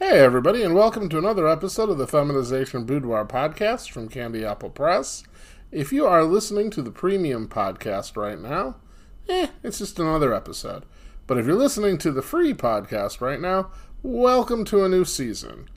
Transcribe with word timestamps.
Hey, 0.00 0.20
everybody, 0.20 0.62
and 0.62 0.76
welcome 0.76 1.08
to 1.08 1.18
another 1.18 1.48
episode 1.48 1.90
of 1.90 1.98
the 1.98 2.06
Feminization 2.06 2.84
Boudoir 2.84 3.26
podcast 3.26 3.90
from 3.90 4.08
Candy 4.08 4.44
Apple 4.44 4.70
Press. 4.70 5.24
If 5.72 5.92
you 5.92 6.06
are 6.06 6.22
listening 6.22 6.70
to 6.70 6.82
the 6.82 6.92
premium 6.92 7.48
podcast 7.48 8.16
right 8.16 8.38
now, 8.38 8.76
eh, 9.28 9.48
it's 9.64 9.78
just 9.78 9.98
another 9.98 10.32
episode. 10.32 10.84
But 11.26 11.36
if 11.36 11.46
you're 11.46 11.56
listening 11.56 11.98
to 11.98 12.12
the 12.12 12.22
free 12.22 12.54
podcast 12.54 13.20
right 13.20 13.40
now, 13.40 13.72
welcome 14.04 14.64
to 14.66 14.84
a 14.84 14.88
new 14.88 15.04
season. 15.04 15.68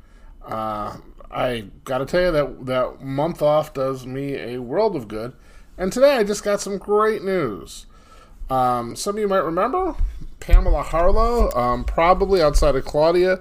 Uh, 0.45 0.97
I 1.31 1.65
gotta 1.83 2.05
tell 2.05 2.21
you 2.21 2.31
that 2.31 2.65
that 2.67 3.01
month 3.01 3.41
off 3.41 3.73
does 3.73 4.05
me 4.05 4.35
a 4.35 4.61
world 4.61 4.95
of 4.95 5.07
good. 5.07 5.33
And 5.79 5.91
today 5.91 6.17
I 6.17 6.23
just 6.23 6.43
got 6.43 6.61
some 6.61 6.77
great 6.77 7.23
news. 7.23 7.87
Um, 8.51 8.95
some 8.95 9.15
of 9.15 9.19
you 9.19 9.27
might 9.27 9.37
remember 9.37 9.95
Pamela 10.39 10.83
Harlow, 10.83 11.51
um, 11.53 11.83
probably 11.85 12.39
outside 12.39 12.75
of 12.75 12.85
Claudia, 12.85 13.39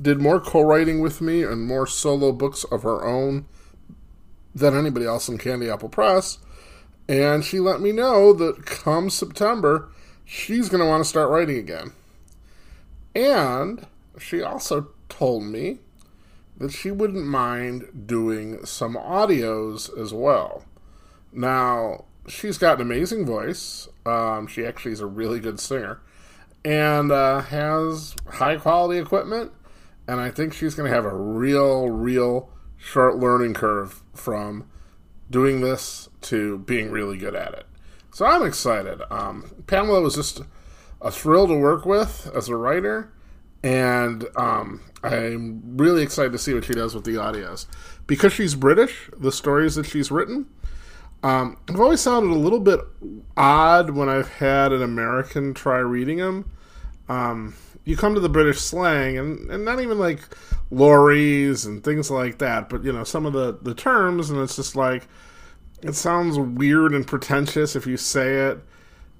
did 0.00 0.20
more 0.20 0.40
co-writing 0.40 1.00
with 1.00 1.20
me 1.20 1.42
and 1.42 1.66
more 1.66 1.86
solo 1.86 2.32
books 2.32 2.64
of 2.64 2.82
her 2.82 3.04
own 3.04 3.46
than 4.54 4.76
anybody 4.76 5.06
else 5.06 5.28
in 5.28 5.38
Candy 5.38 5.68
Apple 5.68 5.88
Press. 5.88 6.38
And 7.08 7.44
she 7.44 7.60
let 7.60 7.80
me 7.80 7.92
know 7.92 8.32
that 8.32 8.66
come 8.66 9.10
September, 9.10 9.90
she's 10.24 10.68
going 10.68 10.80
to 10.80 10.86
want 10.86 11.02
to 11.02 11.08
start 11.08 11.30
writing 11.30 11.58
again. 11.58 11.92
And 13.14 13.86
she 14.18 14.42
also 14.42 14.88
told 15.08 15.44
me 15.44 15.78
that 16.58 16.70
she 16.70 16.90
wouldn't 16.90 17.26
mind 17.26 18.06
doing 18.06 18.64
some 18.64 18.94
audios 18.94 19.96
as 19.98 20.12
well. 20.12 20.64
Now, 21.32 22.04
she's 22.28 22.58
got 22.58 22.76
an 22.76 22.82
amazing 22.82 23.26
voice. 23.26 23.88
Um, 24.06 24.46
she 24.46 24.64
actually 24.64 24.92
is 24.92 25.00
a 25.00 25.06
really 25.06 25.40
good 25.40 25.58
singer 25.58 26.00
and 26.64 27.10
uh, 27.10 27.40
has 27.40 28.14
high 28.28 28.56
quality 28.56 29.00
equipment 29.00 29.52
and 30.10 30.20
I 30.20 30.32
think 30.32 30.52
she's 30.52 30.74
going 30.74 30.90
to 30.90 30.94
have 30.94 31.04
a 31.04 31.14
real, 31.14 31.88
real 31.88 32.50
short 32.76 33.18
learning 33.18 33.54
curve 33.54 34.02
from 34.12 34.68
doing 35.30 35.60
this 35.60 36.08
to 36.22 36.58
being 36.58 36.90
really 36.90 37.16
good 37.16 37.36
at 37.36 37.54
it. 37.54 37.66
So 38.12 38.26
I'm 38.26 38.44
excited. 38.44 39.02
Um, 39.08 39.52
Pamela 39.68 40.00
was 40.00 40.16
just 40.16 40.40
a 41.00 41.12
thrill 41.12 41.46
to 41.46 41.54
work 41.54 41.86
with 41.86 42.28
as 42.34 42.48
a 42.48 42.56
writer, 42.56 43.12
and 43.62 44.26
um, 44.34 44.80
I'm 45.04 45.76
really 45.76 46.02
excited 46.02 46.32
to 46.32 46.38
see 46.38 46.54
what 46.54 46.64
she 46.64 46.72
does 46.72 46.92
with 46.92 47.04
the 47.04 47.14
audios. 47.14 47.66
Because 48.08 48.32
she's 48.32 48.56
British, 48.56 49.10
the 49.16 49.30
stories 49.30 49.76
that 49.76 49.86
she's 49.86 50.10
written, 50.10 50.46
um, 51.22 51.56
have 51.68 51.78
always 51.78 52.00
sounded 52.00 52.34
a 52.34 52.38
little 52.38 52.58
bit 52.58 52.80
odd 53.36 53.90
when 53.90 54.08
I've 54.08 54.28
had 54.28 54.72
an 54.72 54.82
American 54.82 55.54
try 55.54 55.78
reading 55.78 56.16
them. 56.16 56.50
Um, 57.08 57.54
you 57.84 57.96
come 57.96 58.14
to 58.14 58.20
the 58.20 58.28
British 58.28 58.60
slang, 58.60 59.18
and, 59.18 59.50
and 59.50 59.64
not 59.64 59.80
even 59.80 59.98
like 59.98 60.20
lorries 60.70 61.66
and 61.66 61.82
things 61.82 62.10
like 62.10 62.38
that, 62.38 62.68
but 62.68 62.84
you 62.84 62.92
know 62.92 63.04
some 63.04 63.26
of 63.26 63.32
the 63.32 63.58
the 63.62 63.74
terms, 63.74 64.30
and 64.30 64.40
it's 64.40 64.56
just 64.56 64.76
like 64.76 65.08
it 65.82 65.94
sounds 65.94 66.38
weird 66.38 66.92
and 66.92 67.06
pretentious 67.06 67.74
if 67.74 67.86
you 67.86 67.96
say 67.96 68.34
it 68.48 68.58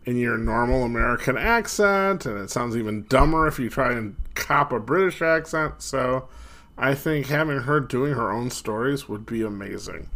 in 0.05 0.17
your 0.17 0.37
normal 0.37 0.85
American 0.85 1.37
accent, 1.37 2.27
and 2.27 2.39
it 2.39 2.51
sounds 2.51 2.77
even 2.77 3.05
dumber 3.09 3.47
if 3.47 3.59
you 3.59 3.69
try 3.69 3.93
and 3.93 4.17
cop 4.35 4.73
a 4.73 4.81
British 4.81 5.23
accent. 5.23 5.83
So 5.83 6.29
I 6.77 6.95
think 6.95 7.27
having 7.27 7.61
her 7.61 7.81
doing 7.81 8.15
her 8.15 8.31
own 8.31 8.51
stories 8.51 9.09
would 9.09 9.27
be 9.27 9.43
amazing. 9.43 10.09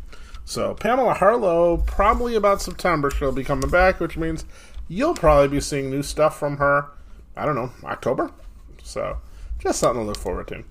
So 0.44 0.74
Pamela 0.74 1.14
Harlow, 1.14 1.78
probably 1.78 2.34
about 2.34 2.60
September, 2.60 3.10
she'll 3.10 3.32
be 3.32 3.44
coming 3.44 3.70
back, 3.70 4.00
which 4.00 4.16
means 4.16 4.44
you'll 4.88 5.14
probably 5.14 5.48
be 5.48 5.60
seeing 5.60 5.90
new 5.90 6.02
stuff 6.02 6.38
from 6.38 6.58
her 6.58 6.90
I 7.36 7.44
don't 7.44 7.54
know, 7.54 7.70
October. 7.84 8.30
So 8.82 9.18
just 9.58 9.80
something 9.80 10.02
to 10.02 10.06
look 10.06 10.18
forward 10.18 10.48
to. 10.48 10.64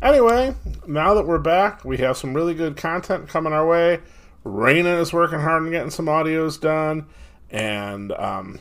Anyway, 0.00 0.54
now 0.86 1.14
that 1.14 1.26
we're 1.26 1.38
back, 1.38 1.84
we 1.84 1.98
have 1.98 2.16
some 2.16 2.34
really 2.34 2.54
good 2.54 2.76
content 2.76 3.28
coming 3.28 3.52
our 3.52 3.66
way. 3.66 4.00
Raina 4.44 5.00
is 5.00 5.12
working 5.12 5.40
hard 5.40 5.64
on 5.64 5.70
getting 5.70 5.90
some 5.90 6.06
audios 6.06 6.60
done, 6.60 7.06
and 7.50 8.12
um, 8.12 8.60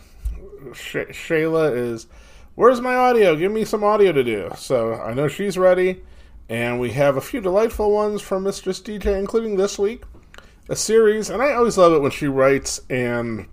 Sh- 0.73 1.11
Shayla 1.11 1.75
is, 1.75 2.07
where's 2.55 2.81
my 2.81 2.95
audio? 2.95 3.35
Give 3.35 3.51
me 3.51 3.65
some 3.65 3.83
audio 3.83 4.11
to 4.11 4.23
do. 4.23 4.49
So 4.57 4.95
I 4.95 5.13
know 5.13 5.27
she's 5.27 5.57
ready, 5.57 6.01
and 6.49 6.79
we 6.79 6.91
have 6.91 7.17
a 7.17 7.21
few 7.21 7.39
delightful 7.39 7.91
ones 7.91 8.21
from 8.21 8.43
Mistress 8.43 8.81
DJ, 8.81 9.17
including 9.19 9.57
this 9.57 9.77
week 9.77 10.03
a 10.69 10.75
series. 10.75 11.29
And 11.29 11.41
I 11.41 11.53
always 11.53 11.77
love 11.77 11.93
it 11.93 12.01
when 12.01 12.11
she 12.11 12.27
writes 12.27 12.81
and 12.89 13.47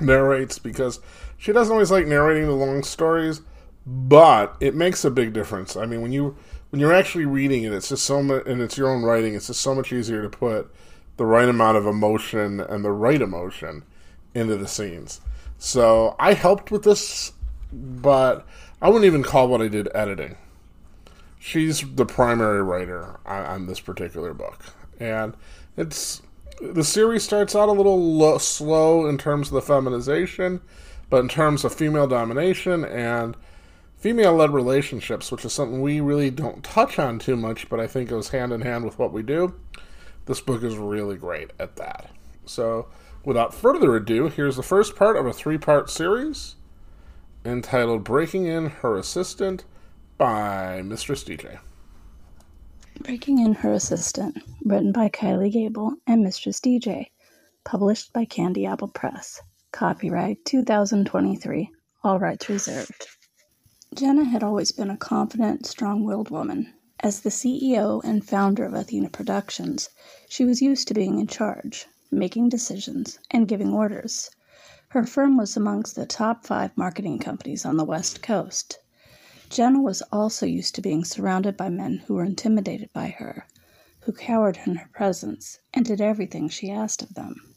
narrates 0.00 0.58
because 0.58 1.00
she 1.38 1.52
doesn't 1.52 1.72
always 1.72 1.90
like 1.90 2.06
narrating 2.06 2.46
the 2.46 2.52
long 2.52 2.82
stories, 2.82 3.42
but 3.86 4.56
it 4.60 4.74
makes 4.74 5.04
a 5.04 5.10
big 5.10 5.32
difference. 5.32 5.76
I 5.76 5.86
mean, 5.86 6.02
when 6.02 6.12
you 6.12 6.36
when 6.70 6.80
you're 6.80 6.92
actually 6.92 7.26
reading 7.26 7.62
it, 7.62 7.72
it's 7.72 7.88
just 7.88 8.04
so 8.04 8.22
much, 8.22 8.46
and 8.46 8.60
it's 8.60 8.76
your 8.76 8.88
own 8.88 9.02
writing. 9.02 9.34
It's 9.34 9.46
just 9.46 9.60
so 9.60 9.74
much 9.74 9.92
easier 9.92 10.22
to 10.22 10.28
put 10.28 10.72
the 11.16 11.26
right 11.26 11.48
amount 11.48 11.76
of 11.76 11.86
emotion 11.86 12.60
and 12.60 12.84
the 12.84 12.90
right 12.90 13.22
emotion 13.22 13.84
into 14.34 14.56
the 14.56 14.68
scenes. 14.68 15.20
So 15.58 16.16
I 16.18 16.34
helped 16.34 16.70
with 16.70 16.82
this, 16.82 17.32
but 17.72 18.46
I 18.82 18.88
wouldn't 18.88 19.06
even 19.06 19.22
call 19.22 19.48
what 19.48 19.62
I 19.62 19.68
did 19.68 19.88
editing. 19.94 20.36
She's 21.38 21.82
the 21.94 22.04
primary 22.04 22.62
writer 22.62 23.20
on, 23.24 23.44
on 23.46 23.66
this 23.66 23.80
particular 23.80 24.34
book, 24.34 24.64
and 24.98 25.34
it's 25.76 26.22
the 26.60 26.84
series 26.84 27.22
starts 27.22 27.54
out 27.54 27.68
a 27.68 27.72
little 27.72 28.02
lo- 28.02 28.38
slow 28.38 29.06
in 29.06 29.18
terms 29.18 29.48
of 29.48 29.54
the 29.54 29.62
feminization 29.62 30.60
but 31.08 31.20
in 31.20 31.28
terms 31.28 31.64
of 31.64 31.74
female 31.74 32.06
domination 32.06 32.84
and 32.84 33.36
female 33.96 34.34
led 34.34 34.52
relationships, 34.52 35.30
which 35.30 35.44
is 35.44 35.52
something 35.52 35.80
we 35.80 36.00
really 36.00 36.30
don't 36.30 36.64
touch 36.64 36.98
on 36.98 37.18
too 37.18 37.36
much, 37.36 37.68
but 37.68 37.80
I 37.80 37.86
think 37.86 38.08
goes 38.08 38.28
hand 38.28 38.52
in 38.52 38.60
hand 38.60 38.84
with 38.84 38.98
what 38.98 39.12
we 39.12 39.22
do, 39.22 39.54
this 40.26 40.40
book 40.40 40.62
is 40.62 40.76
really 40.76 41.16
great 41.16 41.52
at 41.58 41.76
that. 41.76 42.10
So, 42.44 42.88
without 43.24 43.54
further 43.54 43.96
ado, 43.96 44.28
here's 44.28 44.56
the 44.56 44.62
first 44.62 44.96
part 44.96 45.16
of 45.16 45.26
a 45.26 45.32
three 45.32 45.58
part 45.58 45.90
series 45.90 46.56
entitled 47.44 48.02
Breaking 48.02 48.46
In 48.46 48.66
Her 48.66 48.96
Assistant 48.96 49.64
by 50.18 50.82
Mistress 50.82 51.22
DJ. 51.22 51.58
Breaking 53.00 53.38
In 53.38 53.54
Her 53.54 53.72
Assistant, 53.72 54.38
written 54.64 54.90
by 54.90 55.08
Kylie 55.08 55.52
Gable 55.52 55.94
and 56.06 56.22
Mistress 56.22 56.60
DJ, 56.60 57.10
published 57.64 58.12
by 58.12 58.24
Candy 58.24 58.66
Apple 58.66 58.88
Press. 58.88 59.42
Copyright 59.78 60.42
2023, 60.46 61.70
all 62.02 62.18
rights 62.18 62.48
reserved. 62.48 63.08
Jenna 63.94 64.24
had 64.24 64.42
always 64.42 64.72
been 64.72 64.88
a 64.88 64.96
confident, 64.96 65.66
strong 65.66 66.02
willed 66.02 66.30
woman. 66.30 66.72
As 67.00 67.20
the 67.20 67.28
CEO 67.28 68.02
and 68.02 68.24
founder 68.24 68.64
of 68.64 68.72
Athena 68.72 69.10
Productions, 69.10 69.90
she 70.30 70.46
was 70.46 70.62
used 70.62 70.88
to 70.88 70.94
being 70.94 71.20
in 71.20 71.26
charge, 71.26 71.84
making 72.10 72.48
decisions, 72.48 73.18
and 73.30 73.46
giving 73.46 73.74
orders. 73.74 74.30
Her 74.88 75.04
firm 75.04 75.36
was 75.36 75.58
amongst 75.58 75.94
the 75.94 76.06
top 76.06 76.46
five 76.46 76.74
marketing 76.74 77.18
companies 77.18 77.66
on 77.66 77.76
the 77.76 77.84
West 77.84 78.22
Coast. 78.22 78.78
Jenna 79.50 79.82
was 79.82 80.00
also 80.10 80.46
used 80.46 80.74
to 80.76 80.80
being 80.80 81.04
surrounded 81.04 81.54
by 81.54 81.68
men 81.68 81.98
who 82.06 82.14
were 82.14 82.24
intimidated 82.24 82.90
by 82.94 83.08
her, 83.08 83.46
who 84.04 84.12
cowered 84.12 84.58
in 84.64 84.76
her 84.76 84.88
presence, 84.94 85.58
and 85.74 85.84
did 85.84 86.00
everything 86.00 86.48
she 86.48 86.70
asked 86.70 87.02
of 87.02 87.12
them. 87.12 87.55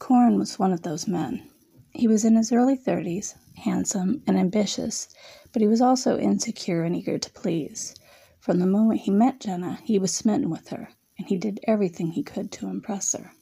Corin 0.00 0.38
was 0.38 0.58
one 0.58 0.72
of 0.72 0.80
those 0.82 1.06
men. 1.06 1.48
He 1.92 2.08
was 2.08 2.24
in 2.24 2.34
his 2.34 2.50
early 2.50 2.74
thirties, 2.74 3.34
handsome 3.58 4.22
and 4.26 4.38
ambitious, 4.38 5.08
but 5.52 5.60
he 5.60 5.68
was 5.68 5.82
also 5.82 6.18
insecure 6.18 6.82
and 6.82 6.96
eager 6.96 7.18
to 7.18 7.30
please. 7.30 7.94
From 8.40 8.58
the 8.58 8.66
moment 8.66 9.02
he 9.02 9.10
met 9.10 9.40
Jenna, 9.40 9.78
he 9.84 9.98
was 9.98 10.14
smitten 10.14 10.48
with 10.48 10.68
her, 10.68 10.88
and 11.18 11.28
he 11.28 11.36
did 11.36 11.60
everything 11.64 12.12
he 12.12 12.22
could 12.22 12.50
to 12.52 12.68
impress 12.68 13.12
her. 13.12 13.32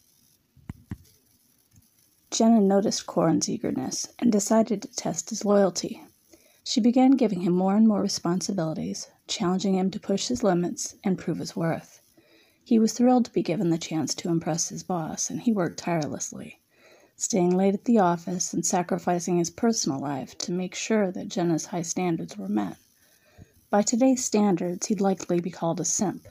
Jenna 2.33 2.61
noticed 2.61 3.07
Corin's 3.07 3.49
eagerness 3.49 4.09
and 4.19 4.33
decided 4.33 4.83
to 4.83 4.89
test 4.89 5.31
his 5.31 5.45
loyalty. 5.45 6.03
She 6.65 6.81
began 6.81 7.13
giving 7.13 7.43
him 7.43 7.53
more 7.53 7.77
and 7.77 7.87
more 7.87 8.03
responsibilities, 8.03 9.09
challenging 9.29 9.77
him 9.77 9.93
to 9.93 10.01
push 10.01 10.27
his 10.27 10.43
limits 10.43 10.97
and 11.05 11.17
prove 11.17 11.39
his 11.39 11.55
worth. 11.55 12.03
He 12.69 12.79
was 12.79 12.93
thrilled 12.93 13.25
to 13.25 13.33
be 13.33 13.43
given 13.43 13.71
the 13.71 13.79
chance 13.79 14.15
to 14.17 14.29
impress 14.29 14.69
his 14.69 14.83
boss, 14.83 15.31
and 15.31 15.41
he 15.41 15.55
worked 15.55 15.79
tirelessly, 15.79 16.61
staying 17.17 17.57
late 17.57 17.73
at 17.73 17.87
the 17.87 17.99
office 17.99 18.53
and 18.53 18.63
sacrificing 18.63 19.39
his 19.39 19.49
personal 19.49 19.99
life 19.99 20.37
to 20.37 20.53
make 20.53 20.75
sure 20.75 21.11
that 21.11 21.31
Jenna's 21.31 21.65
high 21.65 21.81
standards 21.81 22.37
were 22.37 22.47
met. 22.47 22.77
By 23.71 23.81
today's 23.81 24.23
standards, 24.23 24.89
he'd 24.89 25.01
likely 25.01 25.41
be 25.41 25.51
called 25.51 25.81
a 25.81 25.85
simp, 25.87 26.29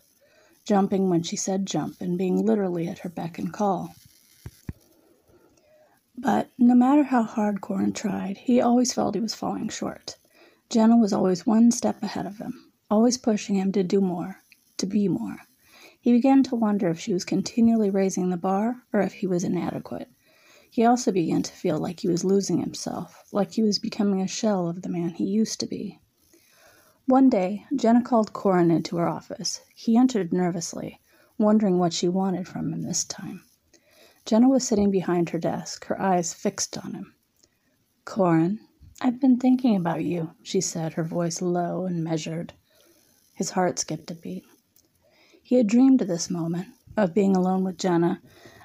jumping 0.64 1.10
when 1.10 1.24
she 1.24 1.36
said 1.36 1.66
jump 1.66 2.00
and 2.02 2.20
being 2.20 2.46
literally 2.46 2.88
at 2.88 3.00
her 3.00 3.10
beck 3.10 3.40
and 3.40 3.52
call. 3.52 3.96
But 6.16 6.52
no 6.60 6.76
matter 6.76 7.02
how 7.02 7.24
hard 7.24 7.62
Corin 7.62 7.94
tried, 7.94 8.38
he 8.38 8.62
always 8.62 8.94
felt 8.94 9.16
he 9.16 9.22
was 9.22 9.34
falling 9.34 9.70
short. 9.70 10.18
Jenna 10.70 10.98
was 10.98 11.14
always 11.14 11.48
one 11.48 11.72
step 11.72 12.04
ahead 12.04 12.28
of 12.28 12.38
him, 12.38 12.70
always 12.92 13.18
pushing 13.18 13.56
him 13.56 13.72
to 13.72 13.82
do 13.82 14.00
more, 14.00 14.44
to 14.78 14.86
be 14.86 15.08
more. 15.08 15.47
He 16.00 16.12
began 16.12 16.44
to 16.44 16.56
wonder 16.56 16.90
if 16.90 17.00
she 17.00 17.14
was 17.14 17.26
continually 17.26 17.90
raising 17.90 18.30
the 18.30 18.38
bar 18.38 18.84
or 18.94 19.02
if 19.02 19.14
he 19.14 19.28
was 19.28 19.44
inadequate. 19.44 20.10
He 20.70 20.86
also 20.86 21.12
began 21.12 21.42
to 21.44 21.52
feel 21.52 21.80
like 21.80 22.02
he 22.02 22.08
was 22.08 22.24
losing 22.24 22.60
himself, 22.60 23.24
like 23.32 23.54
he 23.54 23.64
was 23.64 23.80
becoming 23.80 24.22
a 24.22 24.28
shell 24.28 24.68
of 24.68 24.82
the 24.84 24.90
man 24.90 25.10
he 25.10 25.26
used 25.26 25.60
to 25.62 25.66
be. 25.66 26.00
One 27.08 27.30
day, 27.30 27.66
Jenna 27.76 28.04
called 28.04 28.34
Corin 28.34 28.70
into 28.70 28.98
her 28.98 29.08
office. 29.08 29.62
He 29.74 29.98
entered 29.98 30.34
nervously, 30.34 31.00
wondering 31.38 31.80
what 31.80 31.94
she 31.94 32.08
wanted 32.08 32.48
from 32.48 32.74
him 32.74 32.82
this 32.82 33.06
time. 33.06 33.44
Jenna 34.26 34.50
was 34.50 34.68
sitting 34.68 34.92
behind 34.92 35.30
her 35.30 35.40
desk, 35.40 35.86
her 35.86 36.02
eyes 36.02 36.34
fixed 36.34 36.78
on 36.78 36.94
him. 36.94 37.16
Corin, 38.04 38.60
I've 39.00 39.22
been 39.22 39.38
thinking 39.38 39.76
about 39.76 40.04
you, 40.04 40.32
she 40.44 40.60
said, 40.60 40.94
her 40.94 41.04
voice 41.04 41.42
low 41.42 41.86
and 41.86 42.04
measured. 42.04 42.54
His 43.34 43.52
heart 43.52 43.80
skipped 43.80 44.12
a 44.12 44.16
beat. 44.16 44.44
He 45.48 45.56
had 45.56 45.68
dreamed 45.68 46.02
of 46.02 46.10
this 46.10 46.30
moment, 46.30 46.68
of 46.98 47.14
being 47.14 47.34
alone 47.34 47.64
with 47.64 47.78
Jenna, 47.78 48.22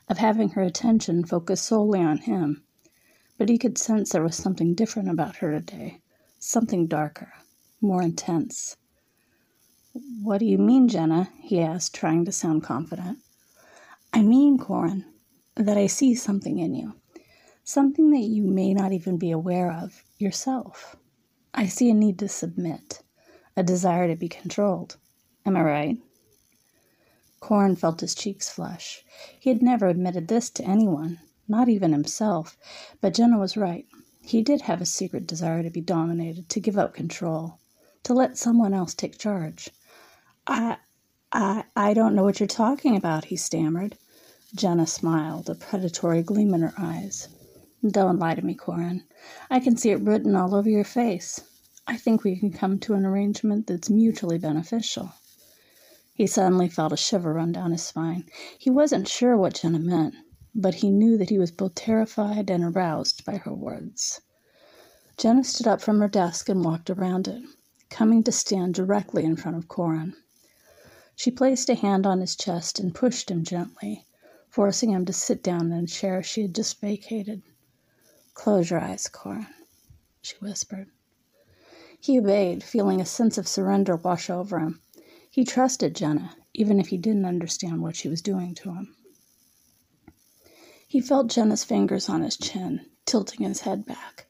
of 0.08 0.18
having 0.18 0.48
her 0.48 0.62
attention 0.62 1.24
focused 1.24 1.66
solely 1.66 2.00
on 2.00 2.18
him. 2.18 2.64
But 3.38 3.48
he 3.48 3.56
could 3.56 3.78
sense 3.78 4.10
there 4.10 4.24
was 4.24 4.34
something 4.34 4.74
different 4.74 5.08
about 5.08 5.36
her 5.36 5.52
today, 5.52 6.00
something 6.40 6.88
darker, 6.88 7.34
more 7.80 8.02
intense. 8.02 8.74
What 10.24 10.38
do 10.38 10.44
you 10.44 10.58
mean, 10.58 10.88
Jenna? 10.88 11.30
he 11.38 11.60
asked, 11.60 11.94
trying 11.94 12.24
to 12.24 12.32
sound 12.32 12.64
confident. 12.64 13.20
I 14.12 14.22
mean, 14.22 14.58
Corin, 14.58 15.04
that 15.54 15.78
I 15.78 15.86
see 15.86 16.16
something 16.16 16.58
in 16.58 16.74
you, 16.74 16.94
something 17.62 18.10
that 18.10 18.26
you 18.26 18.42
may 18.42 18.74
not 18.74 18.90
even 18.90 19.18
be 19.18 19.30
aware 19.30 19.70
of 19.70 20.02
yourself. 20.18 20.96
I 21.54 21.66
see 21.66 21.90
a 21.90 21.94
need 21.94 22.18
to 22.18 22.28
submit, 22.28 23.04
a 23.56 23.62
desire 23.62 24.08
to 24.08 24.16
be 24.16 24.28
controlled. 24.28 24.96
Am 25.46 25.56
I 25.56 25.62
right? 25.62 25.98
Corin 27.42 27.74
felt 27.74 28.02
his 28.02 28.14
cheeks 28.14 28.48
flush. 28.48 29.04
He 29.40 29.50
had 29.50 29.62
never 29.64 29.88
admitted 29.88 30.28
this 30.28 30.48
to 30.50 30.64
anyone, 30.64 31.18
not 31.48 31.68
even 31.68 31.90
himself, 31.90 32.56
but 33.00 33.14
Jenna 33.14 33.36
was 33.36 33.56
right. 33.56 33.84
He 34.22 34.42
did 34.42 34.60
have 34.60 34.80
a 34.80 34.86
secret 34.86 35.26
desire 35.26 35.64
to 35.64 35.68
be 35.68 35.80
dominated, 35.80 36.48
to 36.50 36.60
give 36.60 36.78
up 36.78 36.94
control, 36.94 37.58
to 38.04 38.14
let 38.14 38.38
someone 38.38 38.72
else 38.72 38.94
take 38.94 39.18
charge. 39.18 39.70
I, 40.46 40.76
I, 41.32 41.64
I 41.74 41.94
don't 41.94 42.14
know 42.14 42.22
what 42.22 42.38
you're 42.38 42.46
talking 42.46 42.94
about, 42.94 43.24
he 43.24 43.36
stammered. 43.36 43.98
Jenna 44.54 44.86
smiled, 44.86 45.50
a 45.50 45.56
predatory 45.56 46.22
gleam 46.22 46.54
in 46.54 46.60
her 46.60 46.74
eyes. 46.78 47.26
Don't 47.84 48.20
lie 48.20 48.36
to 48.36 48.46
me, 48.46 48.54
Corin. 48.54 49.02
I 49.50 49.58
can 49.58 49.76
see 49.76 49.90
it 49.90 50.00
written 50.00 50.36
all 50.36 50.54
over 50.54 50.70
your 50.70 50.84
face. 50.84 51.40
I 51.88 51.96
think 51.96 52.22
we 52.22 52.36
can 52.36 52.52
come 52.52 52.78
to 52.78 52.94
an 52.94 53.04
arrangement 53.04 53.66
that's 53.66 53.90
mutually 53.90 54.38
beneficial. 54.38 55.12
He 56.14 56.26
suddenly 56.26 56.68
felt 56.68 56.92
a 56.92 56.96
shiver 56.98 57.32
run 57.32 57.52
down 57.52 57.72
his 57.72 57.82
spine. 57.82 58.28
He 58.58 58.68
wasn't 58.68 59.08
sure 59.08 59.34
what 59.34 59.54
Jenna 59.54 59.78
meant, 59.78 60.14
but 60.54 60.74
he 60.74 60.90
knew 60.90 61.16
that 61.16 61.30
he 61.30 61.38
was 61.38 61.50
both 61.50 61.74
terrified 61.74 62.50
and 62.50 62.62
aroused 62.62 63.24
by 63.24 63.38
her 63.38 63.54
words. 63.54 64.20
Jenna 65.16 65.42
stood 65.42 65.66
up 65.66 65.80
from 65.80 66.00
her 66.00 66.08
desk 66.08 66.50
and 66.50 66.62
walked 66.62 66.90
around 66.90 67.28
it, 67.28 67.42
coming 67.88 68.22
to 68.24 68.32
stand 68.32 68.74
directly 68.74 69.24
in 69.24 69.36
front 69.36 69.56
of 69.56 69.68
Corin. 69.68 70.14
She 71.16 71.30
placed 71.30 71.70
a 71.70 71.74
hand 71.74 72.06
on 72.06 72.20
his 72.20 72.36
chest 72.36 72.78
and 72.78 72.94
pushed 72.94 73.30
him 73.30 73.42
gently, 73.42 74.06
forcing 74.50 74.90
him 74.90 75.06
to 75.06 75.14
sit 75.14 75.42
down 75.42 75.72
in 75.72 75.84
a 75.84 75.86
chair 75.86 76.22
she 76.22 76.42
had 76.42 76.54
just 76.54 76.78
vacated. 76.78 77.42
Close 78.34 78.68
your 78.68 78.80
eyes, 78.80 79.08
Corin, 79.08 79.46
she 80.20 80.36
whispered. 80.42 80.90
He 81.98 82.18
obeyed, 82.18 82.62
feeling 82.62 83.00
a 83.00 83.06
sense 83.06 83.38
of 83.38 83.48
surrender 83.48 83.96
wash 83.96 84.28
over 84.28 84.58
him. 84.58 84.81
He 85.32 85.44
trusted 85.46 85.94
Jenna, 85.94 86.36
even 86.52 86.78
if 86.78 86.88
he 86.88 86.98
didn't 86.98 87.24
understand 87.24 87.80
what 87.80 87.96
she 87.96 88.06
was 88.06 88.20
doing 88.20 88.54
to 88.56 88.74
him. 88.74 88.94
He 90.86 91.00
felt 91.00 91.28
Jenna's 91.28 91.64
fingers 91.64 92.06
on 92.10 92.20
his 92.20 92.36
chin, 92.36 92.84
tilting 93.06 93.48
his 93.48 93.62
head 93.62 93.86
back. 93.86 94.26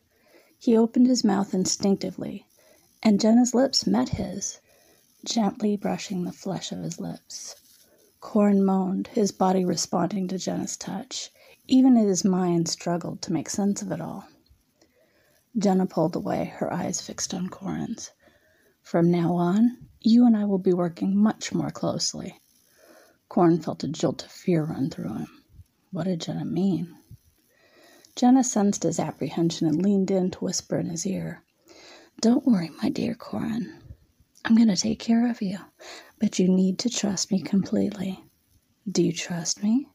He 0.56 0.76
opened 0.76 1.08
his 1.08 1.24
mouth 1.24 1.54
instinctively, 1.54 2.46
and 3.02 3.20
Jenna's 3.20 3.52
lips 3.52 3.84
met 3.84 4.10
his, 4.10 4.60
gently 5.24 5.76
brushing 5.76 6.22
the 6.22 6.30
flesh 6.30 6.70
of 6.70 6.84
his 6.84 7.00
lips. 7.00 7.56
Corin 8.20 8.64
moaned, 8.64 9.08
his 9.08 9.32
body 9.32 9.64
responding 9.64 10.28
to 10.28 10.38
Jenna's 10.38 10.76
touch. 10.76 11.32
Even 11.66 11.96
as 11.96 12.06
his 12.06 12.24
mind 12.24 12.68
struggled 12.68 13.20
to 13.22 13.32
make 13.32 13.50
sense 13.50 13.82
of 13.82 13.90
it 13.90 14.00
all. 14.00 14.28
Jenna 15.58 15.86
pulled 15.86 16.14
away, 16.14 16.52
her 16.58 16.72
eyes 16.72 17.00
fixed 17.00 17.34
on 17.34 17.48
Corin's. 17.48 18.12
From 18.82 19.10
now 19.10 19.34
on, 19.34 19.88
you 20.04 20.26
and 20.26 20.36
I 20.36 20.44
will 20.44 20.58
be 20.58 20.72
working 20.72 21.16
much 21.16 21.52
more 21.52 21.70
closely. 21.70 22.40
Corin 23.28 23.60
felt 23.60 23.84
a 23.84 23.88
jolt 23.88 24.24
of 24.24 24.30
fear 24.30 24.64
run 24.64 24.90
through 24.90 25.14
him. 25.14 25.28
What 25.90 26.04
did 26.04 26.20
Jenna 26.20 26.44
mean? 26.44 26.94
Jenna 28.14 28.44
sensed 28.44 28.82
his 28.82 28.98
apprehension 28.98 29.66
and 29.66 29.82
leaned 29.82 30.10
in 30.10 30.30
to 30.32 30.38
whisper 30.44 30.78
in 30.78 30.90
his 30.90 31.06
ear. 31.06 31.42
Don't 32.20 32.46
worry, 32.46 32.70
my 32.82 32.88
dear 32.88 33.14
Corin. 33.14 33.72
I'm 34.44 34.54
going 34.54 34.68
to 34.68 34.76
take 34.76 34.98
care 34.98 35.30
of 35.30 35.40
you, 35.40 35.58
but 36.18 36.38
you 36.38 36.48
need 36.48 36.78
to 36.80 36.90
trust 36.90 37.30
me 37.30 37.40
completely. 37.40 38.24
Do 38.90 39.02
you 39.02 39.12
trust 39.12 39.62
me? 39.62 39.88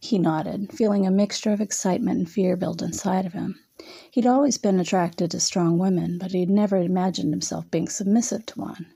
He 0.00 0.18
nodded, 0.18 0.72
feeling 0.72 1.06
a 1.06 1.10
mixture 1.10 1.52
of 1.52 1.60
excitement 1.60 2.18
and 2.18 2.30
fear 2.30 2.56
build 2.56 2.82
inside 2.82 3.24
of 3.24 3.32
him. 3.32 3.58
He'd 4.10 4.26
always 4.26 4.58
been 4.58 4.78
attracted 4.78 5.30
to 5.30 5.40
strong 5.40 5.78
women, 5.78 6.18
but 6.18 6.32
he'd 6.32 6.50
never 6.50 6.76
imagined 6.76 7.32
himself 7.32 7.70
being 7.70 7.88
submissive 7.88 8.44
to 8.46 8.60
one. 8.60 8.93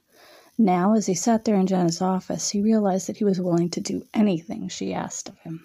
Now, 0.60 0.94
as 0.94 1.06
he 1.06 1.14
sat 1.14 1.44
there 1.44 1.54
in 1.54 1.68
Jenna's 1.68 2.02
office, 2.02 2.50
he 2.50 2.60
realized 2.60 3.06
that 3.06 3.18
he 3.18 3.24
was 3.24 3.40
willing 3.40 3.70
to 3.70 3.80
do 3.80 4.02
anything 4.12 4.66
she 4.66 4.92
asked 4.92 5.28
of 5.28 5.38
him. 5.38 5.64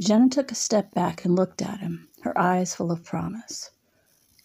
Jenna 0.00 0.28
took 0.28 0.52
a 0.52 0.54
step 0.54 0.94
back 0.94 1.24
and 1.24 1.34
looked 1.34 1.60
at 1.60 1.80
him, 1.80 2.08
her 2.22 2.38
eyes 2.38 2.76
full 2.76 2.92
of 2.92 3.02
promise. 3.02 3.70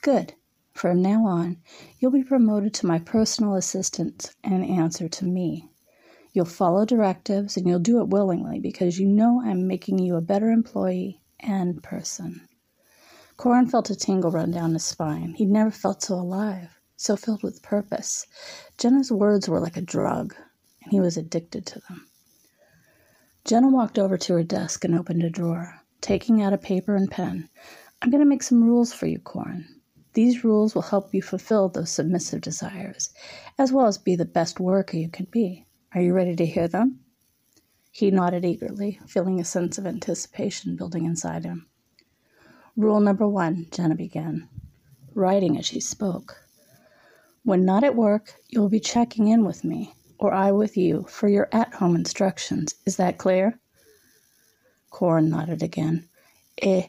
Good. 0.01 0.33
From 0.73 1.01
now 1.01 1.25
on, 1.27 1.57
you'll 1.99 2.11
be 2.11 2.23
promoted 2.23 2.73
to 2.73 2.87
my 2.87 2.99
personal 2.99 3.53
assistant 3.53 4.35
and 4.43 4.65
answer 4.65 5.07
to 5.07 5.25
me. 5.25 5.69
You'll 6.33 6.45
follow 6.45 6.83
directives 6.83 7.55
and 7.55 7.67
you'll 7.67 7.79
do 7.79 8.01
it 8.01 8.09
willingly 8.09 8.59
because 8.59 8.99
you 8.99 9.07
know 9.07 9.41
I'm 9.41 9.67
making 9.67 9.99
you 9.99 10.15
a 10.15 10.21
better 10.21 10.49
employee 10.49 11.21
and 11.39 11.81
person. 11.81 12.41
Corin 13.37 13.67
felt 13.67 13.89
a 13.89 13.95
tingle 13.95 14.31
run 14.31 14.51
down 14.51 14.73
his 14.73 14.83
spine. 14.83 15.35
He'd 15.35 15.49
never 15.49 15.71
felt 15.71 16.01
so 16.01 16.15
alive, 16.15 16.79
so 16.95 17.15
filled 17.15 17.43
with 17.43 17.61
purpose. 17.61 18.25
Jenna's 18.77 19.11
words 19.11 19.49
were 19.49 19.59
like 19.59 19.77
a 19.77 19.81
drug, 19.81 20.35
and 20.83 20.91
he 20.91 20.99
was 20.99 21.17
addicted 21.17 21.65
to 21.65 21.79
them. 21.87 22.07
Jenna 23.43 23.69
walked 23.69 23.99
over 23.99 24.17
to 24.17 24.33
her 24.33 24.43
desk 24.43 24.83
and 24.83 24.95
opened 24.95 25.23
a 25.23 25.29
drawer, 25.29 25.81
taking 26.01 26.41
out 26.41 26.53
a 26.53 26.57
paper 26.57 26.95
and 26.95 27.11
pen. 27.11 27.49
I'm 28.01 28.09
going 28.09 28.23
to 28.23 28.25
make 28.25 28.43
some 28.43 28.63
rules 28.63 28.91
for 28.93 29.07
you, 29.07 29.19
Corin. 29.19 29.81
These 30.13 30.43
rules 30.43 30.73
will 30.73 30.81
help 30.83 31.13
you 31.13 31.21
fulfill 31.21 31.69
those 31.69 31.91
submissive 31.91 32.41
desires, 32.41 33.13
as 33.57 33.71
well 33.71 33.85
as 33.85 33.97
be 33.97 34.15
the 34.15 34.25
best 34.25 34.59
worker 34.59 34.97
you 34.97 35.09
can 35.09 35.25
be. 35.25 35.65
Are 35.93 36.01
you 36.01 36.13
ready 36.13 36.35
to 36.35 36.45
hear 36.45 36.67
them? 36.67 37.01
He 37.91 38.11
nodded 38.11 38.45
eagerly, 38.45 38.99
feeling 39.07 39.39
a 39.39 39.45
sense 39.45 39.77
of 39.77 39.85
anticipation 39.85 40.75
building 40.75 41.05
inside 41.05 41.45
him. 41.45 41.67
Rule 42.75 42.99
number 42.99 43.27
one, 43.27 43.67
Jenna 43.71 43.95
began, 43.95 44.49
writing 45.13 45.57
as 45.57 45.65
she 45.65 45.79
spoke. 45.79 46.44
When 47.45 47.63
not 47.63 47.83
at 47.83 47.95
work, 47.95 48.33
you 48.49 48.59
will 48.59 48.69
be 48.69 48.79
checking 48.79 49.27
in 49.27 49.45
with 49.45 49.63
me, 49.63 49.93
or 50.17 50.33
I 50.33 50.51
with 50.51 50.75
you, 50.75 51.05
for 51.07 51.29
your 51.29 51.47
at 51.51 51.75
home 51.75 51.95
instructions. 51.95 52.73
Is 52.87 52.97
that 52.97 53.19
clear? 53.19 53.59
Corin 54.89 55.29
nodded 55.29 55.61
again. 55.61 56.09
Eh, 56.59 56.87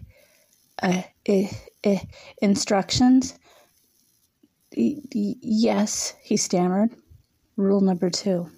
uh, 0.83 1.03
eh, 1.27 1.49
eh, 1.85 2.01
instructions? 2.41 3.39
Y- 4.75 5.03
yes, 5.13 6.15
he 6.23 6.39
stammered. 6.39 6.91
Rule 7.57 7.83
number 7.83 8.09
two 8.09 8.51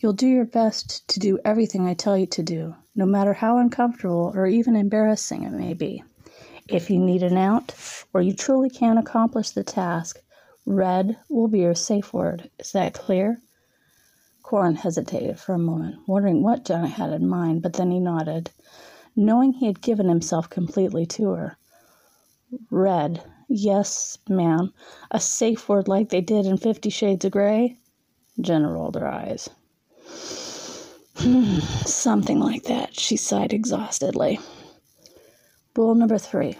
You'll 0.00 0.12
do 0.12 0.26
your 0.26 0.44
best 0.44 1.06
to 1.08 1.20
do 1.20 1.38
everything 1.44 1.86
I 1.86 1.94
tell 1.94 2.18
you 2.18 2.26
to 2.26 2.42
do, 2.42 2.74
no 2.96 3.06
matter 3.06 3.32
how 3.32 3.58
uncomfortable 3.58 4.32
or 4.34 4.46
even 4.46 4.74
embarrassing 4.74 5.44
it 5.44 5.52
may 5.52 5.72
be. 5.72 6.02
If 6.68 6.90
you 6.90 6.98
need 6.98 7.22
an 7.22 7.36
out, 7.36 7.74
or 8.12 8.22
you 8.22 8.34
truly 8.34 8.70
can't 8.70 8.98
accomplish 8.98 9.50
the 9.50 9.62
task, 9.62 10.20
red 10.66 11.16
will 11.30 11.48
be 11.48 11.60
your 11.60 11.74
safe 11.74 12.12
word. 12.12 12.50
Is 12.58 12.72
that 12.72 12.92
clear? 12.94 13.40
Corin 14.42 14.76
hesitated 14.76 15.40
for 15.40 15.54
a 15.54 15.58
moment, 15.58 15.96
wondering 16.06 16.42
what 16.42 16.64
Jenna 16.64 16.88
had 16.88 17.12
in 17.12 17.26
mind, 17.28 17.62
but 17.62 17.74
then 17.74 17.90
he 17.90 18.00
nodded, 18.00 18.50
knowing 19.16 19.54
he 19.54 19.66
had 19.66 19.80
given 19.80 20.08
himself 20.08 20.50
completely 20.50 21.06
to 21.06 21.30
her. 21.30 21.56
Red. 22.70 23.22
Yes, 23.48 24.18
ma'am. 24.28 24.72
A 25.10 25.20
safe 25.20 25.68
word 25.68 25.88
like 25.88 26.10
they 26.10 26.20
did 26.20 26.46
in 26.46 26.58
Fifty 26.58 26.90
Shades 26.90 27.24
of 27.24 27.32
Grey? 27.32 27.78
Jenna 28.40 28.70
rolled 28.70 28.96
her 28.96 29.06
eyes. 29.08 29.48
Hmm, 31.16 31.58
something 31.86 32.40
like 32.40 32.64
that, 32.64 32.98
she 32.98 33.16
sighed 33.16 33.52
exhaustedly. 33.52 34.38
Rule 35.76 35.94
number 35.94 36.18
three 36.18 36.56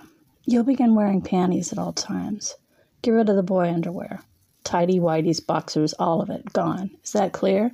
you'll 0.46 0.64
begin 0.64 0.94
wearing 0.94 1.22
panties 1.22 1.72
at 1.72 1.78
all 1.78 1.92
times. 1.92 2.54
Get 3.02 3.10
rid 3.10 3.28
of 3.28 3.36
the 3.36 3.42
boy 3.42 3.68
underwear. 3.68 4.20
Tidy 4.64 4.98
whities, 4.98 5.44
boxers, 5.44 5.92
all 5.94 6.20
of 6.20 6.30
it, 6.30 6.52
gone. 6.52 6.90
Is 7.04 7.12
that 7.12 7.32
clear? 7.32 7.72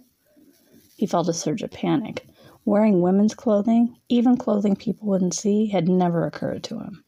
He 0.97 1.07
felt 1.07 1.29
a 1.29 1.33
surge 1.33 1.63
of 1.63 1.71
panic. 1.71 2.27
Wearing 2.65 3.01
women's 3.01 3.35
clothing, 3.35 3.97
even 4.09 4.37
clothing 4.37 4.77
people 4.77 5.09
wouldn't 5.09 5.35
see, 5.35 5.67
had 5.67 5.89
never 5.89 6.27
occurred 6.27 6.63
to 6.65 6.79
him. 6.79 7.03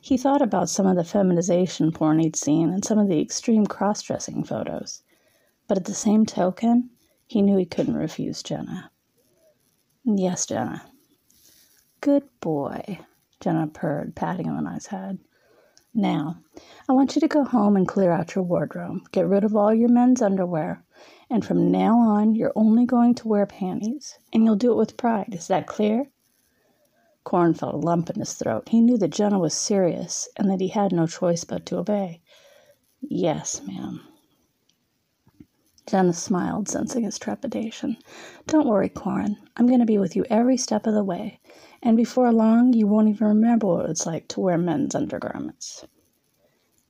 He 0.00 0.16
thought 0.16 0.42
about 0.42 0.68
some 0.68 0.86
of 0.86 0.96
the 0.96 1.04
feminization 1.04 1.90
porn 1.90 2.20
he'd 2.20 2.36
seen 2.36 2.70
and 2.70 2.84
some 2.84 2.98
of 2.98 3.08
the 3.08 3.20
extreme 3.20 3.66
cross 3.66 4.02
dressing 4.02 4.44
photos. 4.44 5.02
But 5.66 5.78
at 5.78 5.84
the 5.86 5.94
same 5.94 6.24
token, 6.26 6.90
he 7.26 7.42
knew 7.42 7.56
he 7.56 7.64
couldn't 7.64 7.96
refuse 7.96 8.42
Jenna. 8.42 8.90
Yes, 10.04 10.46
Jenna. 10.46 10.82
Good 12.00 12.22
boy, 12.40 13.00
Jenna 13.40 13.66
purred, 13.66 14.14
patting 14.14 14.46
him 14.46 14.56
on 14.56 14.72
his 14.72 14.86
head. 14.86 15.18
Now, 15.98 16.38
I 16.88 16.92
want 16.92 17.16
you 17.16 17.20
to 17.22 17.26
go 17.26 17.42
home 17.42 17.74
and 17.76 17.88
clear 17.88 18.12
out 18.12 18.36
your 18.36 18.44
wardrobe. 18.44 19.10
Get 19.10 19.26
rid 19.26 19.42
of 19.42 19.56
all 19.56 19.74
your 19.74 19.88
men's 19.88 20.22
underwear. 20.22 20.84
And 21.28 21.44
from 21.44 21.72
now 21.72 21.98
on, 21.98 22.36
you're 22.36 22.52
only 22.54 22.86
going 22.86 23.16
to 23.16 23.26
wear 23.26 23.46
panties. 23.46 24.16
And 24.32 24.44
you'll 24.44 24.54
do 24.54 24.70
it 24.70 24.76
with 24.76 24.96
pride. 24.96 25.34
Is 25.34 25.48
that 25.48 25.66
clear? 25.66 26.06
Corin 27.24 27.52
felt 27.52 27.74
a 27.74 27.78
lump 27.78 28.10
in 28.10 28.20
his 28.20 28.34
throat. 28.34 28.68
He 28.68 28.80
knew 28.80 28.96
that 28.96 29.10
Jenna 29.10 29.40
was 29.40 29.54
serious 29.54 30.28
and 30.36 30.48
that 30.48 30.60
he 30.60 30.68
had 30.68 30.92
no 30.92 31.08
choice 31.08 31.42
but 31.42 31.66
to 31.66 31.78
obey. 31.78 32.20
Yes, 33.00 33.60
ma'am. 33.66 34.00
Jenna 35.88 36.12
smiled, 36.12 36.68
sensing 36.68 37.02
his 37.02 37.18
trepidation. 37.18 37.96
Don't 38.46 38.68
worry, 38.68 38.88
Corin. 38.88 39.36
I'm 39.56 39.66
going 39.66 39.80
to 39.80 39.84
be 39.84 39.98
with 39.98 40.14
you 40.14 40.24
every 40.30 40.58
step 40.58 40.86
of 40.86 40.94
the 40.94 41.02
way 41.02 41.40
and 41.82 41.96
before 41.96 42.32
long 42.32 42.72
you 42.72 42.86
won't 42.86 43.08
even 43.08 43.26
remember 43.26 43.66
what 43.66 43.90
it's 43.90 44.06
like 44.06 44.26
to 44.28 44.40
wear 44.40 44.58
men's 44.58 44.94
undergarments. 44.94 45.84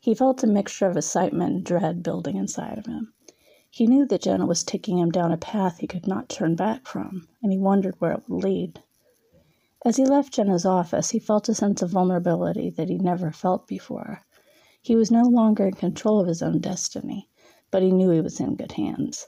He 0.00 0.14
felt 0.14 0.42
a 0.42 0.47
mixture 0.47 0.87
of 0.87 0.97
excitement 0.97 1.54
and 1.54 1.64
dread 1.64 2.02
building 2.02 2.37
inside 2.37 2.78
of 2.78 2.87
him. 2.87 3.12
He 3.71 3.87
knew 3.87 4.07
that 4.07 4.23
Jenna 4.23 4.47
was 4.47 4.64
taking 4.64 4.99
him 4.99 5.11
down 5.11 5.30
a 5.30 5.37
path 5.37 5.78
he 5.78 5.87
could 5.87 6.07
not 6.07 6.30
turn 6.30 6.54
back 6.54 6.87
from, 6.87 7.28
and 7.42 7.52
he 7.52 7.59
wondered 7.59 7.95
where 7.99 8.12
it 8.12 8.23
would 8.28 8.42
lead. 8.42 8.83
As 9.85 9.97
he 9.97 10.07
left 10.07 10.33
Jenna's 10.33 10.64
office, 10.64 11.11
he 11.11 11.18
felt 11.18 11.49
a 11.49 11.54
sense 11.54 11.83
of 11.83 11.90
vulnerability 11.90 12.71
that 12.71 12.88
he 12.88 12.97
never 12.97 13.30
felt 13.30 13.68
before. 13.68 14.23
He 14.80 14.97
was 14.97 15.11
no 15.11 15.23
longer 15.25 15.66
in 15.66 15.75
control 15.75 16.18
of 16.18 16.26
his 16.28 16.42
own 16.42 16.61
destiny, 16.61 17.28
but 17.71 17.83
he 17.83 17.92
knew 17.92 18.11
he 18.11 18.21
was 18.21 18.40
in 18.40 18.57
good 18.57 18.73
hands. 18.73 19.26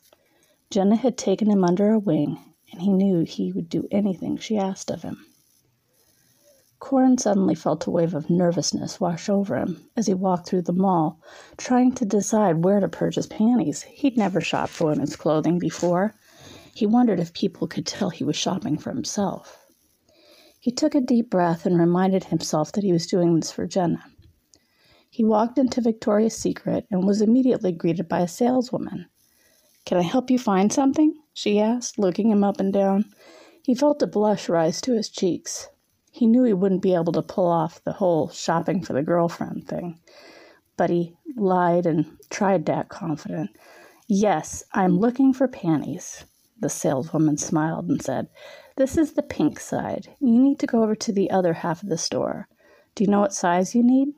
Jenna 0.71 0.97
had 0.97 1.19
taken 1.19 1.51
him 1.51 1.63
under 1.63 1.87
her 1.89 1.99
wing, 1.99 2.39
and 2.73 2.81
he 2.81 2.93
knew 2.93 3.25
he 3.25 3.53
would 3.53 3.69
do 3.69 3.87
anything 3.91 4.39
she 4.39 4.57
asked 4.57 4.91
of 4.91 5.03
him. 5.03 5.27
Corin 6.81 7.19
suddenly 7.19 7.55
felt 7.55 7.87
a 7.87 7.91
wave 7.91 8.15
of 8.15 8.31
nervousness 8.31 8.99
wash 8.99 9.29
over 9.29 9.57
him 9.57 9.89
as 9.97 10.07
he 10.07 10.15
walked 10.15 10.49
through 10.49 10.63
the 10.63 10.73
mall, 10.73 11.21
trying 11.59 11.93
to 11.93 12.07
decide 12.07 12.65
where 12.65 12.81
to 12.81 12.89
purchase 12.89 13.27
panties. 13.27 13.83
He'd 13.83 14.17
never 14.17 14.41
shopped 14.41 14.73
for 14.73 14.87
women's 14.87 15.15
clothing 15.15 15.59
before. 15.59 16.15
He 16.75 16.87
wondered 16.87 17.21
if 17.21 17.35
people 17.35 17.69
could 17.69 17.87
tell 17.87 18.09
he 18.09 18.25
was 18.25 18.35
shopping 18.35 18.79
for 18.79 18.91
himself. 18.91 19.59
He 20.59 20.71
took 20.71 20.95
a 20.95 21.03
deep 21.03 21.29
breath 21.29 21.67
and 21.67 21.79
reminded 21.79 22.25
himself 22.25 22.73
that 22.73 22.83
he 22.83 22.93
was 22.93 23.07
doing 23.07 23.37
this 23.37 23.53
for 23.53 23.67
Jenna. 23.67 24.03
He 25.11 25.23
walked 25.23 25.59
into 25.59 25.83
Victoria's 25.83 26.37
Secret 26.37 26.87
and 26.91 27.07
was 27.07 27.21
immediately 27.21 27.73
greeted 27.73 28.09
by 28.09 28.21
a 28.21 28.29
saleswoman. 28.29 29.07
Can 29.85 29.99
I 29.99 30.03
help 30.03 30.31
you 30.31 30.39
find 30.39 30.73
something? 30.73 31.15
she 31.35 31.61
asked, 31.61 31.99
looking 31.99 32.31
him 32.31 32.43
up 32.43 32.59
and 32.59 32.73
down. 32.73 33.05
He 33.63 33.75
felt 33.75 34.03
a 34.03 34.07
blush 34.07 34.49
rise 34.49 34.81
to 34.81 34.95
his 34.95 35.11
cheeks. 35.11 35.69
He 36.21 36.27
knew 36.27 36.45
he 36.45 36.53
wouldn't 36.53 36.83
be 36.83 36.95
able 36.95 37.15
to 37.15 37.23
pull 37.23 37.47
off 37.47 37.83
the 37.83 37.95
whole 37.95 38.29
shopping 38.29 38.83
for 38.83 38.93
the 38.93 39.03
girlfriend 39.03 39.67
thing, 39.67 39.99
but 40.77 40.91
he 40.91 41.17
lied 41.35 41.87
and 41.87 42.19
tried 42.29 42.67
to 42.67 42.75
act 42.75 42.91
confident. 42.91 43.57
Yes, 44.07 44.63
I'm 44.75 44.99
looking 44.99 45.33
for 45.33 45.49
panties. 45.49 46.27
The 46.61 46.69
saleswoman 46.69 47.39
smiled 47.39 47.89
and 47.89 48.03
said, 48.03 48.29
This 48.77 48.99
is 48.99 49.15
the 49.15 49.23
pink 49.23 49.59
side. 49.59 50.09
You 50.21 50.39
need 50.39 50.59
to 50.59 50.67
go 50.67 50.83
over 50.83 50.95
to 50.95 51.11
the 51.11 51.31
other 51.31 51.55
half 51.55 51.83
of 51.83 51.89
the 51.89 51.97
store. 51.97 52.49
Do 52.95 53.03
you 53.03 53.09
know 53.09 53.21
what 53.21 53.33
size 53.33 53.75
you 53.75 53.83
need? 53.83 54.09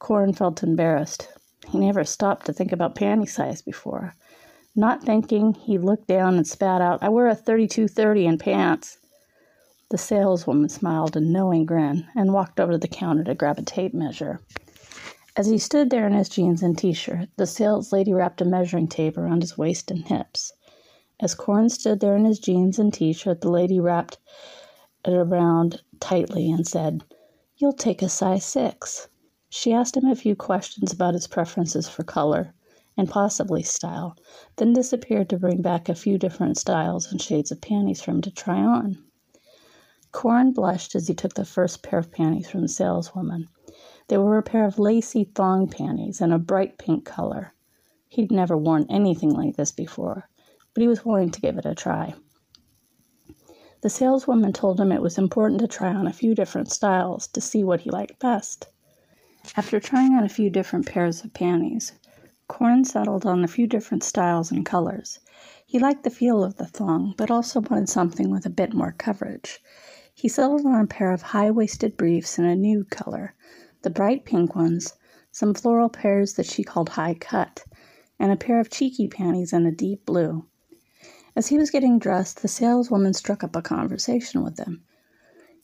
Corin 0.00 0.32
felt 0.32 0.64
embarrassed. 0.64 1.28
He 1.68 1.78
never 1.78 2.02
stopped 2.02 2.46
to 2.46 2.52
think 2.52 2.72
about 2.72 2.96
panty 2.96 3.28
size 3.28 3.62
before. 3.62 4.16
Not 4.74 5.04
thinking, 5.04 5.54
he 5.54 5.78
looked 5.78 6.08
down 6.08 6.34
and 6.34 6.44
spat 6.48 6.80
out, 6.80 7.04
I 7.04 7.08
wear 7.08 7.28
a 7.28 7.36
3230 7.36 8.26
in 8.26 8.36
pants. 8.36 8.98
The 9.90 9.98
saleswoman 9.98 10.68
smiled 10.68 11.16
a 11.16 11.20
knowing 11.20 11.66
grin 11.66 12.06
and 12.14 12.32
walked 12.32 12.60
over 12.60 12.70
to 12.70 12.78
the 12.78 12.86
counter 12.86 13.24
to 13.24 13.34
grab 13.34 13.58
a 13.58 13.62
tape 13.62 13.92
measure. 13.92 14.40
As 15.36 15.48
he 15.48 15.58
stood 15.58 15.90
there 15.90 16.06
in 16.06 16.12
his 16.12 16.28
jeans 16.28 16.62
and 16.62 16.78
t 16.78 16.92
shirt, 16.92 17.28
the 17.36 17.44
sales 17.44 17.92
lady 17.92 18.12
wrapped 18.12 18.40
a 18.40 18.44
measuring 18.44 18.86
tape 18.86 19.18
around 19.18 19.42
his 19.42 19.58
waist 19.58 19.90
and 19.90 20.06
hips. 20.06 20.52
As 21.18 21.34
Corin 21.34 21.70
stood 21.70 21.98
there 21.98 22.14
in 22.14 22.24
his 22.24 22.38
jeans 22.38 22.78
and 22.78 22.94
t 22.94 23.12
shirt, 23.12 23.40
the 23.40 23.50
lady 23.50 23.80
wrapped 23.80 24.18
it 25.04 25.12
around 25.12 25.82
tightly 25.98 26.52
and 26.52 26.64
said, 26.68 27.02
You'll 27.56 27.72
take 27.72 28.00
a 28.00 28.08
size 28.08 28.44
six. 28.44 29.08
She 29.48 29.72
asked 29.72 29.96
him 29.96 30.06
a 30.06 30.14
few 30.14 30.36
questions 30.36 30.92
about 30.92 31.14
his 31.14 31.26
preferences 31.26 31.88
for 31.88 32.04
color 32.04 32.54
and 32.96 33.10
possibly 33.10 33.64
style, 33.64 34.16
then 34.54 34.72
disappeared 34.72 35.28
to 35.30 35.38
bring 35.38 35.62
back 35.62 35.88
a 35.88 35.96
few 35.96 36.16
different 36.16 36.58
styles 36.58 37.10
and 37.10 37.20
shades 37.20 37.50
of 37.50 37.60
panties 37.60 38.00
for 38.00 38.12
him 38.12 38.20
to 38.20 38.30
try 38.30 38.60
on. 38.60 39.02
Corin 40.12 40.52
blushed 40.52 40.96
as 40.96 41.06
he 41.06 41.14
took 41.14 41.34
the 41.34 41.44
first 41.44 41.82
pair 41.82 41.98
of 41.98 42.10
panties 42.10 42.50
from 42.50 42.62
the 42.62 42.68
saleswoman. 42.68 43.48
They 44.08 44.18
were 44.18 44.38
a 44.38 44.42
pair 44.42 44.64
of 44.64 44.78
lacy 44.78 45.24
thong 45.24 45.68
panties 45.68 46.20
in 46.20 46.32
a 46.32 46.38
bright 46.38 46.78
pink 46.78 47.04
color. 47.04 47.54
He'd 48.08 48.32
never 48.32 48.56
worn 48.56 48.86
anything 48.90 49.30
like 49.30 49.56
this 49.56 49.70
before, 49.70 50.28
but 50.74 50.80
he 50.82 50.88
was 50.88 51.04
willing 51.04 51.30
to 51.30 51.40
give 51.40 51.56
it 51.56 51.64
a 51.64 51.76
try. 51.76 52.14
The 53.82 53.88
saleswoman 53.88 54.52
told 54.52 54.80
him 54.80 54.90
it 54.90 55.00
was 55.00 55.16
important 55.16 55.60
to 55.60 55.68
try 55.68 55.94
on 55.94 56.08
a 56.08 56.12
few 56.12 56.34
different 56.34 56.72
styles 56.72 57.28
to 57.28 57.40
see 57.40 57.62
what 57.62 57.82
he 57.82 57.90
liked 57.90 58.18
best. 58.18 58.66
After 59.56 59.78
trying 59.78 60.14
on 60.14 60.24
a 60.24 60.28
few 60.28 60.50
different 60.50 60.86
pairs 60.86 61.24
of 61.24 61.32
panties, 61.32 61.92
Corin 62.48 62.84
settled 62.84 63.24
on 63.24 63.44
a 63.44 63.48
few 63.48 63.68
different 63.68 64.02
styles 64.02 64.50
and 64.50 64.66
colors. 64.66 65.20
He 65.64 65.78
liked 65.78 66.02
the 66.02 66.10
feel 66.10 66.42
of 66.42 66.56
the 66.56 66.66
thong, 66.66 67.14
but 67.16 67.30
also 67.30 67.60
wanted 67.60 67.88
something 67.88 68.28
with 68.28 68.44
a 68.44 68.50
bit 68.50 68.74
more 68.74 68.92
coverage. 68.98 69.62
He 70.20 70.28
settled 70.28 70.66
on 70.66 70.78
a 70.78 70.86
pair 70.86 71.12
of 71.12 71.22
high 71.22 71.50
waisted 71.50 71.96
briefs 71.96 72.38
in 72.38 72.44
a 72.44 72.54
nude 72.54 72.90
color, 72.90 73.34
the 73.80 73.88
bright 73.88 74.26
pink 74.26 74.54
ones, 74.54 74.92
some 75.32 75.54
floral 75.54 75.88
pairs 75.88 76.34
that 76.34 76.44
she 76.44 76.62
called 76.62 76.90
high 76.90 77.14
cut, 77.14 77.64
and 78.18 78.30
a 78.30 78.36
pair 78.36 78.60
of 78.60 78.68
cheeky 78.68 79.08
panties 79.08 79.54
in 79.54 79.64
a 79.64 79.72
deep 79.72 80.04
blue. 80.04 80.44
As 81.34 81.46
he 81.46 81.56
was 81.56 81.70
getting 81.70 81.98
dressed, 81.98 82.42
the 82.42 82.48
saleswoman 82.48 83.14
struck 83.14 83.42
up 83.42 83.56
a 83.56 83.62
conversation 83.62 84.44
with 84.44 84.58
him. 84.58 84.84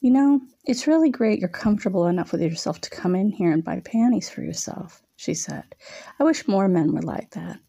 You 0.01 0.11
know, 0.11 0.41
it's 0.65 0.87
really 0.87 1.11
great 1.11 1.39
you're 1.39 1.51
comfortable 1.51 2.07
enough 2.07 2.33
with 2.33 2.41
yourself 2.41 2.81
to 2.81 2.89
come 2.89 3.15
in 3.15 3.33
here 3.33 3.53
and 3.53 3.63
buy 3.63 3.81
panties 3.81 4.31
for 4.31 4.41
yourself, 4.41 5.03
she 5.17 5.35
said. 5.35 5.75
I 6.19 6.25
wish 6.25 6.49
more 6.49 6.67
men 6.67 6.95
were 6.95 7.03
like 7.03 7.33
that. 7.33 7.61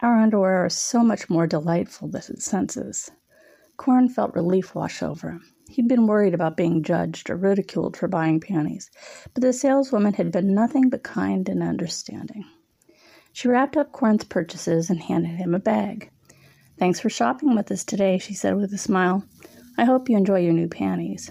Our 0.00 0.16
underwear 0.16 0.64
is 0.64 0.78
so 0.78 1.04
much 1.04 1.28
more 1.28 1.46
delightful 1.46 2.08
than 2.08 2.22
its 2.30 2.46
senses. 2.46 3.10
Corin 3.76 4.08
felt 4.08 4.34
relief 4.34 4.74
wash 4.74 5.02
over 5.02 5.32
him. 5.32 5.52
He'd 5.68 5.88
been 5.88 6.06
worried 6.06 6.34
about 6.34 6.56
being 6.56 6.82
judged 6.82 7.28
or 7.28 7.36
ridiculed 7.36 7.96
for 7.96 8.08
buying 8.08 8.40
panties, 8.40 8.90
but 9.34 9.42
the 9.42 9.52
saleswoman 9.52 10.14
had 10.14 10.30
been 10.30 10.54
nothing 10.54 10.88
but 10.88 11.02
kind 11.02 11.48
and 11.48 11.62
understanding. 11.62 12.44
She 13.32 13.48
wrapped 13.48 13.76
up 13.76 13.92
Corin's 13.92 14.24
purchases 14.24 14.88
and 14.88 15.00
handed 15.00 15.36
him 15.36 15.54
a 15.54 15.58
bag. 15.58 16.10
Thanks 16.78 17.00
for 17.00 17.10
shopping 17.10 17.54
with 17.54 17.70
us 17.70 17.84
today, 17.84 18.18
she 18.18 18.32
said 18.32 18.56
with 18.56 18.72
a 18.72 18.78
smile. 18.78 19.24
I 19.76 19.84
hope 19.84 20.08
you 20.08 20.16
enjoy 20.16 20.40
your 20.40 20.52
new 20.52 20.68
panties. 20.68 21.30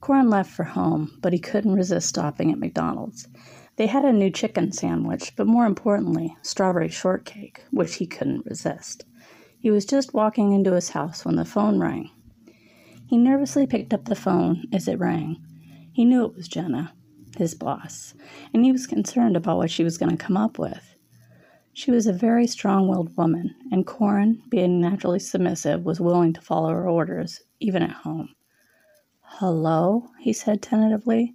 Corin 0.00 0.30
left 0.30 0.50
for 0.50 0.64
home, 0.64 1.18
but 1.20 1.32
he 1.32 1.38
couldn't 1.38 1.74
resist 1.74 2.08
stopping 2.08 2.50
at 2.50 2.58
McDonald's. 2.58 3.28
They 3.76 3.86
had 3.86 4.04
a 4.04 4.12
new 4.12 4.30
chicken 4.30 4.72
sandwich, 4.72 5.34
but 5.36 5.46
more 5.46 5.66
importantly, 5.66 6.36
strawberry 6.42 6.88
shortcake, 6.88 7.62
which 7.70 7.96
he 7.96 8.06
couldn't 8.06 8.46
resist. 8.46 9.04
He 9.58 9.70
was 9.70 9.84
just 9.84 10.14
walking 10.14 10.52
into 10.52 10.72
his 10.72 10.90
house 10.90 11.24
when 11.24 11.36
the 11.36 11.44
phone 11.44 11.78
rang. 11.78 12.10
He 13.08 13.16
nervously 13.16 13.66
picked 13.66 13.94
up 13.94 14.04
the 14.04 14.14
phone 14.14 14.64
as 14.70 14.86
it 14.86 14.98
rang. 14.98 15.42
He 15.94 16.04
knew 16.04 16.26
it 16.26 16.34
was 16.34 16.46
Jenna, 16.46 16.92
his 17.38 17.54
boss, 17.54 18.12
and 18.52 18.66
he 18.66 18.70
was 18.70 18.86
concerned 18.86 19.34
about 19.34 19.56
what 19.56 19.70
she 19.70 19.82
was 19.82 19.96
going 19.96 20.14
to 20.14 20.22
come 20.22 20.36
up 20.36 20.58
with. 20.58 20.94
She 21.72 21.90
was 21.90 22.06
a 22.06 22.12
very 22.12 22.46
strong 22.46 22.86
willed 22.86 23.16
woman, 23.16 23.54
and 23.72 23.86
Corin, 23.86 24.42
being 24.50 24.78
naturally 24.78 25.20
submissive, 25.20 25.86
was 25.86 26.02
willing 26.02 26.34
to 26.34 26.42
follow 26.42 26.68
her 26.68 26.86
orders, 26.86 27.40
even 27.60 27.82
at 27.82 27.92
home. 27.92 28.34
Hello, 29.22 30.10
he 30.20 30.34
said 30.34 30.60
tentatively. 30.60 31.34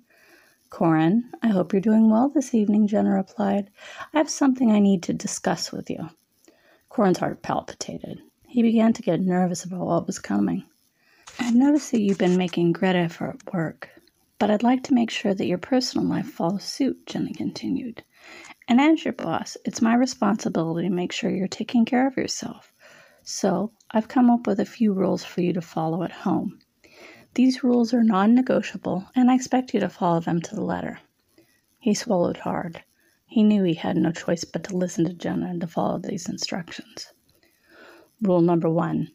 Corin, 0.70 1.32
I 1.42 1.48
hope 1.48 1.74
you're 1.74 1.82
doing 1.82 2.08
well 2.08 2.30
this 2.30 2.54
evening, 2.54 2.86
Jenna 2.86 3.16
replied. 3.16 3.72
I 4.14 4.20
have 4.20 4.30
something 4.30 4.72
I 4.72 4.80
need 4.80 5.02
to 5.04 5.14
discuss 5.14 5.72
with 5.72 5.90
you. 5.90 6.12
Corin's 6.90 7.18
heart 7.18 7.42
palpitated. 7.42 8.20
He 8.48 8.62
began 8.62 8.94
to 8.94 9.02
get 9.02 9.22
nervous 9.22 9.64
about 9.64 9.88
what 9.88 10.06
was 10.06 10.20
coming. 10.20 10.66
I've 11.40 11.56
noticed 11.56 11.92
that 11.92 12.02
you've 12.02 12.18
been 12.18 12.38
making 12.38 12.74
great 12.74 12.96
effort 12.96 13.36
at 13.42 13.54
work, 13.54 13.90
but 14.40 14.52
I'd 14.52 14.64
like 14.64 14.84
to 14.84 14.94
make 14.94 15.10
sure 15.10 15.34
that 15.34 15.46
your 15.46 15.58
personal 15.58 16.08
life 16.08 16.28
follows 16.28 16.64
suit, 16.64 17.06
Jenna 17.06 17.34
continued. 17.34 18.04
And 18.68 18.82
as 18.82 19.04
your 19.04 19.14
boss, 19.14 19.58
it's 19.66 19.82
my 19.82 19.96
responsibility 19.96 20.88
to 20.88 20.94
make 20.94 21.12
sure 21.12 21.30
you're 21.30 21.48
taking 21.48 21.86
care 21.86 22.08
of 22.08 22.18
yourself. 22.18 22.74
So, 23.24 23.72
I've 23.92 24.08
come 24.08 24.30
up 24.30 24.48
with 24.48 24.60
a 24.60 24.66
few 24.66 24.94
rules 24.94 25.24
for 25.24 25.42
you 25.42 25.54
to 25.54 25.62
follow 25.62 26.04
at 26.04 26.12
home. 26.12 26.60
These 27.36 27.64
rules 27.64 27.94
are 27.94 28.04
non 28.04 28.36
negotiable, 28.36 29.08
and 29.16 29.32
I 29.32 29.36
expect 29.36 29.74
you 29.74 29.80
to 29.80 29.90
follow 29.90 30.20
them 30.20 30.42
to 30.42 30.56
the 30.56 30.64
letter. 30.64 31.00
He 31.80 31.94
swallowed 31.94 32.38
hard. 32.38 32.84
He 33.26 33.44
knew 33.44 33.64
he 33.64 33.74
had 33.74 33.98
no 33.98 34.12
choice 34.12 34.44
but 34.44 34.64
to 34.66 34.78
listen 34.78 35.06
to 35.06 35.14
Jenna 35.14 35.48
and 35.48 35.62
to 35.62 35.68
follow 35.68 36.00
these 36.00 36.30
instructions. 36.30 37.12
Rule 38.22 38.42
number 38.42 38.70
one 38.70 39.12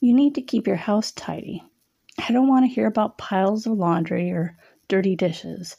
you 0.00 0.14
need 0.14 0.34
to 0.34 0.42
keep 0.42 0.66
your 0.66 0.76
house 0.76 1.12
tidy. 1.12 1.62
I 2.18 2.32
don't 2.32 2.48
want 2.48 2.64
to 2.64 2.74
hear 2.74 2.86
about 2.86 3.18
piles 3.18 3.66
of 3.66 3.74
laundry 3.74 4.30
or 4.30 4.56
dirty 4.88 5.14
dishes. 5.14 5.76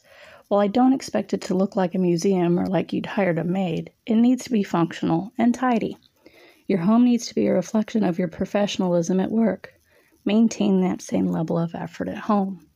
While 0.48 0.62
I 0.62 0.68
don't 0.68 0.94
expect 0.94 1.34
it 1.34 1.42
to 1.42 1.56
look 1.56 1.76
like 1.76 1.96
a 1.96 2.00
museum 2.00 2.60
or 2.60 2.68
like 2.68 2.94
you'd 2.94 3.06
hired 3.06 3.40
a 3.40 3.44
maid, 3.44 3.92
it 4.06 4.16
needs 4.16 4.44
to 4.44 4.52
be 4.52 4.64
functional 4.64 5.32
and 5.38 5.56
tidy. 5.56 5.98
Your 6.68 6.80
home 6.80 7.04
needs 7.04 7.28
to 7.28 7.36
be 7.36 7.48
a 7.48 7.54
reflection 7.54 8.04
of 8.04 8.20
your 8.20 8.28
professionalism 8.28 9.20
at 9.20 9.32
work. 9.32 9.74
Maintain 10.24 10.82
that 10.82 11.02
same 11.02 11.28
level 11.28 11.58
of 11.58 11.74
effort 11.74 12.08
at 12.08 12.18
home. 12.18 12.68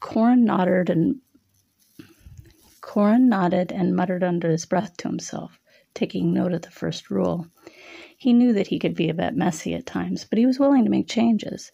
Corin 0.00 0.44
nodded 0.44 0.90
and 0.90 1.20
Corin 2.80 3.28
nodded 3.28 3.72
and 3.72 3.96
muttered 3.96 4.22
under 4.22 4.50
his 4.50 4.66
breath 4.66 4.96
to 4.98 5.08
himself, 5.08 5.58
taking 5.94 6.32
note 6.32 6.52
of 6.52 6.62
the 6.62 6.70
first 6.70 7.10
rule. 7.10 7.46
He 8.16 8.32
knew 8.32 8.52
that 8.52 8.68
he 8.68 8.78
could 8.78 8.94
be 8.94 9.08
a 9.08 9.14
bit 9.14 9.34
messy 9.34 9.74
at 9.74 9.86
times, 9.86 10.24
but 10.28 10.38
he 10.38 10.46
was 10.46 10.58
willing 10.58 10.84
to 10.84 10.90
make 10.90 11.08
changes. 11.08 11.72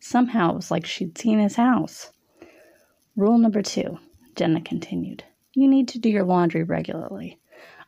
Somehow 0.00 0.50
it 0.52 0.56
was 0.56 0.70
like 0.70 0.86
she'd 0.86 1.18
seen 1.18 1.38
his 1.38 1.56
house. 1.56 2.10
Rule 3.16 3.38
number 3.38 3.62
two, 3.62 3.98
Jenna 4.36 4.60
continued. 4.60 5.24
You 5.54 5.66
need 5.66 5.88
to 5.88 5.98
do 5.98 6.08
your 6.08 6.24
laundry 6.24 6.62
regularly. 6.62 7.40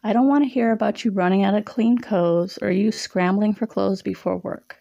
I 0.02 0.12
don't 0.12 0.28
want 0.28 0.42
to 0.44 0.50
hear 0.50 0.72
about 0.72 1.04
you 1.04 1.12
running 1.12 1.44
out 1.44 1.54
of 1.54 1.66
clean 1.66 1.98
clothes 1.98 2.58
or 2.62 2.70
you 2.70 2.90
scrambling 2.90 3.54
for 3.54 3.66
clothes 3.66 4.02
before 4.02 4.38
work. 4.38 4.78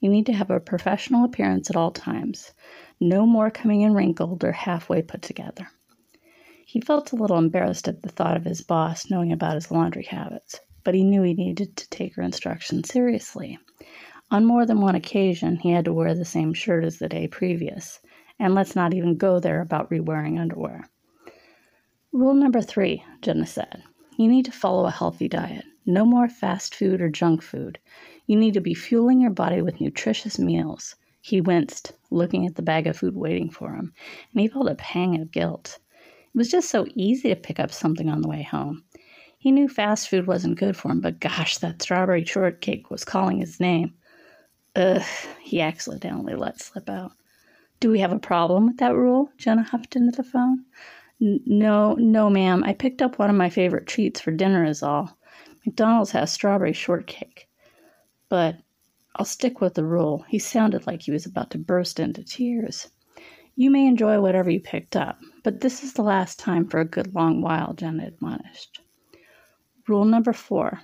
You 0.00 0.08
need 0.08 0.24
to 0.26 0.32
have 0.32 0.50
a 0.50 0.60
professional 0.60 1.24
appearance 1.24 1.68
at 1.68 1.76
all 1.76 1.90
times. 1.90 2.52
No 3.00 3.26
more 3.26 3.50
coming 3.50 3.82
in 3.82 3.92
wrinkled 3.92 4.44
or 4.44 4.52
halfway 4.52 5.02
put 5.02 5.20
together. 5.20 5.68
He 6.64 6.80
felt 6.80 7.12
a 7.12 7.16
little 7.16 7.38
embarrassed 7.38 7.88
at 7.88 8.02
the 8.02 8.08
thought 8.08 8.36
of 8.36 8.44
his 8.44 8.62
boss 8.62 9.10
knowing 9.10 9.32
about 9.32 9.54
his 9.54 9.70
laundry 9.70 10.04
habits, 10.04 10.60
but 10.84 10.94
he 10.94 11.02
knew 11.02 11.22
he 11.22 11.34
needed 11.34 11.76
to 11.76 11.90
take 11.90 12.14
her 12.14 12.22
instructions 12.22 12.88
seriously. 12.88 13.58
On 14.30 14.44
more 14.44 14.64
than 14.64 14.80
one 14.80 14.94
occasion, 14.94 15.56
he 15.56 15.70
had 15.70 15.84
to 15.84 15.92
wear 15.92 16.14
the 16.14 16.24
same 16.24 16.54
shirt 16.54 16.84
as 16.84 16.98
the 16.98 17.08
day 17.08 17.28
previous, 17.28 18.00
and 18.38 18.54
let's 18.54 18.74
not 18.74 18.94
even 18.94 19.16
go 19.16 19.40
there 19.40 19.60
about 19.60 19.90
rewearing 19.90 20.38
underwear. 20.40 20.88
Rule 22.12 22.34
number 22.34 22.60
three, 22.60 23.04
Jenna 23.20 23.46
said 23.46 23.82
you 24.16 24.28
need 24.28 24.44
to 24.44 24.52
follow 24.52 24.86
a 24.86 24.90
healthy 24.90 25.28
diet. 25.28 25.64
No 25.84 26.04
more 26.04 26.28
fast 26.28 26.74
food 26.74 27.00
or 27.00 27.08
junk 27.08 27.42
food. 27.42 27.78
You 28.26 28.36
need 28.36 28.54
to 28.54 28.60
be 28.60 28.74
fueling 28.74 29.20
your 29.20 29.30
body 29.30 29.62
with 29.62 29.80
nutritious 29.80 30.38
meals. 30.38 30.94
He 31.20 31.40
winced, 31.40 31.92
looking 32.10 32.46
at 32.46 32.54
the 32.54 32.62
bag 32.62 32.86
of 32.86 32.96
food 32.96 33.16
waiting 33.16 33.50
for 33.50 33.74
him, 33.74 33.92
and 34.32 34.40
he 34.40 34.48
felt 34.48 34.68
a 34.68 34.74
pang 34.76 35.20
of 35.20 35.32
guilt. 35.32 35.78
It 36.34 36.38
was 36.38 36.50
just 36.50 36.70
so 36.70 36.86
easy 36.94 37.28
to 37.28 37.36
pick 37.36 37.60
up 37.60 37.70
something 37.72 38.08
on 38.08 38.22
the 38.22 38.28
way 38.28 38.42
home. 38.42 38.84
He 39.38 39.50
knew 39.50 39.68
fast 39.68 40.08
food 40.08 40.26
wasn't 40.26 40.58
good 40.58 40.76
for 40.76 40.90
him, 40.90 41.00
but 41.00 41.20
gosh, 41.20 41.58
that 41.58 41.82
strawberry 41.82 42.24
shortcake 42.24 42.90
was 42.90 43.04
calling 43.04 43.38
his 43.38 43.60
name. 43.60 43.92
Ugh, 44.76 45.02
he 45.42 45.60
accidentally 45.60 46.34
let 46.34 46.60
slip 46.60 46.88
out. 46.88 47.12
Do 47.80 47.90
we 47.90 47.98
have 47.98 48.12
a 48.12 48.18
problem 48.18 48.68
with 48.68 48.78
that 48.78 48.94
rule? 48.94 49.30
Jenna 49.36 49.62
huffed 49.62 49.96
into 49.96 50.12
the 50.16 50.22
phone. 50.22 50.64
No, 51.18 51.94
no, 51.94 52.30
ma'am. 52.30 52.64
I 52.64 52.72
picked 52.72 53.02
up 53.02 53.18
one 53.18 53.28
of 53.28 53.36
my 53.36 53.50
favorite 53.50 53.86
treats 53.86 54.20
for 54.20 54.30
dinner, 54.30 54.64
is 54.64 54.82
all. 54.82 55.18
McDonald's 55.66 56.12
has 56.12 56.32
strawberry 56.32 56.72
shortcake. 56.72 57.48
But 58.28 58.56
I'll 59.16 59.26
stick 59.26 59.60
with 59.60 59.74
the 59.74 59.84
rule. 59.84 60.24
He 60.28 60.38
sounded 60.38 60.86
like 60.86 61.02
he 61.02 61.10
was 61.10 61.26
about 61.26 61.50
to 61.50 61.58
burst 61.58 62.00
into 62.00 62.24
tears. 62.24 62.88
You 63.56 63.70
may 63.70 63.86
enjoy 63.86 64.20
whatever 64.20 64.48
you 64.48 64.60
picked 64.60 64.96
up, 64.96 65.18
but 65.42 65.60
this 65.60 65.82
is 65.82 65.94
the 65.94 66.02
last 66.02 66.38
time 66.38 66.66
for 66.68 66.78
a 66.78 66.84
good 66.84 67.14
long 67.14 67.42
while, 67.42 67.74
Jenna 67.74 68.06
admonished. 68.06 68.80
Rule 69.88 70.04
number 70.04 70.32
four, 70.32 70.82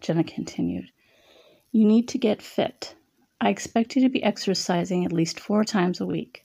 Jenna 0.00 0.22
continued. 0.22 0.90
You 1.72 1.86
need 1.86 2.06
to 2.08 2.18
get 2.18 2.42
fit. 2.42 2.94
I 3.40 3.48
expect 3.48 3.96
you 3.96 4.02
to 4.02 4.10
be 4.10 4.22
exercising 4.22 5.06
at 5.06 5.12
least 5.12 5.40
four 5.40 5.64
times 5.64 5.98
a 5.98 6.06
week. 6.06 6.44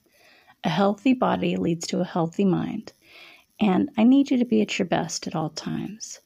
A 0.64 0.70
healthy 0.70 1.12
body 1.12 1.56
leads 1.56 1.86
to 1.88 2.00
a 2.00 2.04
healthy 2.04 2.46
mind, 2.46 2.94
and 3.60 3.90
I 3.98 4.04
need 4.04 4.30
you 4.30 4.38
to 4.38 4.46
be 4.46 4.62
at 4.62 4.78
your 4.78 4.86
best 4.86 5.26
at 5.26 5.36
all 5.36 5.50
times. 5.50 6.20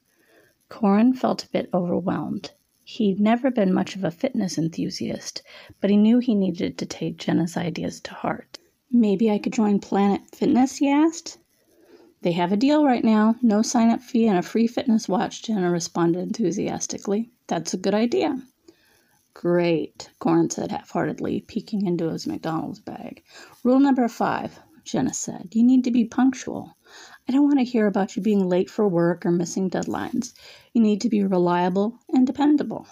Corin 0.69 1.13
felt 1.13 1.43
a 1.43 1.49
bit 1.49 1.69
overwhelmed. 1.75 2.53
He'd 2.85 3.19
never 3.19 3.51
been 3.51 3.75
much 3.75 3.97
of 3.97 4.05
a 4.05 4.13
fitness 4.13 4.57
enthusiast, 4.57 5.43
but 5.81 5.91
he 5.91 5.97
knew 5.97 6.21
he 6.21 6.37
needed 6.37 6.79
to 6.79 6.87
take 6.87 7.17
Jenna's 7.17 7.57
ideas 7.57 7.99
to 8.03 8.15
heart. 8.15 8.60
Maybe 8.93 9.31
I 9.31 9.39
could 9.39 9.53
join 9.53 9.79
Planet 9.79 10.23
Fitness, 10.35 10.79
he 10.79 10.89
asked. 10.89 11.39
They 12.23 12.33
have 12.33 12.53
a 12.53 12.57
deal 12.57 12.85
right 12.85 13.05
now 13.05 13.37
no 13.41 13.63
sign 13.63 13.89
up 13.89 14.03
fee 14.03 14.27
and 14.27 14.37
a 14.37 14.43
free 14.43 14.67
fitness 14.67 15.09
watch, 15.09 15.43
Jenna 15.43 15.71
responded 15.71 16.23
enthusiastically. 16.23 17.31
That's 17.47 17.73
a 17.73 17.79
good 17.79 17.95
idea. 17.95 18.43
Great, 19.33 20.11
Corin 20.19 20.51
said 20.51 20.73
half 20.73 20.91
heartedly, 20.91 21.41
peeking 21.41 21.87
into 21.87 22.11
his 22.11 22.27
McDonald's 22.27 22.81
bag. 22.81 23.23
Rule 23.63 23.79
number 23.79 24.09
five, 24.09 24.59
Jenna 24.85 25.15
said. 25.15 25.51
You 25.53 25.63
need 25.63 25.85
to 25.85 25.93
be 25.93 26.05
punctual. 26.05 26.77
I 27.29 27.33
don't 27.33 27.47
want 27.47 27.61
to 27.61 27.65
hear 27.65 27.87
about 27.87 28.17
you 28.17 28.23
being 28.23 28.49
late 28.49 28.69
for 28.69 28.89
work 28.89 29.25
or 29.25 29.31
missing 29.31 29.71
deadlines. 29.71 30.35
You 30.73 30.83
need 30.83 31.01
to 31.03 31.09
be 31.09 31.23
reliable 31.23 32.01
and 32.09 32.27
dependable. 32.27 32.89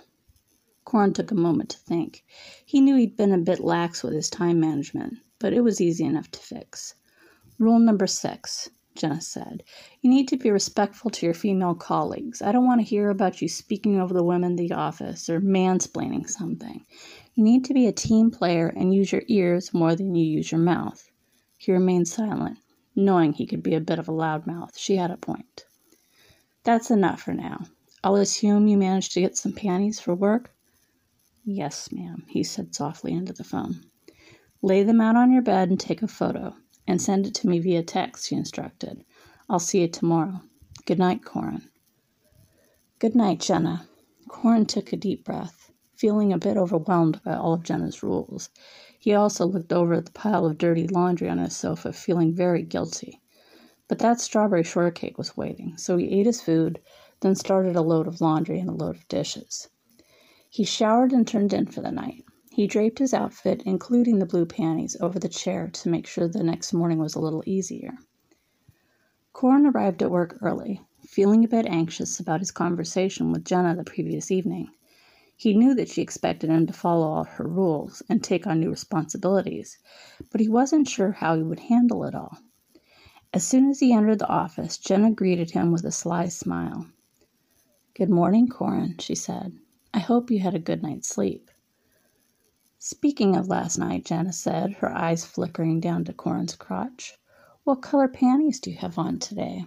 Corin 0.85 1.13
took 1.13 1.33
a 1.33 1.35
moment 1.35 1.71
to 1.71 1.79
think. 1.79 2.25
He 2.65 2.81
knew 2.81 2.95
he'd 2.95 3.17
been 3.17 3.33
a 3.33 3.39
bit 3.39 3.59
lax 3.59 4.05
with 4.05 4.15
his 4.15 4.31
time 4.31 4.61
management, 4.61 5.19
but 5.39 5.53
it 5.53 5.63
was 5.63 5.81
easy 5.81 6.05
enough 6.05 6.31
to 6.31 6.39
fix. 6.39 6.95
Rule 7.59 7.79
number 7.79 8.07
six, 8.07 8.71
Jenna 8.95 9.21
said. 9.21 9.63
You 10.01 10.11
need 10.11 10.29
to 10.29 10.37
be 10.37 10.51
respectful 10.51 11.11
to 11.11 11.27
your 11.27 11.35
female 11.35 11.75
colleagues. 11.75 12.43
I 12.43 12.53
don't 12.53 12.67
want 12.67 12.81
to 12.81 12.87
hear 12.87 13.11
about 13.11 13.41
you 13.41 13.49
speaking 13.49 14.01
over 14.01 14.13
the 14.13 14.25
women 14.25 14.53
in 14.53 14.57
the 14.57 14.73
office 14.73 15.29
or 15.29 15.41
mansplaining 15.41 16.29
something. 16.29 16.85
You 17.35 17.45
need 17.45 17.65
to 17.67 17.75
be 17.75 17.87
a 17.87 17.93
team 17.93 18.31
player 18.31 18.67
and 18.67 18.93
use 18.93 19.13
your 19.13 19.23
ears 19.29 19.73
more 19.73 19.95
than 19.95 20.15
you 20.15 20.25
use 20.25 20.51
your 20.51 20.61
mouth. 20.61 21.09
He 21.57 21.73
remained 21.73 22.09
silent, 22.09 22.59
knowing 22.97 23.33
he 23.33 23.47
could 23.47 23.63
be 23.63 23.75
a 23.75 23.81
bit 23.81 23.99
of 23.99 24.09
a 24.09 24.13
loudmouth. 24.13 24.77
She 24.77 24.97
had 24.97 25.11
a 25.11 25.17
point. 25.17 25.65
That's 26.65 26.91
enough 26.91 27.23
for 27.23 27.35
now. 27.35 27.67
I'll 28.03 28.17
assume 28.17 28.67
you 28.67 28.77
managed 28.77 29.13
to 29.13 29.21
get 29.21 29.37
some 29.37 29.53
panties 29.53 30.01
for 30.01 30.15
work? 30.15 30.53
Yes, 31.45 31.91
ma'am, 31.93 32.25
he 32.29 32.43
said 32.43 32.75
softly 32.75 33.13
into 33.13 33.33
the 33.33 33.45
phone. 33.45 33.85
Lay 34.61 34.83
them 34.83 35.01
out 35.01 35.15
on 35.15 35.31
your 35.31 35.43
bed 35.43 35.71
and 35.71 35.79
take 35.79 36.03
a 36.03 36.09
photo, 36.09 36.55
and 36.87 37.01
send 37.01 37.27
it 37.27 37.35
to 37.35 37.49
me 37.49 37.61
via 37.61 37.83
text, 37.83 38.27
she 38.27 38.35
instructed. 38.35 39.05
I'll 39.49 39.61
see 39.61 39.83
you 39.83 39.89
tomorrow. 39.89 40.41
Good 40.85 40.99
night, 40.99 41.25
Corin. 41.25 41.69
Good 42.99 43.15
night, 43.15 43.39
Jenna. 43.39 43.87
Corin 44.27 44.67
took 44.67 44.93
a 44.93 44.97
deep 44.97 45.25
breath, 45.25 45.71
feeling 45.95 46.33
a 46.33 46.39
bit 46.39 46.57
overwhelmed 46.57 47.21
by 47.25 47.35
all 47.35 47.55
of 47.55 47.63
Jenna's 47.63 48.03
rules. 48.03 48.51
He 48.99 49.15
also 49.15 49.47
looked 49.47 49.73
over 49.73 49.95
at 49.95 50.07
the 50.07 50.13
pile 50.13 50.45
of 50.45 50.59
dirty 50.59 50.89
laundry 50.89 51.29
on 51.29 51.39
his 51.39 51.57
sofa, 51.57 51.93
feeling 51.93 52.35
very 52.35 52.63
guilty. 52.63 53.21
But 53.87 54.01
that 54.01 54.21
strawberry 54.21 54.65
shortcake 54.65 55.17
was 55.17 55.37
waiting, 55.37 55.77
so 55.77 55.97
he 55.97 56.19
ate 56.19 56.27
his 56.27 56.43
food, 56.43 56.81
then 57.21 57.37
started 57.37 57.77
a 57.77 57.81
load 57.81 58.09
of 58.09 58.21
laundry 58.21 58.59
and 58.59 58.69
a 58.69 58.73
load 58.73 58.97
of 58.97 59.09
dishes. 59.09 59.69
He 60.51 60.65
showered 60.65 61.13
and 61.13 61.27
turned 61.27 61.53
in 61.53 61.67
for 61.67 61.81
the 61.81 61.93
night. 61.93 62.25
He 62.59 62.67
draped 62.67 62.99
his 62.99 63.15
outfit, 63.15 63.63
including 63.67 64.19
the 64.19 64.27
blue 64.27 64.45
panties, 64.45 64.97
over 65.01 65.21
the 65.21 65.29
chair 65.29 65.69
to 65.69 65.89
make 65.89 66.09
sure 66.09 66.27
the 66.27 66.43
next 66.43 66.73
morning 66.73 66.99
was 66.99 67.15
a 67.15 67.21
little 67.21 67.45
easier. 67.47 67.97
Corin 69.33 69.65
arrived 69.65 70.03
at 70.03 70.11
work 70.11 70.37
early, 70.43 70.81
feeling 71.07 71.45
a 71.45 71.49
bit 71.49 71.67
anxious 71.67 72.19
about 72.19 72.41
his 72.41 72.51
conversation 72.51 73.31
with 73.31 73.45
Jenna 73.45 73.77
the 73.77 73.85
previous 73.85 74.33
evening. 74.33 74.73
He 75.37 75.57
knew 75.57 75.73
that 75.75 75.89
she 75.89 76.03
expected 76.03 76.51
him 76.51 76.67
to 76.67 76.73
follow 76.73 77.07
all 77.07 77.23
her 77.23 77.47
rules 77.47 78.03
and 78.09 78.25
take 78.25 78.45
on 78.45 78.59
new 78.59 78.71
responsibilities, 78.71 79.79
but 80.33 80.41
he 80.41 80.49
wasn't 80.49 80.89
sure 80.89 81.13
how 81.13 81.37
he 81.37 81.45
would 81.45 81.61
handle 81.61 82.03
it 82.03 82.15
all. 82.17 82.39
As 83.33 83.47
soon 83.47 83.71
as 83.71 83.79
he 83.79 83.93
entered 83.93 84.19
the 84.19 84.27
office, 84.27 84.79
Jenna 84.79 85.13
greeted 85.13 85.53
him 85.53 85.71
with 85.71 85.85
a 85.85 85.93
sly 85.93 86.27
smile. 86.27 86.89
Good 87.95 88.11
morning, 88.11 88.49
Corin, 88.49 88.97
she 88.99 89.15
said. 89.15 89.57
I 89.95 90.01
hope 90.01 90.29
you 90.29 90.41
had 90.41 90.57
a 90.57 90.59
good 90.59 90.83
night's 90.83 91.09
sleep. 91.09 91.53
Speaking 92.91 93.37
of 93.37 93.49
last 93.49 93.77
night, 93.77 94.07
Jenna 94.07 94.33
said, 94.33 94.73
her 94.77 94.91
eyes 94.91 95.23
flickering 95.23 95.79
down 95.79 96.07
to 96.07 96.15
Corin's 96.15 96.57
crotch, 96.57 97.19
what 97.65 97.83
color 97.83 98.09
panties 98.09 98.61
do 98.61 98.71
you 98.71 98.79
have 98.79 98.97
on 98.97 99.19
today? 99.19 99.67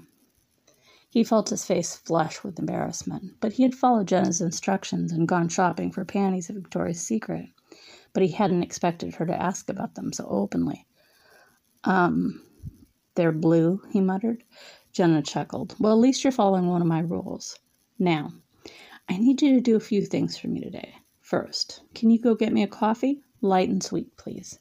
He 1.07 1.23
felt 1.23 1.49
his 1.49 1.63
face 1.63 1.95
flush 1.95 2.43
with 2.43 2.57
embarrassment, 2.57 3.35
but 3.39 3.53
he 3.53 3.61
had 3.61 3.75
followed 3.75 4.07
Jenna's 4.07 4.41
instructions 4.41 5.11
and 5.11 5.27
gone 5.27 5.49
shopping 5.49 5.91
for 5.91 6.03
panties 6.03 6.49
at 6.49 6.55
Victoria's 6.55 6.99
Secret. 6.99 7.45
But 8.11 8.23
he 8.23 8.31
hadn't 8.31 8.63
expected 8.63 9.13
her 9.13 9.27
to 9.27 9.39
ask 9.39 9.69
about 9.69 9.93
them 9.93 10.11
so 10.11 10.25
openly. 10.27 10.87
Um, 11.83 12.43
they're 13.13 13.31
blue, 13.31 13.83
he 13.91 14.01
muttered. 14.01 14.43
Jenna 14.93 15.21
chuckled. 15.21 15.75
Well, 15.79 15.93
at 15.93 15.99
least 15.99 16.23
you're 16.23 16.31
following 16.31 16.65
one 16.65 16.81
of 16.81 16.87
my 16.87 17.01
rules. 17.01 17.55
Now, 17.99 18.33
I 19.07 19.19
need 19.19 19.43
you 19.43 19.53
to 19.53 19.61
do 19.61 19.75
a 19.75 19.79
few 19.79 20.07
things 20.07 20.39
for 20.39 20.47
me 20.47 20.59
today. 20.59 20.95
First, 21.31 21.83
can 21.95 22.09
you 22.09 22.19
go 22.19 22.35
get 22.35 22.51
me 22.51 22.61
a 22.61 22.67
coffee? 22.67 23.23
Light 23.39 23.69
and 23.69 23.81
sweet, 23.81 24.17
please. 24.17 24.59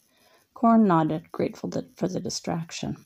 Corin 0.54 0.86
nodded, 0.86 1.32
grateful 1.32 1.68
for 1.96 2.06
the 2.06 2.20
distraction. 2.20 3.04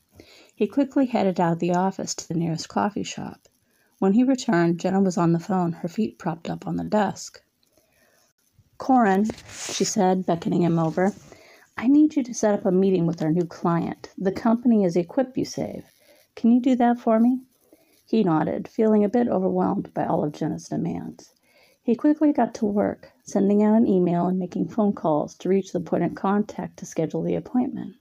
He 0.53 0.67
quickly 0.67 1.07
headed 1.07 1.39
out 1.39 1.53
of 1.53 1.57
the 1.57 1.73
office 1.73 2.13
to 2.13 2.27
the 2.27 2.35
nearest 2.35 2.69
coffee 2.69 3.01
shop. 3.01 3.47
When 3.97 4.13
he 4.13 4.23
returned, 4.23 4.79
Jenna 4.79 5.01
was 5.01 5.17
on 5.17 5.31
the 5.31 5.39
phone, 5.39 5.71
her 5.71 5.87
feet 5.87 6.19
propped 6.19 6.47
up 6.47 6.67
on 6.67 6.75
the 6.75 6.83
desk. 6.83 7.41
Corin, 8.77 9.31
she 9.49 9.83
said, 9.83 10.27
beckoning 10.27 10.61
him 10.61 10.77
over, 10.77 11.15
I 11.75 11.87
need 11.87 12.15
you 12.15 12.21
to 12.21 12.35
set 12.35 12.53
up 12.53 12.67
a 12.67 12.71
meeting 12.71 13.07
with 13.07 13.23
our 13.23 13.31
new 13.31 13.45
client. 13.45 14.11
The 14.15 14.31
company 14.31 14.83
is 14.83 14.95
EquipUSave. 14.95 15.85
Can 16.35 16.51
you 16.51 16.61
do 16.61 16.75
that 16.75 16.99
for 16.99 17.19
me? 17.19 17.39
He 18.05 18.23
nodded, 18.23 18.67
feeling 18.67 19.03
a 19.03 19.09
bit 19.09 19.27
overwhelmed 19.27 19.91
by 19.95 20.05
all 20.05 20.23
of 20.23 20.33
Jenna's 20.33 20.69
demands. 20.69 21.31
He 21.85 21.93
quickly 21.93 22.33
got 22.33 22.55
to 22.55 22.65
work, 22.65 23.11
sending 23.21 23.61
out 23.61 23.77
an 23.77 23.85
email 23.85 24.25
and 24.25 24.39
making 24.39 24.69
phone 24.69 24.93
calls 24.93 25.35
to 25.35 25.49
reach 25.49 25.71
the 25.71 25.79
point 25.79 26.03
of 26.03 26.15
contact 26.15 26.77
to 26.77 26.85
schedule 26.87 27.21
the 27.21 27.35
appointment. 27.35 27.97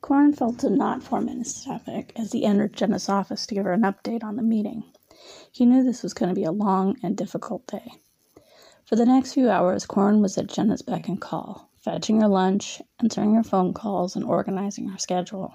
Corin 0.00 0.32
felt 0.32 0.64
a 0.64 0.68
knot 0.68 1.04
form 1.04 1.28
his 1.28 1.54
stomach 1.54 2.12
as 2.16 2.32
he 2.32 2.44
entered 2.44 2.72
Jenna's 2.72 3.08
office 3.08 3.46
to 3.46 3.54
give 3.54 3.64
her 3.64 3.72
an 3.72 3.82
update 3.82 4.24
on 4.24 4.34
the 4.34 4.42
meeting. 4.42 4.82
He 5.52 5.64
knew 5.64 5.84
this 5.84 6.02
was 6.02 6.14
going 6.14 6.30
to 6.30 6.34
be 6.34 6.42
a 6.42 6.50
long 6.50 6.96
and 7.00 7.16
difficult 7.16 7.64
day. 7.68 7.92
For 8.84 8.96
the 8.96 9.06
next 9.06 9.34
few 9.34 9.48
hours, 9.48 9.86
Corin 9.86 10.20
was 10.20 10.36
at 10.36 10.48
Jenna's 10.48 10.82
beck 10.82 11.06
and 11.06 11.20
call, 11.20 11.70
fetching 11.76 12.20
her 12.22 12.26
lunch, 12.26 12.82
answering 12.98 13.34
her 13.34 13.44
phone 13.44 13.72
calls, 13.72 14.16
and 14.16 14.24
organizing 14.24 14.88
her 14.88 14.98
schedule. 14.98 15.54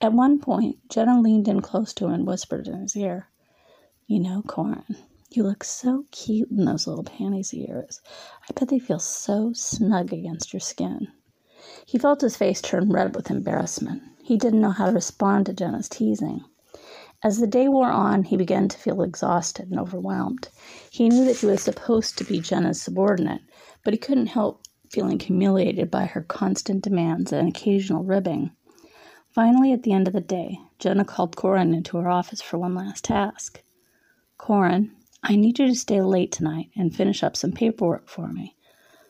At 0.00 0.12
one 0.12 0.40
point, 0.40 0.78
Jenna 0.88 1.20
leaned 1.20 1.46
in 1.46 1.60
close 1.60 1.94
to 1.94 2.06
him 2.06 2.12
and 2.12 2.26
whispered 2.26 2.66
in 2.66 2.80
his 2.80 2.96
ear, 2.96 3.28
You 4.08 4.18
know, 4.18 4.42
Corin, 4.42 4.96
you 5.30 5.42
look 5.42 5.64
so 5.64 6.04
cute 6.10 6.50
in 6.50 6.64
those 6.64 6.86
little 6.86 7.04
panties 7.04 7.52
of 7.52 7.58
yours. 7.58 8.00
I 8.48 8.52
bet 8.52 8.68
they 8.68 8.78
feel 8.78 8.98
so 8.98 9.52
snug 9.52 10.12
against 10.12 10.52
your 10.52 10.60
skin. 10.60 11.08
He 11.84 11.98
felt 11.98 12.20
his 12.20 12.36
face 12.36 12.60
turn 12.60 12.90
red 12.90 13.14
with 13.14 13.30
embarrassment. 13.30 14.02
He 14.22 14.36
didn't 14.36 14.60
know 14.60 14.70
how 14.70 14.86
to 14.86 14.92
respond 14.92 15.46
to 15.46 15.52
Jenna's 15.52 15.88
teasing. 15.88 16.44
As 17.22 17.38
the 17.38 17.46
day 17.46 17.68
wore 17.68 17.90
on, 17.90 18.24
he 18.24 18.36
began 18.36 18.68
to 18.68 18.78
feel 18.78 19.02
exhausted 19.02 19.70
and 19.70 19.80
overwhelmed. 19.80 20.48
He 20.90 21.08
knew 21.08 21.24
that 21.24 21.38
he 21.38 21.46
was 21.46 21.62
supposed 21.62 22.18
to 22.18 22.24
be 22.24 22.40
Jenna's 22.40 22.80
subordinate, 22.80 23.42
but 23.84 23.94
he 23.94 23.98
couldn't 23.98 24.28
help 24.28 24.62
feeling 24.90 25.18
humiliated 25.18 25.90
by 25.90 26.06
her 26.06 26.22
constant 26.22 26.82
demands 26.82 27.32
and 27.32 27.48
occasional 27.48 28.04
ribbing. 28.04 28.50
Finally, 29.30 29.72
at 29.72 29.82
the 29.82 29.92
end 29.92 30.06
of 30.06 30.14
the 30.14 30.20
day, 30.20 30.58
Jenna 30.78 31.04
called 31.04 31.36
Corin 31.36 31.74
into 31.74 31.98
her 31.98 32.08
office 32.08 32.40
for 32.40 32.58
one 32.58 32.74
last 32.74 33.04
task. 33.04 33.62
Corin, 34.38 34.95
I 35.28 35.34
need 35.34 35.58
you 35.58 35.66
to 35.66 35.74
stay 35.74 36.00
late 36.00 36.30
tonight 36.30 36.70
and 36.76 36.94
finish 36.94 37.24
up 37.24 37.36
some 37.36 37.50
paperwork 37.50 38.08
for 38.08 38.28
me, 38.28 38.54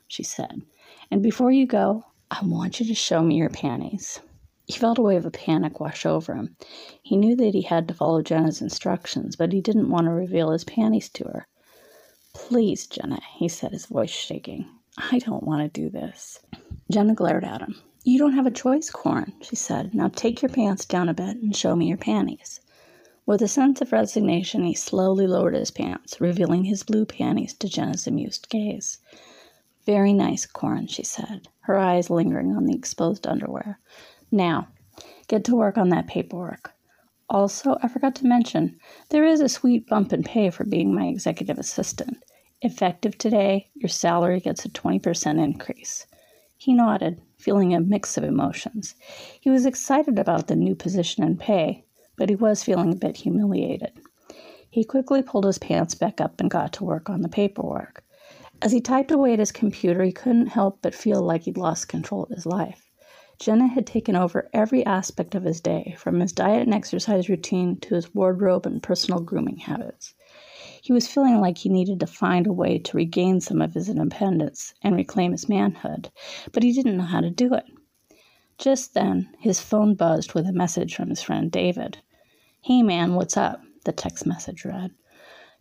she 0.08 0.22
said. 0.22 0.62
And 1.10 1.22
before 1.22 1.52
you 1.52 1.66
go, 1.66 2.06
I 2.30 2.38
want 2.42 2.80
you 2.80 2.86
to 2.86 2.94
show 2.94 3.22
me 3.22 3.36
your 3.36 3.50
panties. 3.50 4.18
He 4.64 4.72
felt 4.78 4.96
a 4.96 5.02
wave 5.02 5.26
of 5.26 5.34
panic 5.34 5.78
wash 5.78 6.06
over 6.06 6.34
him. 6.34 6.56
He 7.02 7.18
knew 7.18 7.36
that 7.36 7.52
he 7.52 7.60
had 7.60 7.86
to 7.88 7.94
follow 7.94 8.22
Jenna's 8.22 8.62
instructions, 8.62 9.36
but 9.36 9.52
he 9.52 9.60
didn't 9.60 9.90
want 9.90 10.06
to 10.06 10.10
reveal 10.10 10.52
his 10.52 10.64
panties 10.64 11.10
to 11.10 11.24
her. 11.24 11.46
Please, 12.32 12.86
Jenna, 12.86 13.20
he 13.36 13.46
said, 13.46 13.72
his 13.72 13.84
voice 13.84 14.08
shaking. 14.08 14.64
I 14.96 15.18
don't 15.18 15.42
want 15.44 15.70
to 15.70 15.80
do 15.80 15.90
this. 15.90 16.40
Jenna 16.90 17.14
glared 17.14 17.44
at 17.44 17.60
him. 17.60 17.74
You 18.04 18.18
don't 18.18 18.32
have 18.32 18.46
a 18.46 18.50
choice, 18.50 18.88
Corin, 18.88 19.34
she 19.42 19.56
said. 19.56 19.94
Now 19.94 20.08
take 20.08 20.40
your 20.40 20.48
pants 20.48 20.86
down 20.86 21.10
a 21.10 21.14
bit 21.14 21.36
and 21.36 21.54
show 21.54 21.76
me 21.76 21.88
your 21.88 21.98
panties. 21.98 22.60
With 23.26 23.42
a 23.42 23.48
sense 23.48 23.80
of 23.80 23.90
resignation, 23.90 24.62
he 24.62 24.74
slowly 24.74 25.26
lowered 25.26 25.56
his 25.56 25.72
pants, 25.72 26.20
revealing 26.20 26.62
his 26.62 26.84
blue 26.84 27.04
panties 27.04 27.54
to 27.54 27.68
Jenna's 27.68 28.06
amused 28.06 28.48
gaze. 28.48 28.98
Very 29.84 30.12
nice, 30.12 30.46
Corin, 30.46 30.86
she 30.86 31.02
said, 31.02 31.48
her 31.62 31.76
eyes 31.76 32.08
lingering 32.08 32.56
on 32.56 32.66
the 32.66 32.74
exposed 32.76 33.26
underwear. 33.26 33.80
Now, 34.30 34.68
get 35.26 35.42
to 35.46 35.56
work 35.56 35.76
on 35.76 35.88
that 35.88 36.06
paperwork. 36.06 36.72
Also, 37.28 37.76
I 37.82 37.88
forgot 37.88 38.14
to 38.16 38.26
mention, 38.28 38.78
there 39.08 39.24
is 39.24 39.40
a 39.40 39.48
sweet 39.48 39.88
bump 39.88 40.12
in 40.12 40.22
pay 40.22 40.50
for 40.50 40.62
being 40.62 40.94
my 40.94 41.06
executive 41.06 41.58
assistant. 41.58 42.18
Effective 42.62 43.18
today, 43.18 43.68
your 43.74 43.88
salary 43.88 44.38
gets 44.38 44.64
a 44.64 44.68
20% 44.68 45.42
increase. 45.42 46.06
He 46.56 46.72
nodded, 46.72 47.20
feeling 47.36 47.74
a 47.74 47.80
mix 47.80 48.16
of 48.16 48.22
emotions. 48.22 48.94
He 49.40 49.50
was 49.50 49.66
excited 49.66 50.16
about 50.16 50.46
the 50.46 50.54
new 50.54 50.76
position 50.76 51.24
and 51.24 51.40
pay, 51.40 51.85
but 52.16 52.28
he 52.28 52.34
was 52.34 52.62
feeling 52.62 52.92
a 52.92 52.96
bit 52.96 53.16
humiliated. 53.16 53.92
He 54.68 54.84
quickly 54.84 55.22
pulled 55.22 55.46
his 55.46 55.58
pants 55.58 55.94
back 55.94 56.20
up 56.20 56.40
and 56.40 56.50
got 56.50 56.72
to 56.74 56.84
work 56.84 57.08
on 57.08 57.22
the 57.22 57.28
paperwork. 57.28 58.04
As 58.60 58.72
he 58.72 58.80
typed 58.80 59.10
away 59.10 59.32
at 59.34 59.38
his 59.38 59.52
computer, 59.52 60.02
he 60.02 60.12
couldn't 60.12 60.48
help 60.48 60.78
but 60.82 60.94
feel 60.94 61.22
like 61.22 61.42
he'd 61.42 61.56
lost 61.56 61.88
control 61.88 62.24
of 62.24 62.30
his 62.30 62.46
life. 62.46 62.90
Jenna 63.38 63.66
had 63.66 63.86
taken 63.86 64.16
over 64.16 64.48
every 64.54 64.84
aspect 64.86 65.34
of 65.34 65.44
his 65.44 65.60
day, 65.60 65.94
from 65.98 66.20
his 66.20 66.32
diet 66.32 66.62
and 66.62 66.72
exercise 66.72 67.28
routine 67.28 67.76
to 67.80 67.94
his 67.94 68.14
wardrobe 68.14 68.64
and 68.64 68.82
personal 68.82 69.20
grooming 69.20 69.58
habits. 69.58 70.14
He 70.80 70.92
was 70.92 71.06
feeling 71.06 71.40
like 71.40 71.58
he 71.58 71.68
needed 71.68 72.00
to 72.00 72.06
find 72.06 72.46
a 72.46 72.52
way 72.52 72.78
to 72.78 72.96
regain 72.96 73.42
some 73.42 73.60
of 73.60 73.74
his 73.74 73.90
independence 73.90 74.72
and 74.82 74.96
reclaim 74.96 75.32
his 75.32 75.48
manhood, 75.50 76.10
but 76.52 76.62
he 76.62 76.72
didn't 76.72 76.96
know 76.96 77.04
how 77.04 77.20
to 77.20 77.30
do 77.30 77.52
it. 77.52 77.64
Just 78.58 78.94
then, 78.94 79.28
his 79.38 79.60
phone 79.60 79.94
buzzed 79.94 80.32
with 80.32 80.46
a 80.46 80.52
message 80.52 80.94
from 80.94 81.10
his 81.10 81.22
friend 81.22 81.52
David. 81.52 81.98
Hey 82.62 82.82
man, 82.82 83.14
what's 83.14 83.36
up? 83.36 83.62
The 83.84 83.92
text 83.92 84.24
message 84.24 84.64
read. 84.64 84.92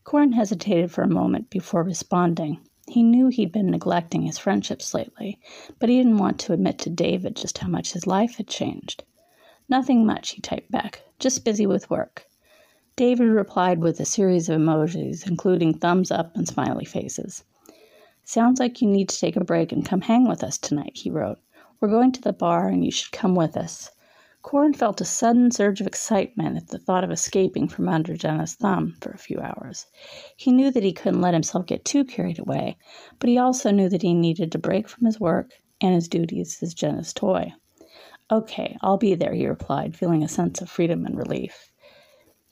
Corin 0.06 0.32
hesitated 0.32 0.92
for 0.92 1.02
a 1.02 1.10
moment 1.10 1.50
before 1.50 1.84
responding. 1.84 2.60
He 2.88 3.04
knew 3.04 3.28
he'd 3.28 3.52
been 3.52 3.70
neglecting 3.70 4.22
his 4.22 4.38
friendships 4.38 4.94
lately, 4.94 5.40
but 5.78 5.90
he 5.90 5.98
didn't 5.98 6.20
want 6.20 6.40
to 6.40 6.54
admit 6.54 6.80
to 6.80 6.90
David 6.90 7.36
just 7.36 7.58
how 7.58 7.68
much 7.68 7.92
his 7.92 8.08
life 8.08 8.38
had 8.38 8.48
changed. 8.48 9.04
Nothing 9.68 10.06
much, 10.06 10.30
he 10.30 10.42
typed 10.42 10.72
back. 10.72 11.02
Just 11.20 11.44
busy 11.44 11.66
with 11.66 11.90
work. 11.90 12.28
David 12.96 13.28
replied 13.28 13.80
with 13.80 14.00
a 14.00 14.06
series 14.06 14.48
of 14.48 14.62
emojis, 14.62 15.28
including 15.28 15.74
thumbs 15.74 16.12
up 16.12 16.34
and 16.38 16.48
smiley 16.48 16.86
faces. 16.86 17.44
Sounds 18.24 18.60
like 18.60 18.82
you 18.82 18.88
need 18.88 19.10
to 19.10 19.20
take 19.20 19.36
a 19.36 19.44
break 19.44 19.74
and 19.74 19.86
come 19.86 20.02
hang 20.02 20.30
with 20.30 20.44
us 20.44 20.58
tonight, 20.58 20.94
he 20.96 21.10
wrote. 21.10 21.40
We're 21.80 21.90
going 21.90 22.12
to 22.14 22.22
the 22.22 22.34
bar 22.34 22.68
and 22.70 22.86
you 22.86 22.92
should 22.92 23.12
come 23.12 23.36
with 23.36 23.58
us. 23.58 23.92
Corin 24.42 24.74
felt 24.74 25.02
a 25.02 25.06
sudden 25.06 25.50
surge 25.50 25.82
of 25.82 25.88
excitement 25.88 26.56
at 26.56 26.68
the 26.68 26.78
thought 26.78 27.04
of 27.04 27.12
escaping 27.12 27.68
from 27.68 27.90
under 27.90 28.16
Jenna's 28.16 28.54
thumb 28.54 28.96
for 29.02 29.10
a 29.10 29.18
few 29.18 29.40
hours. 29.40 29.88
He 30.38 30.52
knew 30.52 30.70
that 30.72 30.84
he 30.84 30.94
couldn't 30.94 31.22
let 31.22 31.34
himself 31.34 31.66
get 31.66 31.84
too 31.84 32.06
carried 32.06 32.40
away, 32.40 32.78
but 33.20 33.28
he 33.28 33.38
also 33.38 33.72
knew 33.72 33.90
that 33.90 34.04
he 34.04 34.14
needed 34.14 34.52
to 34.52 34.60
break 34.60 34.88
from 34.88 35.06
his 35.06 35.20
work 35.20 35.52
and 35.82 35.96
his 35.96 36.08
duties 36.08 36.60
as 36.62 36.74
Jenna's 36.76 37.12
toy. 37.12 37.54
Okay, 38.32 38.78
I'll 38.82 38.98
be 38.98 39.16
there, 39.16 39.34
he 39.34 39.48
replied, 39.48 39.96
feeling 39.96 40.24
a 40.24 40.28
sense 40.28 40.62
of 40.62 40.70
freedom 40.70 41.06
and 41.06 41.18
relief. 41.18 41.72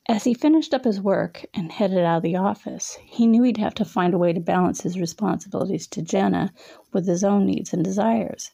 As 0.09 0.25
he 0.25 0.33
finished 0.33 0.73
up 0.73 0.83
his 0.83 0.99
work 0.99 1.45
and 1.53 1.71
headed 1.71 1.99
out 1.99 2.17
of 2.17 2.23
the 2.23 2.35
office, 2.35 2.97
he 3.05 3.25
knew 3.25 3.43
he'd 3.43 3.57
have 3.57 3.75
to 3.75 3.85
find 3.85 4.13
a 4.13 4.17
way 4.17 4.33
to 4.33 4.39
balance 4.41 4.81
his 4.81 4.99
responsibilities 4.99 5.87
to 5.87 6.01
Jenna 6.01 6.51
with 6.91 7.07
his 7.07 7.23
own 7.23 7.45
needs 7.45 7.71
and 7.71 7.83
desires. 7.83 8.51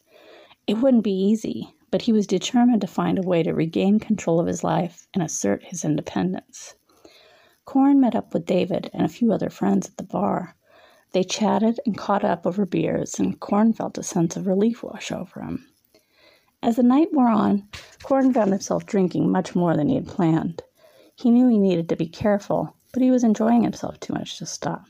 It 0.69 0.83
wouldn't 0.83 1.03
be 1.03 1.11
easy, 1.11 1.73
but 1.89 2.03
he 2.03 2.11
was 2.11 2.27
determined 2.27 2.81
to 2.81 2.87
find 2.87 3.17
a 3.17 3.27
way 3.27 3.41
to 3.41 3.55
regain 3.55 3.97
control 3.97 4.39
of 4.39 4.45
his 4.45 4.63
life 4.63 5.07
and 5.15 5.23
assert 5.23 5.63
his 5.63 5.83
independence. 5.83 6.75
Corin 7.65 7.99
met 7.99 8.13
up 8.13 8.35
with 8.35 8.45
David 8.45 8.91
and 8.93 9.03
a 9.03 9.09
few 9.09 9.33
other 9.33 9.49
friends 9.49 9.87
at 9.87 9.97
the 9.97 10.03
bar. 10.03 10.55
They 11.11 11.23
chatted 11.23 11.79
and 11.87 11.97
caught 11.97 12.23
up 12.23 12.45
over 12.45 12.67
beers, 12.67 13.17
and 13.17 13.39
Corin 13.39 13.73
felt 13.73 13.97
a 13.97 14.03
sense 14.03 14.37
of 14.37 14.45
relief 14.45 14.83
wash 14.83 15.11
over 15.11 15.41
him. 15.41 15.65
As 16.61 16.75
the 16.75 16.83
night 16.83 17.11
wore 17.13 17.29
on, 17.29 17.67
Corin 18.03 18.31
found 18.31 18.51
himself 18.51 18.85
drinking 18.85 19.31
much 19.31 19.55
more 19.55 19.75
than 19.75 19.89
he 19.89 19.95
had 19.95 20.05
planned. 20.05 20.61
He 21.15 21.31
knew 21.31 21.47
he 21.47 21.57
needed 21.57 21.89
to 21.89 21.95
be 21.95 22.05
careful, 22.05 22.75
but 22.93 23.01
he 23.01 23.09
was 23.09 23.23
enjoying 23.23 23.63
himself 23.63 23.99
too 23.99 24.13
much 24.13 24.37
to 24.37 24.45
stop. 24.45 24.85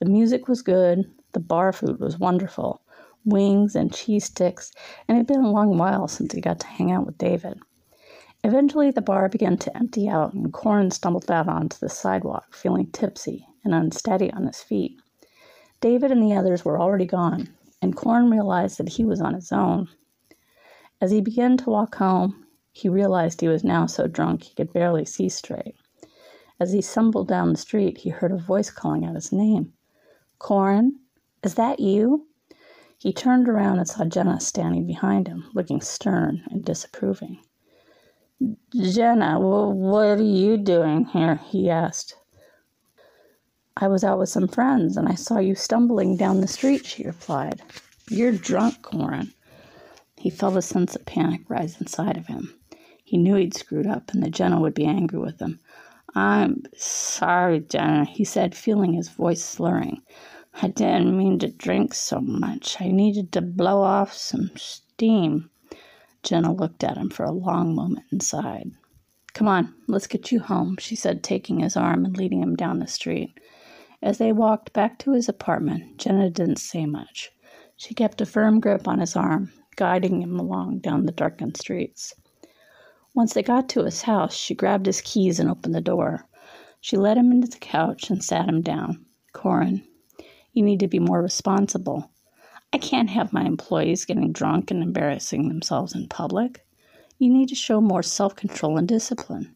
The 0.00 0.04
music 0.04 0.48
was 0.48 0.60
good, 0.60 1.10
the 1.32 1.40
bar 1.40 1.72
food 1.72 1.98
was 1.98 2.18
wonderful, 2.18 2.82
wings, 3.24 3.74
and 3.74 3.92
cheese 3.92 4.24
sticks, 4.26 4.72
and 5.08 5.16
it 5.16 5.20
had 5.20 5.26
been 5.26 5.44
a 5.44 5.50
long 5.50 5.78
while 5.78 6.08
since 6.08 6.32
he 6.32 6.40
got 6.40 6.60
to 6.60 6.66
hang 6.66 6.92
out 6.92 7.06
with 7.06 7.18
David. 7.18 7.58
Eventually, 8.42 8.90
the 8.90 9.00
bar 9.00 9.28
began 9.28 9.56
to 9.58 9.76
empty 9.76 10.08
out, 10.08 10.34
and 10.34 10.52
Corin 10.52 10.90
stumbled 10.90 11.30
out 11.30 11.48
onto 11.48 11.78
the 11.78 11.88
sidewalk, 11.88 12.54
feeling 12.54 12.86
tipsy 12.92 13.46
and 13.64 13.74
unsteady 13.74 14.30
on 14.32 14.46
his 14.46 14.62
feet. 14.62 15.00
David 15.80 16.12
and 16.12 16.22
the 16.22 16.34
others 16.34 16.64
were 16.64 16.80
already 16.80 17.06
gone, 17.06 17.48
and 17.80 17.96
Corin 17.96 18.30
realized 18.30 18.78
that 18.78 18.90
he 18.90 19.04
was 19.04 19.20
on 19.20 19.34
his 19.34 19.50
own. 19.52 19.88
As 21.00 21.10
he 21.10 21.20
began 21.20 21.56
to 21.58 21.70
walk 21.70 21.94
home, 21.96 22.46
he 22.72 22.88
realized 22.88 23.40
he 23.40 23.48
was 23.48 23.64
now 23.64 23.86
so 23.86 24.06
drunk 24.06 24.42
he 24.42 24.54
could 24.54 24.72
barely 24.72 25.04
see 25.04 25.28
straight. 25.28 25.76
As 26.60 26.72
he 26.72 26.80
stumbled 26.82 27.28
down 27.28 27.52
the 27.52 27.58
street, 27.58 27.98
he 27.98 28.10
heard 28.10 28.32
a 28.32 28.36
voice 28.36 28.70
calling 28.70 29.04
out 29.04 29.14
his 29.14 29.32
name. 29.32 29.72
Corin, 30.38 31.00
is 31.42 31.54
that 31.54 31.80
you? 31.80 32.26
He 32.98 33.12
turned 33.12 33.48
around 33.48 33.78
and 33.78 33.88
saw 33.88 34.04
Jenna 34.04 34.40
standing 34.40 34.86
behind 34.86 35.28
him, 35.28 35.50
looking 35.54 35.80
stern 35.80 36.42
and 36.50 36.64
disapproving. 36.64 37.38
Jenna, 38.70 39.38
what 39.40 40.18
are 40.18 40.22
you 40.22 40.56
doing 40.56 41.06
here? 41.06 41.36
he 41.36 41.70
asked. 41.70 42.16
I 43.76 43.88
was 43.88 44.04
out 44.04 44.18
with 44.18 44.28
some 44.28 44.48
friends 44.48 44.96
and 44.96 45.08
I 45.08 45.14
saw 45.14 45.38
you 45.38 45.54
stumbling 45.54 46.16
down 46.16 46.40
the 46.40 46.46
street, 46.46 46.86
she 46.86 47.04
replied. 47.04 47.62
You're 48.08 48.32
drunk, 48.32 48.82
Corin. 48.82 49.32
He 50.16 50.30
felt 50.30 50.56
a 50.56 50.62
sense 50.62 50.94
of 50.94 51.06
panic 51.06 51.42
rise 51.48 51.80
inside 51.80 52.16
of 52.16 52.26
him. 52.26 52.54
He 53.04 53.18
knew 53.18 53.34
he'd 53.34 53.54
screwed 53.54 53.86
up 53.86 54.12
and 54.12 54.22
that 54.22 54.30
Jenna 54.30 54.60
would 54.60 54.74
be 54.74 54.86
angry 54.86 55.18
with 55.18 55.40
him. 55.40 55.60
I'm 56.14 56.62
sorry, 56.76 57.60
Jenna, 57.60 58.04
he 58.04 58.24
said, 58.24 58.54
feeling 58.54 58.92
his 58.92 59.08
voice 59.08 59.44
slurring. 59.44 60.02
I 60.62 60.68
didn't 60.68 61.16
mean 61.16 61.38
to 61.40 61.48
drink 61.48 61.94
so 61.94 62.20
much. 62.20 62.80
I 62.80 62.90
needed 62.90 63.32
to 63.32 63.40
blow 63.40 63.82
off 63.82 64.12
some 64.12 64.50
steam. 64.56 65.50
Jenna 66.22 66.52
looked 66.52 66.84
at 66.84 66.96
him 66.96 67.10
for 67.10 67.24
a 67.24 67.32
long 67.32 67.74
moment 67.74 68.06
and 68.10 68.22
sighed. 68.22 68.70
Come 69.34 69.48
on, 69.48 69.74
let's 69.88 70.06
get 70.06 70.30
you 70.30 70.38
home, 70.38 70.76
she 70.78 70.94
said, 70.94 71.22
taking 71.22 71.58
his 71.58 71.76
arm 71.76 72.04
and 72.04 72.16
leading 72.16 72.40
him 72.40 72.54
down 72.54 72.78
the 72.78 72.86
street. 72.86 73.38
As 74.00 74.18
they 74.18 74.32
walked 74.32 74.72
back 74.72 74.98
to 75.00 75.12
his 75.12 75.28
apartment, 75.28 75.98
Jenna 75.98 76.30
didn't 76.30 76.58
say 76.58 76.86
much. 76.86 77.32
She 77.76 77.94
kept 77.94 78.20
a 78.20 78.26
firm 78.26 78.60
grip 78.60 78.86
on 78.86 79.00
his 79.00 79.16
arm, 79.16 79.52
guiding 79.74 80.22
him 80.22 80.38
along 80.38 80.78
down 80.78 81.04
the 81.04 81.12
darkened 81.12 81.56
streets. 81.56 82.14
Once 83.12 83.34
they 83.34 83.42
got 83.42 83.68
to 83.70 83.84
his 83.84 84.02
house, 84.02 84.34
she 84.34 84.54
grabbed 84.54 84.86
his 84.86 85.00
keys 85.00 85.40
and 85.40 85.50
opened 85.50 85.74
the 85.74 85.80
door. 85.80 86.26
She 86.80 86.96
led 86.96 87.16
him 87.16 87.32
into 87.32 87.48
the 87.48 87.58
couch 87.58 88.08
and 88.08 88.22
sat 88.22 88.48
him 88.48 88.62
down. 88.62 89.04
Corin, 89.32 89.82
you 90.54 90.62
need 90.62 90.80
to 90.80 90.88
be 90.88 90.98
more 90.98 91.20
responsible. 91.20 92.10
I 92.72 92.78
can't 92.78 93.10
have 93.10 93.32
my 93.32 93.44
employees 93.44 94.04
getting 94.04 94.32
drunk 94.32 94.70
and 94.70 94.82
embarrassing 94.82 95.48
themselves 95.48 95.94
in 95.94 96.08
public. 96.08 96.64
You 97.18 97.30
need 97.30 97.48
to 97.50 97.54
show 97.54 97.80
more 97.80 98.02
self 98.02 98.34
control 98.34 98.78
and 98.78 98.88
discipline. 98.88 99.54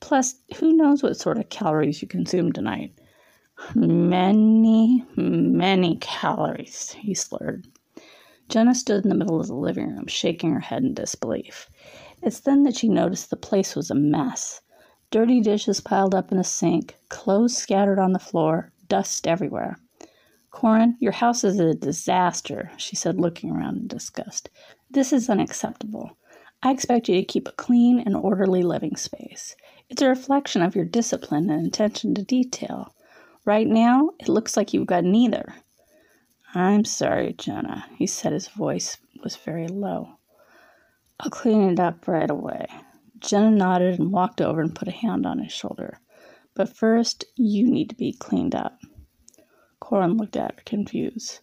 Plus, 0.00 0.34
who 0.56 0.72
knows 0.72 1.02
what 1.02 1.16
sort 1.16 1.38
of 1.38 1.48
calories 1.48 2.02
you 2.02 2.08
consumed 2.08 2.54
tonight? 2.54 2.92
Many, 3.74 5.04
many 5.16 5.96
calories, 6.00 6.92
he 6.92 7.14
slurred. 7.14 7.68
Jenna 8.48 8.74
stood 8.74 9.04
in 9.04 9.08
the 9.08 9.14
middle 9.14 9.40
of 9.40 9.46
the 9.46 9.54
living 9.54 9.88
room, 9.94 10.06
shaking 10.06 10.52
her 10.52 10.60
head 10.60 10.82
in 10.82 10.94
disbelief. 10.94 11.70
It's 12.22 12.40
then 12.40 12.64
that 12.64 12.76
she 12.76 12.88
noticed 12.88 13.30
the 13.30 13.36
place 13.36 13.76
was 13.76 13.90
a 13.90 13.94
mess. 13.94 14.60
Dirty 15.10 15.40
dishes 15.40 15.80
piled 15.80 16.14
up 16.14 16.30
in 16.30 16.38
the 16.38 16.44
sink, 16.44 16.96
clothes 17.08 17.56
scattered 17.56 17.98
on 17.98 18.12
the 18.12 18.18
floor, 18.18 18.72
dust 18.88 19.26
everywhere. 19.26 19.78
Corin, 20.54 20.96
your 21.00 21.10
house 21.10 21.42
is 21.42 21.58
a 21.58 21.74
disaster, 21.74 22.70
she 22.76 22.94
said, 22.94 23.20
looking 23.20 23.50
around 23.50 23.76
in 23.76 23.88
disgust. 23.88 24.50
This 24.88 25.12
is 25.12 25.28
unacceptable. 25.28 26.16
I 26.62 26.70
expect 26.70 27.08
you 27.08 27.16
to 27.16 27.24
keep 27.24 27.48
a 27.48 27.52
clean 27.52 27.98
and 27.98 28.14
orderly 28.14 28.62
living 28.62 28.94
space. 28.94 29.56
It's 29.90 30.00
a 30.00 30.08
reflection 30.08 30.62
of 30.62 30.76
your 30.76 30.84
discipline 30.84 31.50
and 31.50 31.66
attention 31.66 32.14
to 32.14 32.22
detail. 32.22 32.94
Right 33.44 33.66
now, 33.66 34.10
it 34.20 34.28
looks 34.28 34.56
like 34.56 34.72
you've 34.72 34.86
got 34.86 35.02
neither. 35.02 35.56
I'm 36.54 36.84
sorry, 36.84 37.32
Jenna, 37.32 37.86
he 37.98 38.06
said. 38.06 38.32
His 38.32 38.46
voice 38.46 38.96
was 39.24 39.34
very 39.34 39.66
low. 39.66 40.20
I'll 41.18 41.30
clean 41.30 41.68
it 41.68 41.80
up 41.80 42.06
right 42.06 42.30
away. 42.30 42.68
Jenna 43.18 43.50
nodded 43.50 43.98
and 43.98 44.12
walked 44.12 44.40
over 44.40 44.60
and 44.60 44.72
put 44.72 44.86
a 44.86 44.92
hand 44.92 45.26
on 45.26 45.40
his 45.40 45.52
shoulder. 45.52 45.98
But 46.54 46.76
first, 46.76 47.24
you 47.34 47.68
need 47.68 47.88
to 47.88 47.96
be 47.96 48.12
cleaned 48.12 48.54
up. 48.54 48.78
Corin 49.84 50.16
looked 50.16 50.34
at 50.34 50.54
her, 50.54 50.62
confused. 50.64 51.40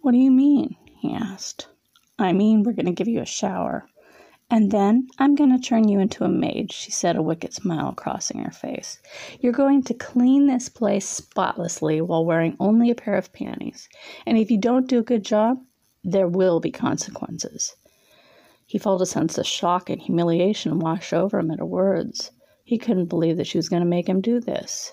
What 0.00 0.12
do 0.12 0.18
you 0.18 0.30
mean? 0.30 0.76
he 1.00 1.12
asked. 1.12 1.66
I 2.16 2.32
mean, 2.32 2.62
we're 2.62 2.72
going 2.72 2.86
to 2.86 2.92
give 2.92 3.08
you 3.08 3.20
a 3.20 3.26
shower. 3.26 3.88
And 4.48 4.70
then 4.70 5.08
I'm 5.18 5.34
going 5.34 5.50
to 5.50 5.58
turn 5.58 5.88
you 5.88 5.98
into 5.98 6.22
a 6.22 6.28
maid, 6.28 6.70
she 6.70 6.92
said, 6.92 7.16
a 7.16 7.22
wicked 7.22 7.52
smile 7.52 7.94
crossing 7.94 8.38
her 8.38 8.52
face. 8.52 9.00
You're 9.40 9.52
going 9.52 9.82
to 9.84 9.94
clean 9.94 10.46
this 10.46 10.68
place 10.68 11.04
spotlessly 11.04 12.00
while 12.00 12.24
wearing 12.24 12.56
only 12.60 12.92
a 12.92 12.94
pair 12.94 13.16
of 13.16 13.32
panties. 13.32 13.88
And 14.24 14.38
if 14.38 14.48
you 14.48 14.56
don't 14.56 14.86
do 14.86 15.00
a 15.00 15.02
good 15.02 15.24
job, 15.24 15.58
there 16.04 16.28
will 16.28 16.60
be 16.60 16.70
consequences. 16.70 17.74
He 18.66 18.78
felt 18.78 19.02
a 19.02 19.06
sense 19.06 19.36
of 19.36 19.48
shock 19.48 19.90
and 19.90 20.00
humiliation 20.00 20.78
wash 20.78 21.12
over 21.12 21.40
him 21.40 21.50
at 21.50 21.58
her 21.58 21.66
words. 21.66 22.30
He 22.62 22.78
couldn't 22.78 23.06
believe 23.06 23.36
that 23.38 23.48
she 23.48 23.58
was 23.58 23.68
going 23.68 23.82
to 23.82 23.88
make 23.88 24.08
him 24.08 24.20
do 24.20 24.38
this. 24.38 24.92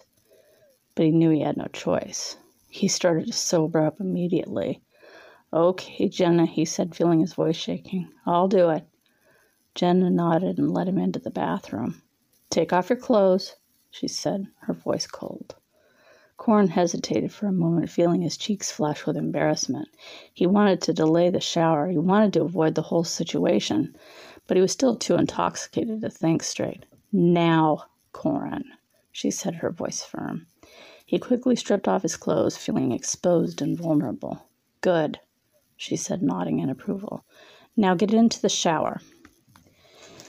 But 0.96 1.06
he 1.06 1.12
knew 1.12 1.30
he 1.30 1.42
had 1.42 1.56
no 1.56 1.68
choice. 1.72 2.36
He 2.72 2.88
started 2.88 3.28
to 3.28 3.34
sober 3.34 3.82
up 3.82 4.00
immediately. 4.00 4.82
Okay, 5.52 6.08
Jenna, 6.08 6.46
he 6.46 6.66
said, 6.66 6.96
feeling 6.96 7.20
his 7.20 7.34
voice 7.34 7.56
shaking. 7.56 8.08
I'll 8.28 8.48
do 8.48 8.70
it. 8.70 8.88
Jenna 9.74 10.12
nodded 10.12 10.60
and 10.60 10.72
led 10.72 10.88
him 10.88 11.00
into 11.00 11.20
the 11.20 11.32
bathroom. 11.32 12.04
Take 12.52 12.72
off 12.72 12.90
your 12.90 13.00
clothes, 13.00 13.56
she 13.90 14.08
said, 14.08 14.48
her 14.62 14.74
voice 14.74 15.08
cold. 15.08 15.56
Corin 16.38 16.68
hesitated 16.68 17.34
for 17.34 17.48
a 17.48 17.52
moment, 17.52 17.90
feeling 17.90 18.22
his 18.22 18.38
cheeks 18.38 18.72
flush 18.72 19.06
with 19.06 19.18
embarrassment. 19.18 19.90
He 20.34 20.46
wanted 20.46 20.82
to 20.84 20.94
delay 20.94 21.30
the 21.30 21.42
shower. 21.42 21.88
He 21.88 21.98
wanted 21.98 22.34
to 22.34 22.44
avoid 22.44 22.76
the 22.76 22.84
whole 22.84 23.04
situation, 23.04 23.96
but 24.48 24.56
he 24.56 24.62
was 24.62 24.72
still 24.72 24.96
too 24.96 25.16
intoxicated 25.16 26.02
to 26.02 26.10
think 26.10 26.44
straight. 26.44 26.86
Now, 27.12 27.86
Corin, 28.14 28.66
she 29.12 29.32
said, 29.32 29.56
her 29.56 29.72
voice 29.72 30.04
firm. 30.04 30.46
He 31.10 31.18
quickly 31.18 31.56
stripped 31.56 31.88
off 31.88 32.04
his 32.04 32.16
clothes, 32.16 32.56
feeling 32.56 32.92
exposed 32.92 33.64
and 33.64 33.76
vulnerable. 33.76 34.46
Good, 34.82 35.20
she 35.76 35.96
said, 35.96 36.22
nodding 36.22 36.60
in 36.60 36.70
approval. 36.70 37.26
Now 37.76 37.96
get 37.96 38.14
into 38.14 38.40
the 38.40 38.48
shower. 38.48 39.02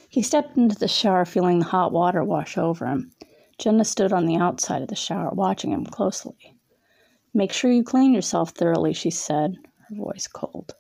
He 0.09 0.23
stepped 0.23 0.57
into 0.57 0.75
the 0.75 0.89
shower, 0.89 1.27
feeling 1.27 1.59
the 1.59 1.67
hot 1.67 1.93
water 1.93 2.25
wash 2.25 2.57
over 2.57 2.87
him. 2.87 3.13
Jenna 3.59 3.85
stood 3.85 4.11
on 4.11 4.25
the 4.25 4.39
outside 4.39 4.81
of 4.81 4.89
the 4.89 4.97
shower, 4.97 5.29
watching 5.35 5.71
him 5.71 5.85
closely. 5.85 6.57
Make 7.35 7.53
sure 7.53 7.71
you 7.71 7.85
clean 7.85 8.15
yourself 8.15 8.53
thoroughly, 8.53 8.95
she 8.95 9.11
said, 9.11 9.59
her 9.87 9.95
voice 9.95 10.27
cold. 10.27 10.77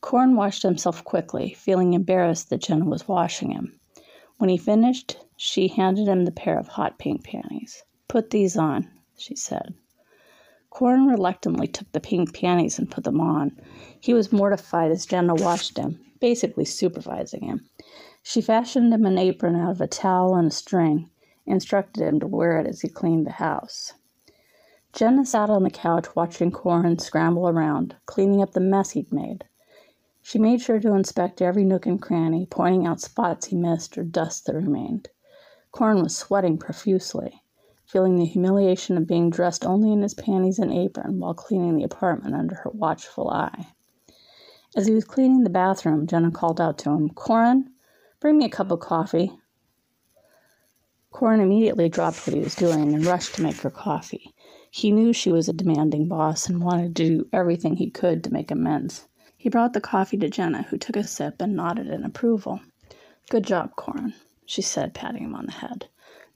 Corin 0.00 0.36
washed 0.36 0.62
himself 0.62 1.02
quickly, 1.02 1.54
feeling 1.54 1.94
embarrassed 1.94 2.50
that 2.50 2.62
Jenna 2.62 2.84
was 2.84 3.08
washing 3.08 3.50
him. 3.50 3.80
When 4.38 4.48
he 4.48 4.56
finished, 4.56 5.16
she 5.36 5.66
handed 5.66 6.06
him 6.06 6.24
the 6.24 6.30
pair 6.30 6.56
of 6.56 6.68
hot 6.68 7.00
pink 7.00 7.24
panties. 7.24 7.82
Put 8.06 8.30
these 8.30 8.56
on, 8.56 8.88
she 9.16 9.34
said. 9.36 9.74
Corin 10.70 11.06
reluctantly 11.06 11.68
took 11.68 11.90
the 11.92 12.00
pink 12.00 12.34
panties 12.34 12.78
and 12.78 12.90
put 12.90 13.04
them 13.04 13.20
on. 13.20 13.56
He 14.00 14.12
was 14.12 14.32
mortified 14.32 14.90
as 14.90 15.06
Jenna 15.06 15.34
watched 15.34 15.78
him, 15.78 16.00
basically 16.20 16.64
supervising 16.64 17.42
him. 17.42 17.68
She 18.22 18.40
fashioned 18.40 18.92
him 18.92 19.06
an 19.06 19.18
apron 19.18 19.54
out 19.54 19.70
of 19.70 19.80
a 19.80 19.86
towel 19.86 20.34
and 20.34 20.48
a 20.48 20.50
string 20.50 21.10
instructed 21.46 22.02
him 22.02 22.18
to 22.20 22.26
wear 22.26 22.58
it 22.58 22.66
as 22.66 22.80
he 22.80 22.88
cleaned 22.88 23.26
the 23.26 23.32
house. 23.32 23.92
Jenna 24.92 25.24
sat 25.26 25.50
on 25.50 25.62
the 25.62 25.70
couch 25.70 26.16
watching 26.16 26.50
Corin 26.50 26.98
scramble 26.98 27.48
around, 27.48 27.96
cleaning 28.06 28.40
up 28.40 28.52
the 28.52 28.60
mess 28.60 28.92
he'd 28.92 29.12
made. 29.12 29.44
She 30.22 30.38
made 30.38 30.62
sure 30.62 30.80
to 30.80 30.94
inspect 30.94 31.42
every 31.42 31.64
nook 31.64 31.84
and 31.84 32.00
cranny, 32.00 32.46
pointing 32.46 32.86
out 32.86 33.00
spots 33.00 33.46
he 33.46 33.56
missed 33.56 33.98
or 33.98 34.04
dust 34.04 34.46
that 34.46 34.54
remained. 34.54 35.08
Corin 35.70 36.02
was 36.02 36.16
sweating 36.16 36.56
profusely, 36.56 37.42
feeling 37.86 38.16
the 38.16 38.24
humiliation 38.24 38.96
of 38.96 39.06
being 39.06 39.30
dressed 39.30 39.64
only 39.64 39.92
in 39.92 40.02
his 40.02 40.14
panties 40.14 40.58
and 40.58 40.72
apron 40.72 41.18
while 41.18 41.34
cleaning 41.34 41.76
the 41.76 41.84
apartment 41.84 42.34
under 42.34 42.54
her 42.54 42.70
watchful 42.70 43.30
eye. 43.30 43.68
As 44.76 44.86
he 44.86 44.94
was 44.94 45.04
cleaning 45.04 45.44
the 45.44 45.50
bathroom, 45.50 46.06
Jenna 46.06 46.30
called 46.30 46.60
out 46.60 46.78
to 46.78 46.90
him, 46.90 47.10
Corin, 47.10 47.70
bring 48.20 48.38
me 48.38 48.46
a 48.46 48.48
cup 48.48 48.70
of 48.70 48.80
coffee. 48.80 49.32
Corin 51.10 51.40
immediately 51.40 51.88
dropped 51.88 52.26
what 52.26 52.34
he 52.34 52.42
was 52.42 52.56
doing 52.56 52.92
and 52.92 53.06
rushed 53.06 53.36
to 53.36 53.42
make 53.42 53.58
her 53.58 53.70
coffee. 53.70 54.34
He 54.68 54.90
knew 54.90 55.12
she 55.12 55.30
was 55.30 55.48
a 55.48 55.52
demanding 55.52 56.08
boss 56.08 56.48
and 56.48 56.60
wanted 56.60 56.96
to 56.96 57.04
do 57.04 57.28
everything 57.32 57.76
he 57.76 57.88
could 57.88 58.24
to 58.24 58.32
make 58.32 58.50
amends. 58.50 59.06
He 59.36 59.48
brought 59.48 59.74
the 59.74 59.80
coffee 59.80 60.16
to 60.16 60.28
Jenna, 60.28 60.62
who 60.62 60.76
took 60.76 60.96
a 60.96 61.04
sip 61.04 61.40
and 61.40 61.54
nodded 61.54 61.86
in 61.86 62.02
approval. 62.02 62.60
Good 63.30 63.44
job, 63.44 63.76
Corin, 63.76 64.14
she 64.44 64.62
said, 64.62 64.92
patting 64.92 65.22
him 65.22 65.36
on 65.36 65.46
the 65.46 65.52
head. 65.52 65.86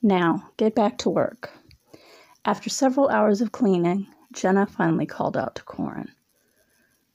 Now, 0.03 0.51
get 0.57 0.77
back 0.77 0.97
to 0.99 1.11
work. 1.11 1.51
After 2.45 2.71
several 2.71 3.09
hours 3.09 3.41
of 3.41 3.51
cleaning, 3.51 4.07
Jenna 4.33 4.65
finally 4.65 5.07
called 5.07 5.37
out 5.37 5.57
to 5.57 5.65
Corin. 5.65 6.13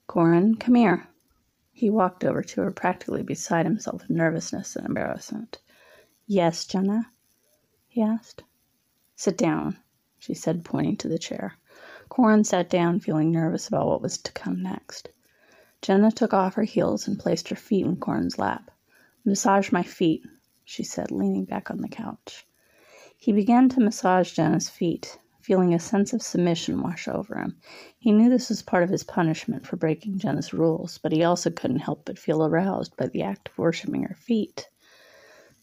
Corin, 0.06 0.56
come 0.56 0.76
here. 0.76 1.08
He 1.72 1.90
walked 1.90 2.26
over 2.26 2.42
to 2.42 2.62
her, 2.62 2.72
practically 2.72 3.24
beside 3.24 3.66
himself 3.66 4.02
with 4.02 4.10
nervousness 4.10 4.76
and 4.76 4.86
embarrassment. 4.86 5.60
Yes, 6.28 6.66
Jenna? 6.66 7.10
he 7.88 8.02
asked. 8.02 8.44
Sit 9.16 9.38
down, 9.38 9.78
she 10.20 10.34
said, 10.34 10.66
pointing 10.66 10.98
to 10.98 11.08
the 11.08 11.18
chair. 11.18 11.54
Corin 12.10 12.44
sat 12.44 12.70
down, 12.70 13.00
feeling 13.00 13.32
nervous 13.32 13.70
about 13.70 13.88
what 13.88 14.02
was 14.02 14.18
to 14.18 14.32
come 14.34 14.62
next. 14.62 15.08
Jenna 15.82 16.12
took 16.12 16.34
off 16.34 16.56
her 16.56 16.64
heels 16.64 17.08
and 17.08 17.18
placed 17.18 17.48
her 17.48 17.56
feet 17.56 17.86
in 17.86 17.96
Corin's 17.96 18.38
lap. 18.38 18.72
Massage 19.24 19.72
my 19.72 19.84
feet, 19.84 20.26
she 20.66 20.84
said, 20.84 21.12
leaning 21.12 21.46
back 21.46 21.72
on 21.72 21.78
the 21.78 21.88
couch. 21.88 22.46
He 23.24 23.32
began 23.32 23.70
to 23.70 23.80
massage 23.80 24.34
Jenna's 24.34 24.68
feet, 24.68 25.18
feeling 25.40 25.74
a 25.74 25.80
sense 25.80 26.12
of 26.12 26.22
submission 26.22 26.82
wash 26.82 27.08
over 27.08 27.38
him. 27.38 27.56
He 27.98 28.12
knew 28.12 28.30
this 28.30 28.50
was 28.50 28.62
part 28.62 28.84
of 28.84 28.90
his 28.90 29.06
punishment 29.06 29.66
for 29.66 29.78
breaking 29.78 30.18
Jenna's 30.18 30.52
rules, 30.52 30.98
but 30.98 31.14
he 31.14 31.24
also 31.24 31.50
couldn't 31.50 31.80
help 31.80 32.04
but 32.04 32.20
feel 32.20 32.44
aroused 32.44 32.98
by 32.98 33.08
the 33.08 33.24
act 33.24 33.48
of 33.48 33.58
worshiping 33.58 34.04
her 34.04 34.16
feet. 34.16 34.68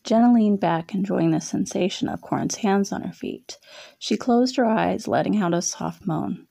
Jenna 0.04 0.32
leaned 0.32 0.58
back, 0.60 0.94
enjoying 0.94 1.32
the 1.32 1.40
sensation 1.42 2.08
of 2.08 2.22
Corin's 2.22 2.54
hands 2.54 2.92
on 2.92 3.02
her 3.02 3.12
feet. 3.12 3.58
She 3.98 4.16
closed 4.16 4.56
her 4.56 4.64
eyes, 4.64 5.06
letting 5.06 5.36
out 5.36 5.52
a 5.52 5.60
soft 5.60 6.06
moan. 6.06 6.46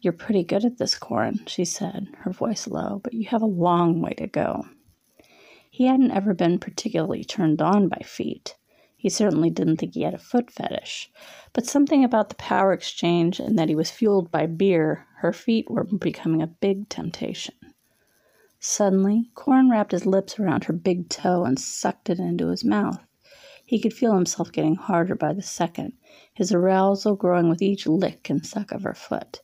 You're 0.00 0.12
pretty 0.12 0.42
good 0.42 0.64
at 0.64 0.78
this, 0.78 0.98
Corin, 0.98 1.46
she 1.46 1.64
said, 1.64 2.08
her 2.22 2.32
voice 2.32 2.66
low, 2.66 3.00
but 3.04 3.14
you 3.14 3.28
have 3.28 3.42
a 3.42 3.46
long 3.46 4.00
way 4.00 4.14
to 4.14 4.26
go. 4.26 4.66
He 5.70 5.80
He 5.80 5.86
hadn't 5.86 6.10
ever 6.10 6.34
been 6.34 6.58
particularly 6.58 7.22
turned 7.22 7.62
on 7.62 7.88
by 7.88 8.02
feet. 8.04 8.56
He 9.00 9.08
certainly 9.08 9.48
didn't 9.48 9.78
think 9.78 9.94
he 9.94 10.02
had 10.02 10.12
a 10.12 10.18
foot 10.18 10.50
fetish, 10.50 11.10
but 11.54 11.64
something 11.64 12.04
about 12.04 12.28
the 12.28 12.34
power 12.34 12.74
exchange 12.74 13.40
and 13.40 13.58
that 13.58 13.70
he 13.70 13.74
was 13.74 13.90
fueled 13.90 14.30
by 14.30 14.44
beer, 14.44 15.06
her 15.20 15.32
feet 15.32 15.70
were 15.70 15.84
becoming 15.84 16.42
a 16.42 16.46
big 16.46 16.86
temptation. 16.90 17.54
Suddenly, 18.58 19.30
Corin 19.34 19.70
wrapped 19.70 19.92
his 19.92 20.04
lips 20.04 20.38
around 20.38 20.64
her 20.64 20.74
big 20.74 21.08
toe 21.08 21.44
and 21.44 21.58
sucked 21.58 22.10
it 22.10 22.18
into 22.18 22.48
his 22.48 22.62
mouth. 22.62 23.02
He 23.64 23.80
could 23.80 23.94
feel 23.94 24.12
himself 24.12 24.52
getting 24.52 24.74
harder 24.74 25.14
by 25.14 25.32
the 25.32 25.40
second, 25.40 25.94
his 26.34 26.52
arousal 26.52 27.16
growing 27.16 27.48
with 27.48 27.62
each 27.62 27.86
lick 27.86 28.28
and 28.28 28.44
suck 28.44 28.70
of 28.70 28.82
her 28.82 28.92
foot. 28.92 29.40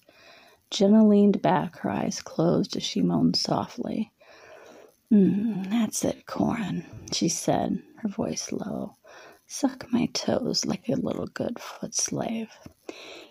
Jenna 0.71 1.03
leaned 1.03 1.41
back, 1.41 1.79
her 1.79 1.89
eyes 1.89 2.21
closed 2.21 2.77
as 2.77 2.83
she 2.83 3.01
moaned 3.01 3.37
softly. 3.37 4.13
Mm, 5.11 5.71
that's 5.71 6.05
it, 6.05 6.27
Corin, 6.27 6.85
she 7.11 7.31
said, 7.31 7.83
her 8.03 8.09
voice 8.11 8.53
low. 8.53 8.97
Suck 9.49 9.87
my 9.93 10.07
toes 10.07 10.65
like 10.65 10.89
a 10.89 10.97
little 10.97 11.29
good 11.29 11.61
foot 11.61 11.95
slave. 11.95 12.51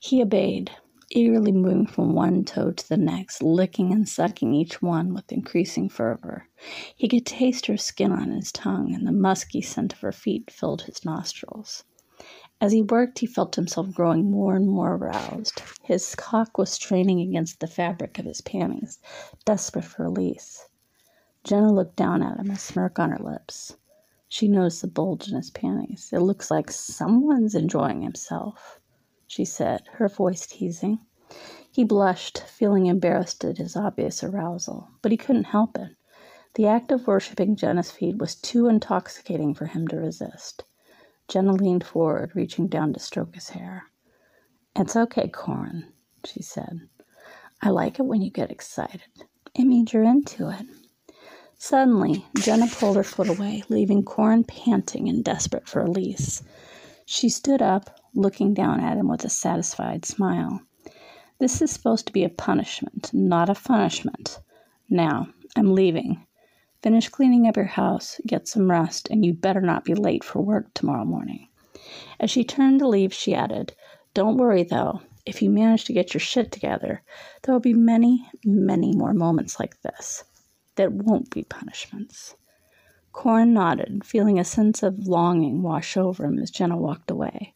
He 0.02 0.22
obeyed, 0.22 0.72
eagerly 1.12 1.52
moving 1.52 1.88
from 1.88 2.14
one 2.14 2.46
toe 2.46 2.72
to 2.72 2.90
the 2.90 2.96
next, 2.96 3.44
licking 3.44 3.92
and 3.92 4.08
sucking 4.08 4.54
each 4.54 4.82
one 4.82 5.14
with 5.14 5.32
increasing 5.32 5.90
fervor. 5.90 6.48
He 6.96 7.10
could 7.10 7.26
taste 7.26 7.66
her 7.66 7.76
skin 7.76 8.14
on 8.14 8.32
his 8.32 8.54
tongue, 8.54 8.94
and 8.94 9.06
the 9.06 9.12
musky 9.12 9.62
scent 9.62 9.92
of 9.92 10.00
her 10.00 10.14
feet 10.14 10.50
filled 10.50 10.84
his 10.84 11.04
nostrils. 11.04 11.84
As 12.62 12.72
he 12.72 12.82
worked, 12.82 13.20
he 13.20 13.28
felt 13.28 13.56
himself 13.56 13.92
growing 13.94 14.32
more 14.32 14.56
and 14.56 14.70
more 14.70 14.96
aroused. 14.96 15.62
His 15.84 16.16
cock 16.16 16.58
was 16.58 16.72
straining 16.72 17.20
against 17.20 17.60
the 17.60 17.68
fabric 17.68 18.18
of 18.18 18.26
his 18.26 18.40
panties, 18.40 19.00
desperate 19.44 19.84
for 19.84 20.04
release. 20.04 20.70
Jenna 21.44 21.74
looked 21.74 21.98
down 21.98 22.24
at 22.24 22.40
him, 22.40 22.50
a 22.50 22.58
smirk 22.58 23.00
on 23.00 23.12
her 23.12 23.20
lips. 23.20 23.76
She 24.28 24.48
noticed 24.48 24.82
the 24.82 24.88
bulge 24.88 25.30
in 25.30 25.36
his 25.36 25.52
panties. 25.52 26.10
It 26.12 26.20
looks 26.20 26.52
like 26.52 26.72
someone's 26.72 27.56
enjoying 27.56 28.02
himself, 28.02 28.82
she 29.28 29.46
said, 29.46 29.84
her 29.94 30.10
voice 30.10 30.48
teasing. 30.48 31.00
He 31.72 31.84
blushed, 31.84 32.40
feeling 32.40 32.88
embarrassed 32.88 33.44
at 33.46 33.58
his 33.58 33.76
obvious 33.76 34.24
arousal, 34.24 34.90
but 35.02 35.12
he 35.12 35.18
couldn't 35.18 35.46
help 35.46 35.78
it. 35.78 35.96
The 36.56 36.68
act 36.68 36.92
of 36.92 37.08
worshipping 37.08 37.56
Jenna's 37.56 37.92
feet 37.92 38.18
was 38.18 38.36
too 38.36 38.68
intoxicating 38.68 39.54
for 39.54 39.66
him 39.66 39.88
to 39.90 39.98
resist. 39.98 40.64
Jenna 41.28 41.54
leaned 41.54 41.84
forward, 41.84 42.32
reaching 42.36 42.68
down 42.68 42.94
to 42.94 43.00
stroke 43.00 43.36
his 43.36 43.50
hair. 43.50 43.86
It's 44.76 44.96
okay, 44.96 45.28
Corin, 45.28 45.92
she 46.24 46.42
said. 46.42 46.82
I 47.62 47.70
like 47.70 48.00
it 48.00 48.06
when 48.06 48.22
you 48.22 48.32
get 48.32 48.52
excited. 48.52 49.04
It 49.54 49.66
means 49.66 49.94
you're 49.94 50.04
into 50.04 50.50
it. 50.50 50.66
Suddenly, 51.58 52.26
Jenna 52.38 52.68
pulled 52.68 52.98
her 52.98 53.04
foot 53.04 53.30
away, 53.30 53.64
leaving 53.70 54.04
Corin 54.04 54.44
panting 54.44 55.08
and 55.08 55.24
desperate 55.24 55.70
for 55.70 55.82
release. 55.84 56.44
She 57.06 57.30
stood 57.30 57.62
up, 57.62 58.02
looking 58.14 58.54
down 58.54 58.82
at 58.82 58.98
him 58.98 59.08
with 59.08 59.24
a 59.24 59.30
satisfied 59.30 60.06
smile. 60.06 60.62
This 61.40 61.62
is 61.62 61.72
supposed 61.72 62.08
to 62.08 62.14
be 62.14 62.26
a 62.26 62.30
punishment, 62.30 63.10
not 63.14 63.50
a 63.50 63.54
punishment. 63.54 64.40
Now, 64.90 65.30
I'm 65.56 65.74
leaving. 65.74 66.26
Finish 66.84 67.08
cleaning 67.08 67.48
up 67.48 67.56
your 67.56 67.66
house, 67.66 68.20
get 68.28 68.50
some 68.50 68.70
rest, 68.70 69.08
and 69.10 69.26
you 69.26 69.34
better 69.34 69.62
not 69.62 69.86
be 69.86 69.96
late 69.96 70.26
for 70.26 70.42
work 70.42 70.74
tomorrow 70.74 71.06
morning. 71.06 71.48
As 72.20 72.30
she 72.30 72.44
turned 72.44 72.80
to 72.80 72.88
leave, 72.88 73.14
she 73.14 73.34
added, 73.34 73.74
Don't 74.14 74.38
worry, 74.38 74.64
though. 74.64 75.02
If 75.26 75.42
you 75.42 75.50
manage 75.50 75.86
to 75.86 75.94
get 75.94 76.14
your 76.14 76.22
shit 76.22 76.52
together, 76.52 77.02
there 77.44 77.54
will 77.54 77.62
be 77.62 77.74
many, 77.74 78.30
many 78.44 78.94
more 78.94 79.14
moments 79.14 79.58
like 79.58 79.82
this 79.82 80.26
that 80.76 80.92
won't 80.92 81.30
be 81.30 81.44
punishments. 81.44 82.36
Corin 83.12 83.54
nodded, 83.54 84.06
feeling 84.06 84.38
a 84.38 84.44
sense 84.44 84.84
of 84.84 85.08
longing 85.08 85.62
wash 85.62 85.96
over 85.96 86.26
him 86.26 86.38
as 86.38 86.52
Jenna 86.52 86.78
walked 86.78 87.10
away. 87.10 87.54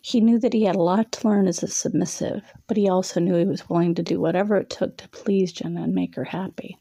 He 0.00 0.20
knew 0.20 0.38
that 0.38 0.52
he 0.52 0.64
had 0.64 0.76
a 0.76 0.82
lot 0.82 1.12
to 1.12 1.28
learn 1.28 1.48
as 1.48 1.62
a 1.62 1.68
submissive, 1.68 2.52
but 2.66 2.76
he 2.76 2.88
also 2.88 3.20
knew 3.20 3.34
he 3.34 3.44
was 3.44 3.68
willing 3.68 3.94
to 3.96 4.02
do 4.02 4.20
whatever 4.20 4.56
it 4.56 4.70
took 4.70 4.96
to 4.98 5.08
please 5.08 5.52
Jenna 5.52 5.82
and 5.82 5.94
make 5.94 6.14
her 6.14 6.24
happy. 6.24 6.78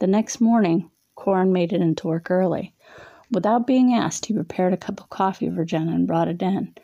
The 0.00 0.08
next 0.08 0.40
morning, 0.40 0.90
Corin 1.14 1.52
made 1.52 1.72
it 1.72 1.80
into 1.80 2.08
work 2.08 2.30
early. 2.30 2.74
Without 3.30 3.66
being 3.66 3.94
asked, 3.94 4.26
he 4.26 4.34
prepared 4.34 4.72
a 4.72 4.76
cup 4.76 5.00
of 5.00 5.08
coffee 5.08 5.48
for 5.48 5.64
Jenna 5.64 5.92
and 5.92 6.06
brought 6.06 6.28
it 6.28 6.42
in. 6.42 6.74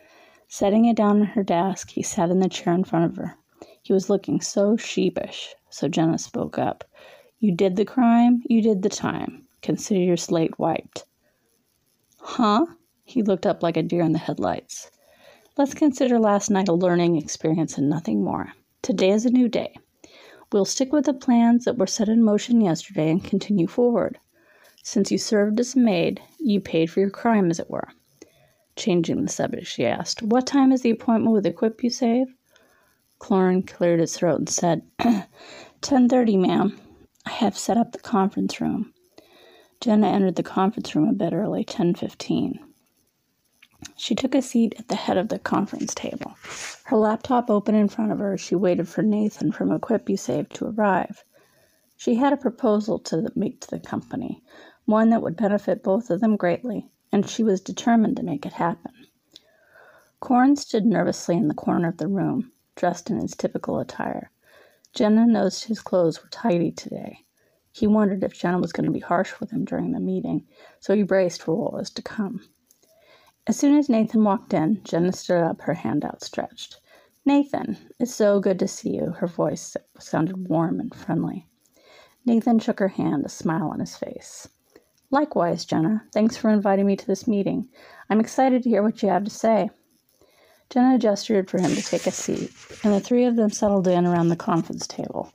Setting 0.46 0.87
it 0.87 0.96
down 0.96 1.20
on 1.20 1.26
her 1.26 1.42
desk, 1.42 1.90
he 1.90 2.02
sat 2.02 2.30
in 2.30 2.40
the 2.40 2.48
chair 2.48 2.72
in 2.72 2.84
front 2.84 3.04
of 3.04 3.16
her. 3.16 3.37
He 3.82 3.92
was 3.92 4.08
looking 4.08 4.40
so 4.40 4.76
sheepish, 4.76 5.54
so 5.68 5.88
Jenna 5.88 6.16
spoke 6.16 6.58
up. 6.58 6.84
You 7.40 7.55
did 7.55 7.77
the 7.77 7.85
crime, 7.85 8.42
you 8.46 8.61
did 8.61 8.83
the 8.83 8.88
time. 8.88 9.46
Consider 9.62 10.01
your 10.01 10.16
slate 10.16 10.59
wiped. 10.59 11.05
Huh? 12.18 12.66
He 13.05 13.22
looked 13.22 13.46
up 13.46 13.62
like 13.62 13.77
a 13.77 13.83
deer 13.83 14.03
in 14.03 14.12
the 14.12 14.18
headlights. 14.18 14.90
Let's 15.57 15.72
consider 15.72 16.18
last 16.18 16.51
night 16.51 16.68
a 16.68 16.72
learning 16.72 17.16
experience 17.16 17.79
and 17.79 17.88
nothing 17.88 18.24
more. 18.24 18.53
Today 18.83 19.11
is 19.11 19.24
a 19.24 19.31
new 19.31 19.48
day. 19.48 19.74
We'll 20.53 20.64
stick 20.64 20.92
with 20.92 21.05
the 21.05 21.14
plans 21.14 21.64
that 21.64 21.79
were 21.79 21.87
set 21.87 22.09
in 22.09 22.24
motion 22.24 22.61
yesterday 22.61 23.09
and 23.09 23.22
continue 23.22 23.68
forward. 23.68 24.18
Since 24.83 25.12
you 25.12 25.18
served 25.18 25.61
as 25.61 25.77
a 25.77 25.79
maid, 25.79 26.20
you 26.40 26.61
paid 26.61 26.90
for 26.90 26.98
your 26.98 27.11
crime, 27.11 27.51
as 27.51 27.61
it 27.61 27.70
were. 27.70 27.88
Changing 28.74 29.22
the 29.22 29.29
subject, 29.29 29.66
she 29.66 29.87
asked, 29.87 30.22
What 30.22 30.46
time 30.46 30.72
is 30.72 30.83
the 30.83 30.90
appointment 30.90 31.35
with 31.35 31.44
EquipUSave? 31.44 32.27
Corin 33.20 33.62
cleared 33.62 34.01
his 34.01 34.16
throat 34.16 34.38
and 34.38 34.48
said, 34.48 34.83
Ten 35.83 36.09
thirty, 36.09 36.37
ma'am. 36.37 36.81
I 37.28 37.30
have 37.32 37.58
set 37.58 37.76
up 37.76 37.92
the 37.92 37.98
conference 37.98 38.58
room. 38.58 38.94
Jenna 39.82 40.06
entered 40.08 40.36
the 40.36 40.42
conference 40.42 40.94
room 40.96 41.10
a 41.10 41.12
bit 41.12 41.34
early, 41.34 41.62
10:15. 41.62 42.58
She 43.96 44.14
took 44.14 44.34
a 44.34 44.40
seat 44.40 44.74
at 44.78 44.88
the 44.88 44.94
head 44.94 45.18
of 45.18 45.28
the 45.28 45.38
conference 45.38 45.94
table. 45.94 46.36
Her 46.84 46.96
laptop 46.96 47.50
open 47.50 47.74
in 47.74 47.88
front 47.88 48.12
of 48.12 48.18
her, 48.18 48.38
she 48.38 48.54
waited 48.54 48.88
for 48.88 49.02
Nathan 49.02 49.52
from 49.52 49.68
EquipUSave 49.68 50.48
to 50.54 50.68
arrive. 50.68 51.22
She 51.98 52.14
had 52.14 52.32
a 52.32 52.38
proposal 52.38 52.98
to 53.00 53.30
make 53.36 53.60
to 53.60 53.68
the 53.68 53.78
company, 53.78 54.42
one 54.86 55.10
that 55.10 55.20
would 55.20 55.36
benefit 55.36 55.82
both 55.82 56.08
of 56.08 56.20
them 56.20 56.34
greatly, 56.34 56.88
and 57.12 57.28
she 57.28 57.44
was 57.44 57.60
determined 57.60 58.16
to 58.16 58.22
make 58.22 58.46
it 58.46 58.54
happen. 58.54 58.92
Corin 60.18 60.56
stood 60.56 60.86
nervously 60.86 61.36
in 61.36 61.48
the 61.48 61.54
corner 61.54 61.88
of 61.88 61.98
the 61.98 62.08
room, 62.08 62.52
dressed 62.74 63.10
in 63.10 63.20
his 63.20 63.36
typical 63.36 63.78
attire. 63.80 64.30
Jenna 64.94 65.27
noticed 65.27 65.64
his 65.64 65.81
clothes 65.81 66.22
were 66.22 66.31
tidy 66.31 66.72
today. 66.72 67.24
He 67.72 67.87
wondered 67.87 68.24
if 68.24 68.38
Jenna 68.38 68.59
was 68.59 68.72
going 68.72 68.87
to 68.87 68.92
be 68.92 69.01
harsh 69.01 69.38
with 69.38 69.51
him 69.51 69.64
during 69.64 69.92
the 69.92 70.01
meeting, 70.01 70.46
so 70.81 70.94
he 70.94 71.03
braced 71.03 71.42
for 71.42 71.55
what 71.55 71.72
was 71.72 71.90
to 71.90 72.03
come. 72.03 72.40
As 73.46 73.59
soon 73.59 73.79
as 73.79 73.88
Nathan 73.88 74.24
walked 74.24 74.53
in, 74.53 74.83
Jenna 74.85 75.12
stood 75.12 75.42
up, 75.42 75.61
her 75.62 75.74
hand 75.74 76.05
outstretched. 76.05 76.81
Nathan, 77.24 77.77
it's 77.98 78.14
so 78.14 78.40
good 78.40 78.59
to 78.59 78.68
see 78.68 78.96
you. 78.96 79.11
Her 79.11 79.27
voice 79.27 79.77
sounded 79.98 80.48
warm 80.48 80.81
and 80.81 80.94
friendly. 80.94 81.46
Nathan 82.24 82.59
shook 82.59 82.79
her 82.79 82.88
hand, 82.88 83.24
a 83.24 83.29
smile 83.29 83.68
on 83.68 83.81
his 83.81 83.96
face. 83.96 84.48
Likewise, 85.11 85.64
Jenna. 85.64 86.05
Thanks 86.12 86.37
for 86.37 86.51
inviting 86.51 86.87
me 86.87 86.96
to 86.96 87.07
this 87.07 87.27
meeting. 87.27 87.68
I'm 88.11 88.20
excited 88.20 88.62
to 88.62 88.68
hear 88.68 88.83
what 88.83 89.03
you 89.03 89.09
have 89.09 89.24
to 89.24 89.31
say. 89.31 89.70
Jenna 90.70 90.98
gestured 90.98 91.48
for 91.48 91.59
him 91.59 91.74
to 91.74 91.83
take 91.83 92.07
a 92.07 92.11
seat, 92.11 92.52
and 92.85 92.92
the 92.92 93.00
three 93.00 93.24
of 93.24 93.37
them 93.37 93.50
settled 93.50 93.88
in 93.88 94.04
around 94.04 94.28
the 94.28 94.37
conference 94.37 94.87
table. 94.87 95.33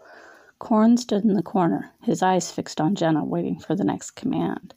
Corin 0.59 0.95
stood 0.95 1.23
in 1.23 1.33
the 1.33 1.41
corner, 1.41 1.91
his 2.03 2.21
eyes 2.21 2.51
fixed 2.51 2.79
on 2.79 2.93
Jenna, 2.93 3.25
waiting 3.25 3.59
for 3.59 3.75
the 3.75 3.83
next 3.83 4.11
command. 4.11 4.75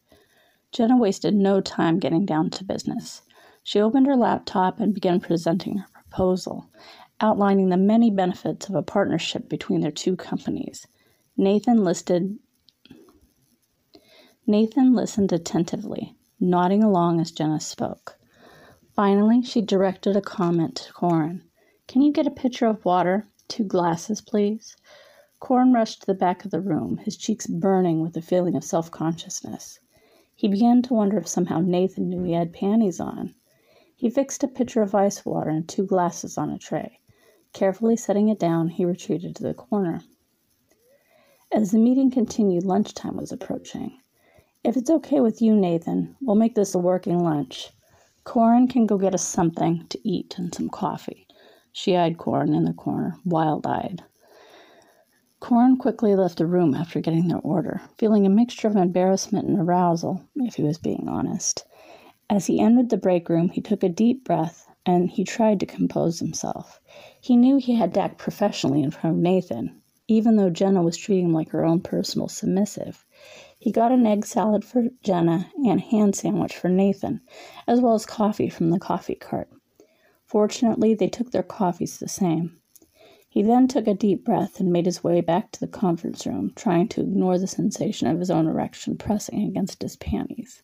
Jenna 0.72 0.96
wasted 0.96 1.34
no 1.34 1.60
time 1.60 1.98
getting 1.98 2.24
down 2.24 2.50
to 2.50 2.64
business. 2.64 3.22
She 3.62 3.80
opened 3.80 4.06
her 4.06 4.16
laptop 4.16 4.80
and 4.80 4.94
began 4.94 5.20
presenting 5.20 5.78
her 5.78 5.86
proposal, 5.92 6.70
outlining 7.20 7.68
the 7.68 7.76
many 7.76 8.10
benefits 8.10 8.68
of 8.68 8.74
a 8.74 8.82
partnership 8.82 9.48
between 9.48 9.80
their 9.80 9.90
two 9.90 10.16
companies. 10.16 10.86
Nathan 11.36 11.84
listed 11.84 12.38
Nathan 14.46 14.94
listened 14.94 15.32
attentively, 15.32 16.14
nodding 16.40 16.82
along 16.82 17.20
as 17.20 17.30
Jenna 17.30 17.60
spoke. 17.60 18.15
Finally, 18.96 19.42
she 19.42 19.60
directed 19.60 20.16
a 20.16 20.22
comment 20.22 20.74
to 20.74 20.90
Corin. 20.94 21.42
Can 21.86 22.00
you 22.00 22.10
get 22.10 22.26
a 22.26 22.30
pitcher 22.30 22.64
of 22.64 22.82
water? 22.82 23.28
Two 23.46 23.62
glasses, 23.62 24.22
please. 24.22 24.74
Corin 25.38 25.74
rushed 25.74 26.00
to 26.00 26.06
the 26.06 26.14
back 26.14 26.46
of 26.46 26.50
the 26.50 26.62
room, 26.62 26.96
his 26.96 27.14
cheeks 27.14 27.46
burning 27.46 28.00
with 28.00 28.16
a 28.16 28.22
feeling 28.22 28.56
of 28.56 28.64
self 28.64 28.90
consciousness. 28.90 29.80
He 30.34 30.48
began 30.48 30.80
to 30.80 30.94
wonder 30.94 31.18
if 31.18 31.28
somehow 31.28 31.60
Nathan 31.60 32.08
knew 32.08 32.22
he 32.22 32.32
had 32.32 32.54
panties 32.54 32.98
on. 32.98 33.34
He 33.94 34.08
fixed 34.08 34.42
a 34.42 34.48
pitcher 34.48 34.80
of 34.80 34.94
ice 34.94 35.26
water 35.26 35.50
and 35.50 35.68
two 35.68 35.84
glasses 35.84 36.38
on 36.38 36.48
a 36.48 36.56
tray. 36.56 36.98
Carefully 37.52 37.96
setting 37.96 38.30
it 38.30 38.38
down, 38.38 38.68
he 38.68 38.86
retreated 38.86 39.36
to 39.36 39.42
the 39.42 39.52
corner. 39.52 40.00
As 41.52 41.70
the 41.70 41.78
meeting 41.78 42.10
continued, 42.10 42.64
lunchtime 42.64 43.18
was 43.18 43.30
approaching. 43.30 44.00
If 44.64 44.74
it's 44.74 44.88
okay 44.88 45.20
with 45.20 45.42
you, 45.42 45.54
Nathan, 45.54 46.16
we'll 46.22 46.36
make 46.36 46.54
this 46.54 46.74
a 46.74 46.78
working 46.78 47.22
lunch. 47.22 47.74
Corin 48.26 48.66
can 48.66 48.86
go 48.86 48.98
get 48.98 49.14
us 49.14 49.22
something 49.22 49.86
to 49.88 50.00
eat 50.02 50.36
and 50.36 50.52
some 50.52 50.68
coffee. 50.68 51.28
She 51.70 51.96
eyed 51.96 52.18
Corin 52.18 52.54
in 52.54 52.64
the 52.64 52.72
corner, 52.72 53.16
wild 53.24 53.64
eyed. 53.68 54.02
Corin 55.38 55.76
quickly 55.76 56.16
left 56.16 56.38
the 56.38 56.46
room 56.46 56.74
after 56.74 57.00
getting 57.00 57.28
their 57.28 57.38
order, 57.38 57.82
feeling 57.96 58.26
a 58.26 58.28
mixture 58.28 58.66
of 58.66 58.74
embarrassment 58.74 59.46
and 59.46 59.60
arousal, 59.60 60.22
if 60.34 60.56
he 60.56 60.64
was 60.64 60.76
being 60.76 61.08
honest. 61.08 61.64
As 62.28 62.46
he 62.46 62.58
entered 62.58 62.90
the 62.90 62.96
break 62.96 63.28
room, 63.28 63.50
he 63.50 63.60
took 63.60 63.84
a 63.84 63.88
deep 63.88 64.24
breath 64.24 64.66
and 64.84 65.08
he 65.08 65.22
tried 65.22 65.60
to 65.60 65.66
compose 65.66 66.18
himself. 66.18 66.80
He 67.20 67.36
knew 67.36 67.58
he 67.58 67.76
had 67.76 67.94
to 67.94 68.00
act 68.00 68.18
professionally 68.18 68.82
in 68.82 68.90
front 68.90 69.14
of 69.14 69.22
Nathan, 69.22 69.80
even 70.08 70.34
though 70.34 70.50
Jenna 70.50 70.82
was 70.82 70.96
treating 70.96 71.26
him 71.26 71.32
like 71.32 71.50
her 71.50 71.64
own 71.64 71.80
personal 71.80 72.26
submissive. 72.26 73.05
He 73.66 73.72
got 73.72 73.90
an 73.90 74.06
egg 74.06 74.24
salad 74.24 74.64
for 74.64 74.90
Jenna 75.02 75.50
and 75.56 75.80
a 75.80 75.82
ham 75.82 76.12
sandwich 76.12 76.56
for 76.56 76.68
Nathan, 76.68 77.20
as 77.66 77.80
well 77.80 77.94
as 77.94 78.06
coffee 78.06 78.48
from 78.48 78.70
the 78.70 78.78
coffee 78.78 79.16
cart. 79.16 79.50
Fortunately, 80.24 80.94
they 80.94 81.08
took 81.08 81.32
their 81.32 81.42
coffees 81.42 81.98
the 81.98 82.06
same. 82.06 82.60
He 83.28 83.42
then 83.42 83.66
took 83.66 83.88
a 83.88 83.94
deep 83.94 84.24
breath 84.24 84.60
and 84.60 84.72
made 84.72 84.86
his 84.86 85.02
way 85.02 85.20
back 85.20 85.50
to 85.50 85.58
the 85.58 85.66
conference 85.66 86.24
room, 86.24 86.52
trying 86.54 86.86
to 86.90 87.00
ignore 87.00 87.38
the 87.40 87.48
sensation 87.48 88.06
of 88.06 88.20
his 88.20 88.30
own 88.30 88.46
erection 88.46 88.96
pressing 88.96 89.42
against 89.42 89.82
his 89.82 89.96
panties. 89.96 90.62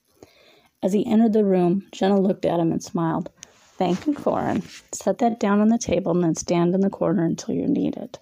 As 0.81 0.93
he 0.93 1.05
entered 1.05 1.33
the 1.33 1.45
room, 1.45 1.89
Jenna 1.91 2.21
looked 2.21 2.45
at 2.45 2.61
him 2.61 2.71
and 2.71 2.85
smiled. 2.85 3.31
Thank 3.79 4.07
you, 4.07 4.15
Corin. 4.15 4.63
Set 4.93 5.19
that 5.19 5.41
down 5.41 5.59
on 5.59 5.71
the 5.71 5.77
table 5.77 6.13
and 6.13 6.23
then 6.23 6.37
stand 6.37 6.73
in 6.73 6.83
the 6.83 6.89
corner 6.89 7.25
until 7.25 7.57
you're 7.57 7.67
needed. 7.67 8.21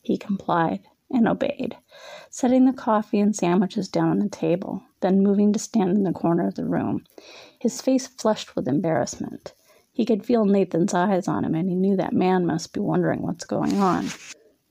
He 0.00 0.16
complied 0.16 0.80
and 1.10 1.26
obeyed, 1.26 1.76
setting 2.30 2.64
the 2.64 2.72
coffee 2.72 3.20
and 3.20 3.34
sandwiches 3.34 3.88
down 3.88 4.08
on 4.08 4.18
the 4.18 4.28
table, 4.28 4.82
then 5.00 5.22
moving 5.22 5.52
to 5.52 5.58
stand 5.58 5.90
in 5.96 6.04
the 6.04 6.12
corner 6.12 6.46
of 6.46 6.54
the 6.54 6.64
room, 6.64 7.04
his 7.58 7.80
face 7.80 8.06
flushed 8.06 8.54
with 8.54 8.68
embarrassment. 8.68 9.52
He 9.92 10.04
could 10.04 10.24
feel 10.24 10.44
Nathan's 10.44 10.94
eyes 10.94 11.28
on 11.28 11.44
him, 11.44 11.54
and 11.54 11.68
he 11.68 11.74
knew 11.74 11.96
that 11.96 12.12
man 12.12 12.46
must 12.46 12.72
be 12.72 12.80
wondering 12.80 13.22
what's 13.22 13.44
going 13.44 13.78
on. 13.78 14.06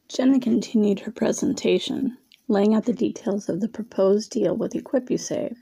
Jenna 0.08 0.40
continued 0.40 1.02
her 1.02 1.12
presentation, 1.12 2.18
laying 2.48 2.74
out 2.74 2.86
the 2.86 2.94
details 2.94 3.48
of 3.48 3.62
the 3.62 3.68
proposed 3.68 4.32
deal 4.32 4.56
with 4.56 4.74
EquipUSave. 4.74 5.58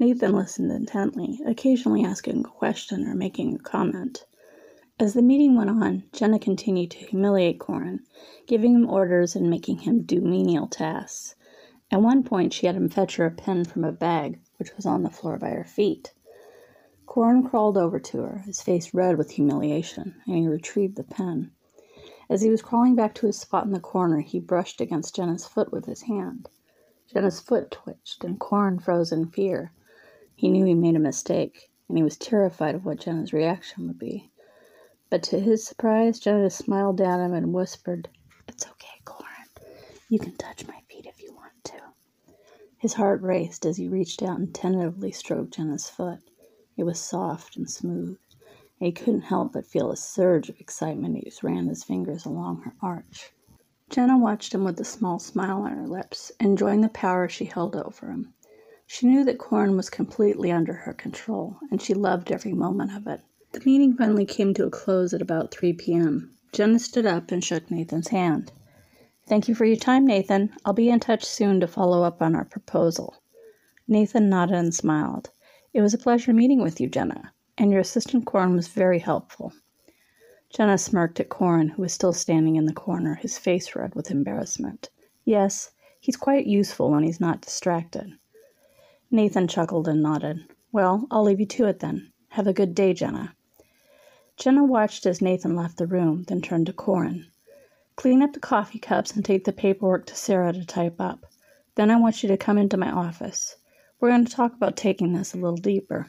Nathan 0.00 0.32
listened 0.32 0.72
intently, 0.72 1.38
occasionally 1.46 2.04
asking 2.04 2.40
a 2.40 2.48
question 2.48 3.06
or 3.06 3.14
making 3.14 3.54
a 3.54 3.58
comment. 3.58 4.24
As 5.00 5.14
the 5.14 5.22
meeting 5.22 5.56
went 5.56 5.70
on, 5.70 6.02
Jenna 6.12 6.38
continued 6.38 6.90
to 6.90 6.98
humiliate 6.98 7.58
Corin, 7.58 8.00
giving 8.46 8.74
him 8.74 8.86
orders 8.86 9.34
and 9.34 9.48
making 9.48 9.78
him 9.78 10.02
do 10.02 10.20
menial 10.20 10.66
tasks. 10.66 11.34
At 11.90 12.02
one 12.02 12.22
point, 12.22 12.52
she 12.52 12.66
had 12.66 12.76
him 12.76 12.90
fetch 12.90 13.16
her 13.16 13.24
a 13.24 13.30
pen 13.30 13.64
from 13.64 13.82
a 13.82 13.92
bag, 13.92 14.40
which 14.58 14.76
was 14.76 14.84
on 14.84 15.02
the 15.02 15.08
floor 15.08 15.38
by 15.38 15.52
her 15.52 15.64
feet. 15.64 16.12
Corin 17.06 17.42
crawled 17.42 17.78
over 17.78 17.98
to 17.98 18.18
her, 18.20 18.38
his 18.44 18.60
face 18.60 18.92
red 18.92 19.16
with 19.16 19.30
humiliation, 19.30 20.16
and 20.26 20.36
he 20.36 20.46
retrieved 20.46 20.96
the 20.96 21.02
pen. 21.02 21.50
As 22.28 22.42
he 22.42 22.50
was 22.50 22.60
crawling 22.60 22.94
back 22.94 23.14
to 23.14 23.26
his 23.26 23.38
spot 23.38 23.64
in 23.64 23.72
the 23.72 23.80
corner, 23.80 24.20
he 24.20 24.38
brushed 24.38 24.82
against 24.82 25.16
Jenna's 25.16 25.46
foot 25.46 25.72
with 25.72 25.86
his 25.86 26.02
hand. 26.02 26.50
Jenna's 27.10 27.40
foot 27.40 27.70
twitched, 27.70 28.22
and 28.22 28.38
Corin 28.38 28.78
froze 28.78 29.12
in 29.12 29.28
fear. 29.28 29.72
He 30.36 30.50
knew 30.50 30.66
he 30.66 30.74
made 30.74 30.94
a 30.94 30.98
mistake, 30.98 31.70
and 31.88 31.96
he 31.96 32.04
was 32.04 32.18
terrified 32.18 32.74
of 32.74 32.84
what 32.84 33.00
Jenna's 33.00 33.32
reaction 33.32 33.86
would 33.86 33.98
be. 33.98 34.29
But 35.10 35.24
to 35.24 35.40
his 35.40 35.66
surprise, 35.66 36.20
Jenna 36.20 36.50
smiled 36.50 37.00
at 37.00 37.18
him 37.18 37.32
and 37.32 37.52
whispered, 37.52 38.08
It's 38.46 38.64
okay, 38.64 39.00
Corin. 39.04 39.26
You 40.08 40.20
can 40.20 40.36
touch 40.36 40.68
my 40.68 40.80
feet 40.88 41.04
if 41.04 41.20
you 41.20 41.34
want 41.34 41.52
to. 41.64 41.80
His 42.78 42.94
heart 42.94 43.20
raced 43.20 43.66
as 43.66 43.76
he 43.76 43.88
reached 43.88 44.22
out 44.22 44.38
and 44.38 44.54
tentatively 44.54 45.10
stroked 45.10 45.54
Jenna's 45.54 45.90
foot. 45.90 46.20
It 46.76 46.84
was 46.84 47.00
soft 47.00 47.56
and 47.56 47.68
smooth, 47.68 48.18
and 48.78 48.86
he 48.86 48.92
couldn't 48.92 49.22
help 49.22 49.54
but 49.54 49.66
feel 49.66 49.90
a 49.90 49.96
surge 49.96 50.48
of 50.48 50.60
excitement 50.60 51.26
as 51.26 51.40
he 51.40 51.46
ran 51.48 51.66
his 51.66 51.82
fingers 51.82 52.24
along 52.24 52.62
her 52.62 52.74
arch. 52.80 53.32
Jenna 53.88 54.16
watched 54.16 54.54
him 54.54 54.62
with 54.62 54.78
a 54.78 54.84
small 54.84 55.18
smile 55.18 55.62
on 55.62 55.72
her 55.72 55.88
lips, 55.88 56.30
enjoying 56.38 56.82
the 56.82 56.88
power 56.88 57.28
she 57.28 57.46
held 57.46 57.74
over 57.74 58.12
him. 58.12 58.32
She 58.86 59.08
knew 59.08 59.24
that 59.24 59.38
Corin 59.38 59.76
was 59.76 59.90
completely 59.90 60.52
under 60.52 60.72
her 60.72 60.92
control, 60.92 61.56
and 61.72 61.82
she 61.82 61.94
loved 61.94 62.30
every 62.30 62.52
moment 62.52 62.94
of 62.94 63.08
it. 63.08 63.22
The 63.52 63.60
meeting 63.64 63.96
finally 63.96 64.26
came 64.26 64.54
to 64.54 64.66
a 64.66 64.70
close 64.70 65.12
at 65.12 65.20
about 65.20 65.50
3 65.50 65.72
p.m. 65.72 66.30
Jenna 66.52 66.78
stood 66.78 67.04
up 67.04 67.32
and 67.32 67.42
shook 67.42 67.68
Nathan's 67.68 68.08
hand. 68.08 68.52
Thank 69.26 69.48
you 69.48 69.56
for 69.56 69.64
your 69.64 69.76
time, 69.76 70.06
Nathan. 70.06 70.54
I'll 70.64 70.72
be 70.72 70.88
in 70.88 71.00
touch 71.00 71.24
soon 71.24 71.58
to 71.58 71.66
follow 71.66 72.04
up 72.04 72.22
on 72.22 72.36
our 72.36 72.44
proposal. 72.44 73.16
Nathan 73.88 74.28
nodded 74.28 74.54
and 74.54 74.72
smiled. 74.72 75.30
It 75.74 75.80
was 75.80 75.92
a 75.92 75.98
pleasure 75.98 76.32
meeting 76.32 76.62
with 76.62 76.80
you, 76.80 76.88
Jenna, 76.88 77.32
and 77.58 77.72
your 77.72 77.80
assistant 77.80 78.24
Corin 78.24 78.54
was 78.54 78.68
very 78.68 79.00
helpful. 79.00 79.52
Jenna 80.48 80.78
smirked 80.78 81.18
at 81.18 81.28
Corin, 81.28 81.70
who 81.70 81.82
was 81.82 81.92
still 81.92 82.12
standing 82.12 82.54
in 82.54 82.66
the 82.66 82.72
corner, 82.72 83.16
his 83.16 83.36
face 83.36 83.74
red 83.74 83.96
with 83.96 84.12
embarrassment. 84.12 84.90
Yes, 85.24 85.72
he's 85.98 86.16
quite 86.16 86.46
useful 86.46 86.92
when 86.92 87.02
he's 87.02 87.20
not 87.20 87.40
distracted. 87.40 88.12
Nathan 89.10 89.48
chuckled 89.48 89.88
and 89.88 90.00
nodded. 90.00 90.38
Well, 90.70 91.08
I'll 91.10 91.24
leave 91.24 91.40
you 91.40 91.46
to 91.46 91.66
it 91.66 91.80
then. 91.80 92.12
Have 92.28 92.46
a 92.46 92.52
good 92.52 92.76
day, 92.76 92.94
Jenna. 92.94 93.34
Jenna 94.40 94.64
watched 94.64 95.04
as 95.04 95.20
Nathan 95.20 95.54
left 95.54 95.76
the 95.76 95.86
room, 95.86 96.22
then 96.22 96.40
turned 96.40 96.64
to 96.64 96.72
Corin. 96.72 97.26
Clean 97.94 98.22
up 98.22 98.32
the 98.32 98.40
coffee 98.40 98.78
cups 98.78 99.14
and 99.14 99.22
take 99.22 99.44
the 99.44 99.52
paperwork 99.52 100.06
to 100.06 100.16
Sarah 100.16 100.54
to 100.54 100.64
type 100.64 100.98
up. 100.98 101.26
Then 101.74 101.90
I 101.90 101.96
want 101.96 102.22
you 102.22 102.28
to 102.30 102.38
come 102.38 102.56
into 102.56 102.78
my 102.78 102.90
office. 102.90 103.56
We're 104.00 104.08
going 104.08 104.24
to 104.24 104.32
talk 104.32 104.54
about 104.54 104.78
taking 104.78 105.12
this 105.12 105.34
a 105.34 105.36
little 105.36 105.58
deeper. 105.58 106.08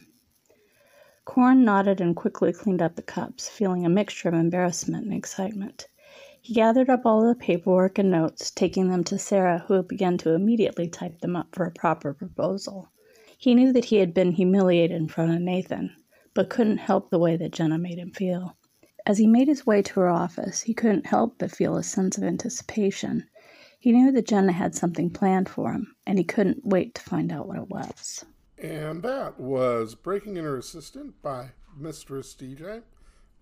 Corin 1.26 1.66
nodded 1.66 2.00
and 2.00 2.16
quickly 2.16 2.54
cleaned 2.54 2.82
up 2.82 2.96
the 2.96 3.02
cups, 3.02 3.50
feeling 3.50 3.86
a 3.86 3.90
mixture 3.90 4.30
of 4.30 4.36
embarrassment 4.36 5.04
and 5.04 5.14
excitement. 5.14 5.90
He 6.40 6.54
gathered 6.54 6.90
up 6.90 7.06
all 7.06 7.28
the 7.28 7.36
paperwork 7.36 8.00
and 8.00 8.12
notes, 8.12 8.50
taking 8.50 8.88
them 8.88 9.04
to 9.04 9.20
Sarah, 9.20 9.66
who 9.68 9.84
began 9.84 10.18
to 10.20 10.34
immediately 10.34 10.88
type 10.88 11.20
them 11.20 11.36
up 11.36 11.54
for 11.54 11.66
a 11.66 11.72
proper 11.72 12.14
proposal. 12.14 12.88
He 13.38 13.54
knew 13.54 13.74
that 13.74 13.86
he 13.86 13.98
had 13.98 14.14
been 14.14 14.32
humiliated 14.32 14.96
in 14.96 15.10
front 15.10 15.34
of 15.34 15.42
Nathan, 15.42 15.94
but 16.34 16.50
couldn't 16.50 16.78
help 16.78 17.10
the 17.10 17.20
way 17.20 17.38
that 17.38 17.52
Jenna 17.52 17.78
made 17.78 17.98
him 17.98 18.12
feel. 18.12 18.56
As 19.06 19.18
he 19.18 19.28
made 19.28 19.48
his 19.48 19.66
way 19.66 19.82
to 19.82 20.00
her 20.00 20.10
office, 20.10 20.62
he 20.62 20.74
couldn't 20.74 21.08
help 21.08 21.40
but 21.40 21.52
feel 21.52 21.76
a 21.76 21.84
sense 21.84 22.18
of 22.18 22.24
anticipation. 22.24 23.28
He 23.80 23.92
knew 23.92 24.12
that 24.12 24.28
Jenna 24.28 24.52
had 24.52 24.76
something 24.76 25.10
planned 25.10 25.50
for 25.50 25.72
him, 25.72 25.96
and 26.06 26.18
he 26.18 26.24
couldn't 26.24 26.66
wait 26.66 26.94
to 26.96 27.02
find 27.02 27.32
out 27.32 27.48
what 27.48 27.58
it 27.58 27.70
was. 27.70 28.24
And 28.60 29.02
that 29.02 29.40
was 29.40 29.96
Breaking 29.96 30.38
In 30.38 30.44
Her 30.44 30.58
Assistant 30.58 31.20
by 31.24 31.52
Mistress 31.76 32.36
DJ. 32.36 32.84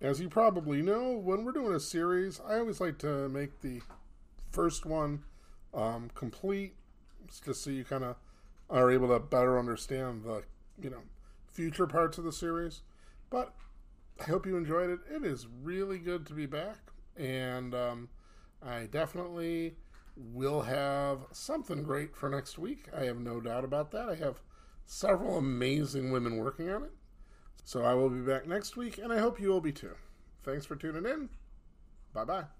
As 0.00 0.18
you 0.18 0.30
probably 0.30 0.80
know, 0.80 1.12
when 1.12 1.44
we're 1.44 1.52
doing 1.52 1.74
a 1.74 1.80
series, 1.80 2.40
I 2.40 2.58
always 2.58 2.80
like 2.80 2.96
to 3.00 3.28
make 3.28 3.60
the 3.60 3.82
first 4.50 4.86
one 4.86 5.24
um, 5.74 6.10
complete, 6.14 6.74
just 7.44 7.62
so 7.62 7.68
you 7.68 7.84
kind 7.84 8.04
of 8.04 8.16
are 8.70 8.90
able 8.90 9.08
to 9.08 9.20
better 9.20 9.58
understand 9.58 10.24
the, 10.24 10.42
you 10.80 10.88
know, 10.88 11.02
future 11.52 11.86
parts 11.86 12.18
of 12.18 12.24
the 12.24 12.32
series. 12.32 12.82
But 13.30 13.54
I 14.20 14.24
hope 14.24 14.46
you 14.46 14.56
enjoyed 14.56 14.90
it. 14.90 15.00
It 15.10 15.24
is 15.24 15.46
really 15.62 15.98
good 15.98 16.26
to 16.26 16.34
be 16.34 16.46
back, 16.46 16.78
and 17.16 17.74
um, 17.74 18.08
I 18.62 18.86
definitely 18.86 19.76
will 20.16 20.62
have 20.62 21.20
something 21.32 21.82
great 21.82 22.14
for 22.14 22.28
next 22.28 22.58
week. 22.58 22.86
I 22.96 23.04
have 23.04 23.18
no 23.18 23.40
doubt 23.40 23.64
about 23.64 23.90
that. 23.92 24.08
I 24.08 24.16
have 24.16 24.40
several 24.84 25.38
amazing 25.38 26.10
women 26.10 26.36
working 26.36 26.68
on 26.68 26.82
it. 26.84 26.92
So 27.64 27.84
I 27.84 27.94
will 27.94 28.10
be 28.10 28.20
back 28.20 28.46
next 28.46 28.76
week, 28.76 28.98
and 28.98 29.12
I 29.12 29.18
hope 29.18 29.40
you 29.40 29.48
will 29.48 29.60
be 29.60 29.72
too. 29.72 29.94
Thanks 30.42 30.66
for 30.66 30.76
tuning 30.76 31.06
in. 31.06 31.28
Bye 32.12 32.24
bye. 32.24 32.59